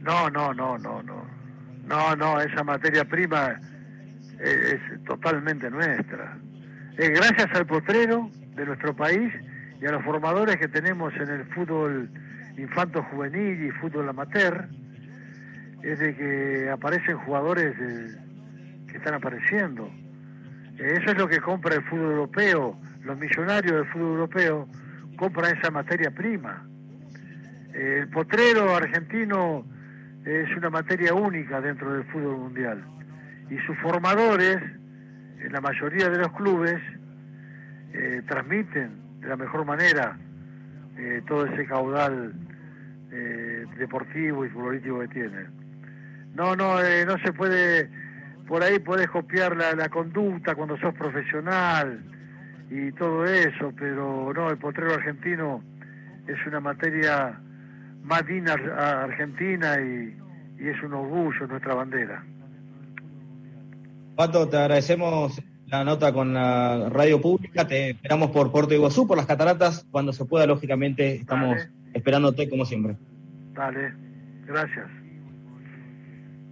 No, 0.00 0.30
no, 0.30 0.54
no, 0.54 0.78
no, 0.78 1.02
no. 1.02 1.38
No, 1.88 2.14
no, 2.14 2.40
esa 2.40 2.62
materia 2.62 3.04
prima 3.04 3.58
es, 4.38 5.04
totalmente 5.04 5.70
nuestra. 5.70 6.38
Es 6.96 7.10
gracias 7.10 7.48
al 7.54 7.66
potrero 7.66 8.30
de 8.54 8.66
nuestro 8.66 8.94
país 8.94 9.32
y 9.80 9.86
a 9.86 9.92
los 9.92 10.04
formadores 10.04 10.56
que 10.56 10.68
tenemos 10.68 11.14
en 11.14 11.28
el 11.28 11.44
fútbol 11.46 12.10
infanto 12.56 13.02
juvenil 13.04 13.66
y 13.66 13.70
fútbol 13.70 14.08
amateur, 14.08 14.68
es 15.82 15.98
de 16.00 16.16
que 16.16 16.70
aparecen 16.70 17.16
jugadores 17.18 17.74
que 18.88 18.96
están 18.96 19.14
apareciendo. 19.14 19.88
Eso 20.76 21.10
es 21.10 21.18
lo 21.18 21.28
que 21.28 21.40
compra 21.40 21.76
el 21.76 21.82
fútbol 21.84 22.12
europeo. 22.12 22.78
Los 23.04 23.16
millonarios 23.18 23.72
del 23.72 23.86
fútbol 23.86 24.10
europeo 24.10 24.68
compran 25.16 25.56
esa 25.56 25.70
materia 25.70 26.10
prima. 26.10 26.64
El 27.72 28.08
potrero 28.08 28.74
argentino 28.74 29.64
es 30.24 30.56
una 30.56 30.70
materia 30.70 31.14
única 31.14 31.60
dentro 31.60 31.92
del 31.92 32.04
fútbol 32.04 32.38
mundial. 32.38 32.84
Y 33.50 33.58
sus 33.66 33.78
formadores, 33.78 34.58
en 35.40 35.52
la 35.52 35.60
mayoría 35.60 36.08
de 36.08 36.18
los 36.18 36.32
clubes, 36.32 36.80
eh, 37.92 38.22
transmiten 38.26 39.07
de 39.20 39.28
la 39.28 39.36
mejor 39.36 39.64
manera 39.64 40.18
eh, 40.96 41.22
todo 41.26 41.46
ese 41.46 41.66
caudal 41.66 42.32
eh, 43.12 43.64
deportivo 43.78 44.44
y 44.44 44.48
futbolístico 44.48 45.00
que 45.00 45.08
tienen. 45.08 45.48
No, 46.34 46.54
no, 46.54 46.76
no 46.76 47.18
se 47.24 47.32
puede, 47.32 47.90
por 48.46 48.62
ahí 48.62 48.78
podés 48.78 49.08
copiar 49.08 49.56
la, 49.56 49.74
la 49.74 49.88
conducta 49.88 50.54
cuando 50.54 50.76
sos 50.78 50.94
profesional, 50.94 52.00
y 52.70 52.92
todo 52.92 53.24
eso, 53.24 53.72
pero 53.78 54.32
no, 54.32 54.50
el 54.50 54.58
potrero 54.58 54.94
argentino 54.94 55.62
es 56.26 56.36
una 56.46 56.60
materia 56.60 57.38
más 58.02 58.26
digna 58.26 58.52
Argentina 58.52 59.80
y, 59.80 60.16
y 60.58 60.68
es 60.68 60.82
un 60.82 60.92
orgullo 60.92 61.46
nuestra 61.46 61.74
bandera. 61.74 62.22
Pato, 64.16 64.48
te 64.48 64.56
agradecemos 64.56 65.40
la 65.68 65.84
nota 65.84 66.12
con 66.12 66.32
la 66.32 66.88
radio 66.88 67.20
pública, 67.20 67.66
te 67.66 67.90
esperamos 67.90 68.30
por 68.30 68.50
Puerto 68.50 68.74
Iguazú, 68.74 69.06
por 69.06 69.16
las 69.16 69.26
cataratas, 69.26 69.86
cuando 69.90 70.12
se 70.12 70.24
pueda, 70.24 70.46
lógicamente, 70.46 71.16
estamos 71.16 71.58
esperándote 71.92 72.48
como 72.48 72.64
siempre. 72.64 72.96
Dale, 73.52 73.92
gracias. 74.46 74.86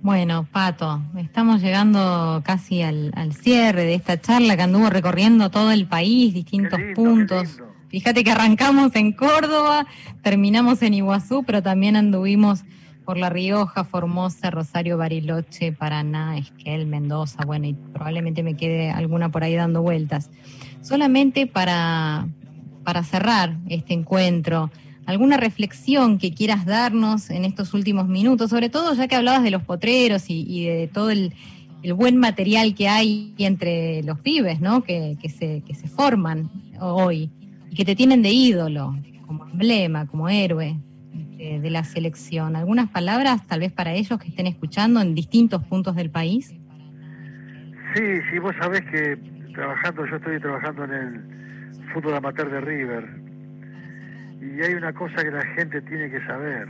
Bueno, 0.03 0.47
Pato, 0.53 1.03
estamos 1.17 1.63
llegando 1.63 2.43
casi 2.45 2.83
al, 2.83 3.13
cierre 3.33 3.85
de 3.85 3.95
esta 3.95 4.21
charla 4.21 4.57
que 4.57 4.63
anduvo 4.63 4.91
recorriendo 4.91 5.51
todo 5.51 5.73
el 5.73 5.87
país, 5.87 6.35
distintos 6.35 6.79
puntos. 6.95 7.61
Fíjate 7.89 8.23
que 8.23 8.31
arrancamos 8.31 8.95
en 8.95 9.13
Córdoba, 9.13 9.87
terminamos 10.23 10.83
en 10.83 10.95
Iguazú, 10.95 11.43
pero 11.45 11.63
también 11.63 11.97
anduvimos 11.97 12.65
por 13.07 13.17
La 13.17 13.31
Rioja, 13.31 13.85
Formosa, 13.85 14.51
Rosario, 14.51 14.99
Bariloche, 14.99 15.73
Paraná, 15.73 16.37
Esquel, 16.37 16.87
Mendoza, 16.87 17.45
bueno, 17.47 17.67
y 17.67 17.73
probablemente 17.73 18.43
me 18.43 18.57
quede 18.57 18.91
alguna 18.91 19.31
por 19.31 19.45
ahí 19.45 19.55
dando 19.55 19.81
vueltas. 19.81 20.29
Solamente 20.83 21.47
para, 21.47 22.27
para 22.83 23.05
cerrar 23.05 23.57
este 23.69 23.95
encuentro, 23.95 24.73
alguna 25.07 25.37
reflexión 25.37 26.19
que 26.19 26.35
quieras 26.35 26.67
darnos 26.67 27.31
en 27.31 27.45
estos 27.45 27.75
últimos 27.75 28.09
minutos, 28.09 28.51
sobre 28.51 28.69
todo 28.71 28.93
ya 28.95 29.07
que 29.07 29.15
hablabas 29.15 29.45
de 29.45 29.53
los 29.53 29.63
potreros 29.63 30.25
y, 30.29 30.65
de 30.67 30.91
todo 30.93 31.11
el, 31.11 31.33
buen 31.95 32.17
material 32.17 32.75
que 32.75 32.89
hay 32.89 33.33
entre 33.39 34.03
los 34.03 34.19
pibes, 34.19 34.61
¿no? 34.61 34.83
Que, 34.83 35.17
se, 35.29 35.63
que 35.65 35.75
se 35.77 35.87
forman 35.87 36.51
hoy 36.81 37.31
y 37.71 37.77
que 37.77 37.85
te 37.85 37.95
tienen 37.95 38.23
de 38.23 38.31
ídolo, 38.31 38.97
como 39.25 39.47
emblema, 39.47 40.09
como 40.09 40.29
héroe 40.29 40.77
de, 41.37 41.71
la 41.71 41.85
selección. 41.85 42.57
¿Algunas 42.57 42.89
palabras 42.89 43.47
tal 43.47 43.61
vez 43.61 43.73
para 43.73 43.93
ellos 43.93 44.19
que 44.19 44.29
estén 44.29 44.47
escuchando 44.47 45.01
en 45.01 45.15
distintos 45.15 45.63
puntos 45.65 45.95
del 45.95 46.11
país? 46.11 46.55
Sí, 47.95 48.03
sí, 48.31 48.39
vos 48.39 48.55
sabés 48.61 48.83
que 48.83 49.17
trabajando, 49.55 50.07
yo 50.07 50.17
estoy 50.17 50.41
trabajando 50.41 50.85
en 50.85 50.93
el 50.93 51.23
fútbol 51.93 52.15
amateur 52.15 52.51
de 52.51 52.61
River 52.61 53.27
y 54.41 54.63
hay 54.63 54.75
una 54.75 54.93
cosa 54.93 55.17
que 55.17 55.31
la 55.31 55.45
gente 55.55 55.81
tiene 55.83 56.11
que 56.11 56.21
saber. 56.27 56.69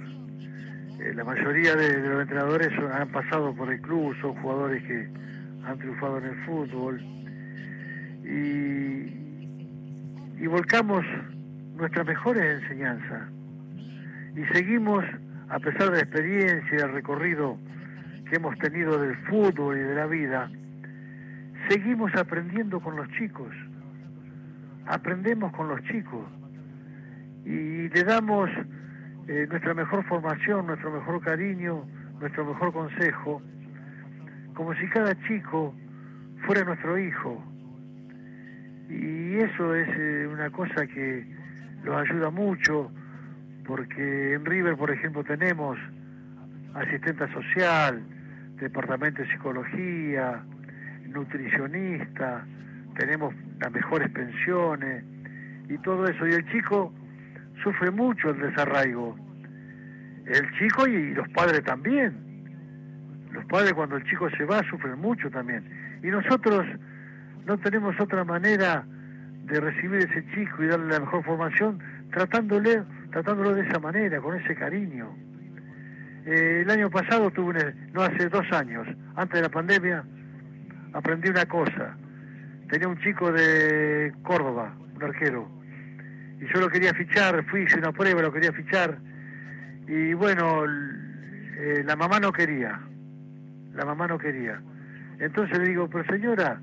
Eh, 1.00 1.12
la 1.14 1.24
mayoría 1.24 1.74
de, 1.74 1.98
los 1.98 2.22
entrenadores 2.22 2.68
han 2.94 3.08
pasado 3.08 3.54
por 3.54 3.72
el 3.72 3.80
club, 3.80 4.14
son 4.20 4.34
jugadores 4.40 4.82
que 4.84 5.08
han 5.64 5.78
triunfado 5.78 6.18
en 6.18 6.24
el 6.24 6.44
fútbol. 6.44 7.00
Y, 8.24 9.12
y 10.42 10.46
volcamos 10.46 11.04
nuestras 11.76 12.06
mejores 12.06 12.62
enseñanzas. 12.62 13.35
Y 14.36 14.44
seguimos, 14.52 15.02
a 15.48 15.58
pesar 15.58 15.90
de 15.90 15.96
la 15.96 16.02
experiencia 16.02 16.68
y 16.70 16.76
del 16.76 16.92
recorrido 16.92 17.58
que 18.28 18.36
hemos 18.36 18.58
tenido 18.58 18.98
del 18.98 19.16
fútbol 19.28 19.78
y 19.78 19.80
de 19.80 19.94
la 19.94 20.06
vida, 20.06 20.50
seguimos 21.68 22.14
aprendiendo 22.14 22.80
con 22.80 22.96
los 22.96 23.08
chicos. 23.12 23.48
Aprendemos 24.86 25.52
con 25.52 25.68
los 25.68 25.82
chicos 25.84 26.26
y 27.46 27.88
le 27.88 28.04
damos 28.04 28.50
eh, 29.28 29.46
nuestra 29.48 29.72
mejor 29.72 30.04
formación, 30.04 30.66
nuestro 30.66 30.92
mejor 30.92 31.20
cariño, 31.22 31.84
nuestro 32.20 32.44
mejor 32.44 32.72
consejo, 32.72 33.40
como 34.54 34.74
si 34.74 34.86
cada 34.88 35.14
chico 35.26 35.74
fuera 36.44 36.64
nuestro 36.64 36.98
hijo. 36.98 37.42
Y 38.90 39.36
eso 39.36 39.74
es 39.74 39.88
eh, 39.96 40.28
una 40.30 40.50
cosa 40.50 40.86
que 40.86 41.26
nos 41.84 41.96
ayuda 41.96 42.30
mucho, 42.30 42.90
porque 43.66 44.34
en 44.34 44.44
River, 44.44 44.76
por 44.76 44.90
ejemplo, 44.90 45.24
tenemos 45.24 45.78
asistente 46.74 47.30
social, 47.32 48.02
departamento 48.56 49.22
de 49.22 49.30
psicología, 49.30 50.42
nutricionista, 51.08 52.44
tenemos 52.96 53.34
las 53.60 53.72
mejores 53.72 54.10
pensiones 54.10 55.04
y 55.68 55.78
todo 55.78 56.06
eso. 56.06 56.26
Y 56.26 56.32
el 56.32 56.50
chico 56.50 56.92
sufre 57.62 57.90
mucho 57.90 58.30
el 58.30 58.40
desarraigo. 58.40 59.16
El 60.26 60.50
chico 60.58 60.86
y 60.86 61.14
los 61.14 61.28
padres 61.30 61.62
también. 61.64 62.14
Los 63.32 63.44
padres 63.46 63.74
cuando 63.74 63.96
el 63.96 64.04
chico 64.04 64.28
se 64.30 64.44
va 64.44 64.62
sufren 64.70 64.98
mucho 64.98 65.30
también. 65.30 65.64
Y 66.02 66.08
nosotros 66.08 66.66
no 67.46 67.58
tenemos 67.58 67.98
otra 68.00 68.24
manera 68.24 68.84
de 69.44 69.60
recibir 69.60 69.98
ese 69.98 70.24
chico 70.34 70.62
y 70.62 70.66
darle 70.66 70.92
la 70.92 71.00
mejor 71.00 71.24
formación 71.24 71.78
tratándole, 72.10 72.82
tratándolo 73.16 73.54
de 73.54 73.62
esa 73.66 73.78
manera, 73.78 74.20
con 74.20 74.38
ese 74.38 74.54
cariño. 74.54 75.08
Eh, 76.26 76.60
el 76.60 76.70
año 76.70 76.90
pasado 76.90 77.30
tuve, 77.30 77.74
no 77.94 78.02
hace 78.02 78.28
dos 78.28 78.44
años, 78.52 78.86
antes 79.14 79.36
de 79.36 79.40
la 79.40 79.48
pandemia, 79.48 80.04
aprendí 80.92 81.30
una 81.30 81.46
cosa. 81.46 81.96
Tenía 82.68 82.88
un 82.88 82.98
chico 82.98 83.32
de 83.32 84.12
Córdoba, 84.22 84.74
un 84.94 85.02
arquero, 85.02 85.48
y 86.38 86.44
yo 86.52 86.60
lo 86.60 86.68
quería 86.68 86.92
fichar, 86.92 87.42
fui, 87.46 87.62
hice 87.62 87.78
una 87.78 87.90
prueba, 87.90 88.20
lo 88.20 88.30
quería 88.30 88.52
fichar, 88.52 88.98
y 89.88 90.12
bueno, 90.12 90.64
eh, 90.66 91.82
la 91.86 91.96
mamá 91.96 92.20
no 92.20 92.30
quería, 92.32 92.78
la 93.72 93.86
mamá 93.86 94.08
no 94.08 94.18
quería. 94.18 94.60
Entonces 95.20 95.58
le 95.58 95.68
digo, 95.68 95.88
pero 95.88 96.04
señora, 96.04 96.60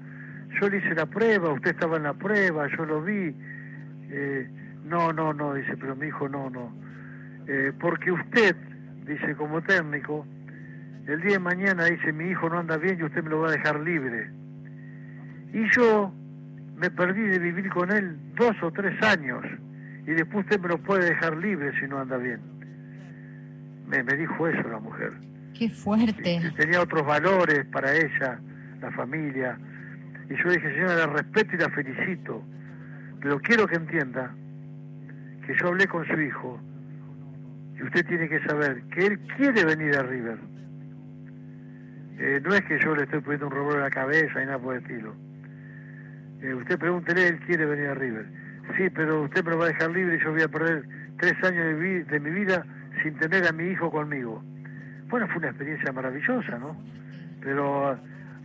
yo 0.62 0.70
le 0.70 0.78
hice 0.78 0.94
la 0.94 1.08
prueba, 1.08 1.50
usted 1.50 1.72
estaba 1.72 1.98
en 1.98 2.04
la 2.04 2.14
prueba, 2.14 2.68
yo 2.78 2.86
lo 2.86 3.02
vi. 3.02 3.36
Eh, 4.12 4.48
no, 4.94 5.12
no, 5.12 5.34
no, 5.34 5.56
dice, 5.56 5.76
pero 5.76 5.96
mi 5.96 6.08
hijo 6.08 6.30
no, 6.30 6.52
no. 6.52 6.72
Eh, 7.48 7.74
porque 7.80 8.12
usted, 8.12 8.56
dice, 9.08 9.36
como 9.36 9.60
técnico, 9.64 10.24
el 11.08 11.20
día 11.22 11.34
de 11.34 11.40
mañana 11.40 11.86
dice, 11.86 12.14
mi 12.14 12.30
hijo 12.30 12.48
no 12.48 12.60
anda 12.60 12.78
bien 12.78 13.00
y 13.00 13.04
usted 13.04 13.24
me 13.24 13.32
lo 13.32 13.40
va 13.40 13.50
a 13.50 13.52
dejar 13.54 13.80
libre. 13.80 14.30
Y 15.52 15.68
yo 15.76 16.14
me 16.76 16.92
perdí 16.92 17.22
de 17.22 17.40
vivir 17.40 17.70
con 17.70 17.92
él 17.92 18.18
dos 18.36 18.56
o 18.62 18.72
tres 18.72 19.02
años 19.02 19.44
y 20.06 20.12
después 20.12 20.46
usted 20.46 20.60
me 20.60 20.68
lo 20.68 20.78
puede 20.78 21.06
dejar 21.06 21.38
libre 21.38 21.72
si 21.80 21.88
no 21.88 22.00
anda 22.00 22.18
bien. 22.18 22.40
Me, 23.88 24.04
me 24.04 24.14
dijo 24.16 24.48
eso 24.48 24.68
la 24.70 24.80
mujer. 24.80 25.14
Qué 25.58 25.70
fuerte. 25.70 26.52
tenía 26.56 26.82
otros 26.82 27.06
valores 27.06 27.66
para 27.72 27.96
ella, 27.96 28.40
la 28.80 28.92
familia. 28.92 29.58
Y 30.30 30.36
yo 30.36 30.52
dije, 30.52 30.72
señora, 30.72 30.96
la 30.96 31.08
respeto 31.08 31.56
y 31.56 31.60
la 31.60 31.70
felicito, 31.70 32.44
pero 33.22 33.40
quiero 33.40 33.66
que 33.66 33.76
entienda 33.76 34.34
que 35.46 35.56
yo 35.56 35.68
hablé 35.68 35.88
con 35.88 36.06
su 36.06 36.20
hijo 36.20 36.60
y 37.76 37.84
usted 37.84 38.06
tiene 38.06 38.30
que 38.30 38.40
saber 38.46 38.84
que 38.94 39.08
él 39.08 39.20
quiere 39.38 39.66
venir 39.66 39.96
a 39.98 40.04
River. 40.04 40.38
Eh, 42.20 42.42
no 42.44 42.54
es 42.54 42.62
que 42.62 42.80
yo 42.80 42.96
le 42.96 43.04
estoy 43.04 43.22
poniendo 43.22 43.48
un 43.48 43.54
robot 43.54 43.76
en 43.76 43.82
la 43.82 43.90
cabeza 43.90 44.42
y 44.42 44.46
nada 44.46 44.60
por 44.60 44.76
el 44.76 44.82
estilo 44.82 45.16
eh, 46.44 46.54
usted 46.54 46.78
pregúntele, 46.78 47.30
él 47.30 47.40
quiere 47.40 47.66
venir 47.66 47.88
a 47.88 47.94
River. 47.96 48.26
Sí, 48.78 48.90
pero 48.90 49.24
usted 49.24 49.44
me 49.46 49.52
lo 49.52 49.60
va 49.60 49.66
a 49.66 49.68
dejar 49.70 49.92
libre 49.92 50.18
y 50.18 50.24
yo 50.24 50.32
voy 50.32 50.42
a 50.42 50.48
perder 50.50 50.84
tres 51.18 51.34
años 51.44 51.80
de, 51.80 52.20
mi 52.20 52.30
vida 52.32 52.66
sin 53.02 53.16
tener 53.16 53.48
a 53.48 53.54
mi 53.54 53.70
hijo 53.70 53.90
conmigo. 53.90 54.44
Bueno, 55.08 55.26
fue 55.28 55.38
una 55.38 55.48
experiencia 55.48 55.92
maravillosa, 55.94 56.58
¿no? 56.60 56.76
Pero 57.42 57.98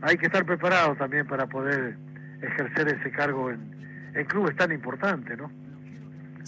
hay 0.03 0.17
que 0.17 0.27
estar 0.27 0.45
preparado 0.45 0.95
también 0.95 1.27
para 1.27 1.47
poder 1.47 1.97
ejercer 2.41 2.89
ese 2.89 3.11
cargo 3.11 3.51
en, 3.51 3.61
en 4.15 4.25
clubes 4.27 4.55
tan 4.55 4.71
importantes, 4.71 5.37
¿no? 5.37 5.51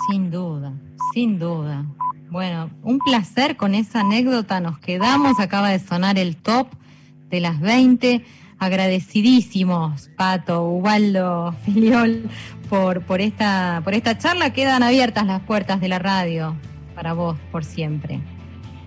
Sin 0.09 0.31
duda, 0.31 0.73
sin 1.15 1.39
duda. 1.39 1.85
Bueno, 2.31 2.71
un 2.83 2.99
placer 2.99 3.57
con 3.57 3.75
esa 3.75 4.01
anécdota. 4.01 4.61
Nos 4.61 4.79
quedamos, 4.79 5.41
acaba 5.41 5.71
de 5.71 5.79
sonar 5.79 6.19
el 6.19 6.37
top 6.37 6.69
de 7.29 7.41
las 7.41 7.61
20 7.61 8.25
agradecidísimos, 8.59 10.11
Pato, 10.17 10.63
Ubaldo, 10.63 11.53
Filiol, 11.65 12.29
por, 12.69 13.03
por, 13.03 13.21
esta, 13.21 13.81
por 13.83 13.95
esta 13.95 14.17
charla. 14.19 14.53
Quedan 14.53 14.83
abiertas 14.83 15.27
las 15.27 15.41
puertas 15.41 15.81
de 15.81 15.89
la 15.89 15.99
radio 15.99 16.55
para 16.95 17.15
vos 17.15 17.39
por 17.51 17.65
siempre. 17.65 18.21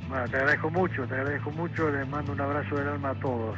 Bueno, 0.07 0.27
te 0.29 0.37
agradezco 0.37 0.69
mucho, 0.69 1.07
te 1.07 1.15
agradezco 1.15 1.51
mucho, 1.51 1.89
les 1.89 2.07
mando 2.07 2.31
un 2.31 2.39
abrazo 2.39 2.75
del 2.75 2.87
alma 2.87 3.09
a 3.09 3.15
todos. 3.15 3.57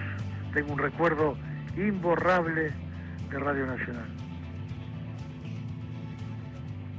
Tengo 0.54 0.74
un 0.74 0.80
recuerdo 0.80 1.38
imborrable 1.78 2.72
de 3.30 3.40
Radio 3.40 3.68
Nacional. 3.68 4.15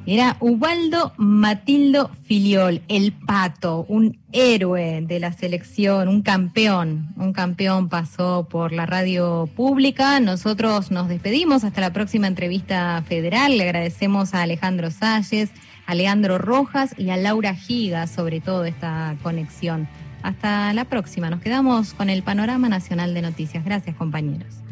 Era 0.09 0.37
Ubaldo 0.39 1.13
Matildo 1.17 2.13
Filiol, 2.23 2.81
el 2.87 3.13
pato, 3.13 3.85
un 3.89 4.21
héroe 4.31 5.03
de 5.05 5.19
la 5.19 5.33
selección, 5.33 6.07
un 6.07 6.23
campeón, 6.23 7.09
un 7.17 7.33
campeón 7.33 7.89
pasó 7.89 8.47
por 8.49 8.71
la 8.71 8.87
radio 8.87 9.51
pública. 9.57 10.21
Nosotros 10.21 10.93
nos 10.93 11.09
despedimos 11.09 11.65
hasta 11.65 11.81
la 11.81 11.93
próxima 11.93 12.29
entrevista 12.29 13.03
federal. 13.09 13.59
Le 13.59 13.65
agradecemos 13.65 14.33
a 14.33 14.43
Alejandro 14.43 14.93
Salles, 14.93 15.51
a 15.87 15.97
Leandro 15.97 16.39
Rojas 16.39 16.95
y 16.97 17.11
a 17.11 17.17
Laura 17.17 17.57
Giga 17.57 18.07
sobre 18.07 18.41
todo 18.41 18.65
esta 18.65 19.17
conexión. 19.25 19.89
Hasta 20.23 20.73
la 20.73 20.85
próxima. 20.85 21.31
Nos 21.31 21.41
quedamos 21.41 21.95
con 21.95 22.11
el 22.11 22.23
panorama 22.23 22.69
nacional 22.69 23.13
de 23.13 23.23
noticias. 23.23 23.65
Gracias, 23.65 23.97
compañeros. 23.97 24.66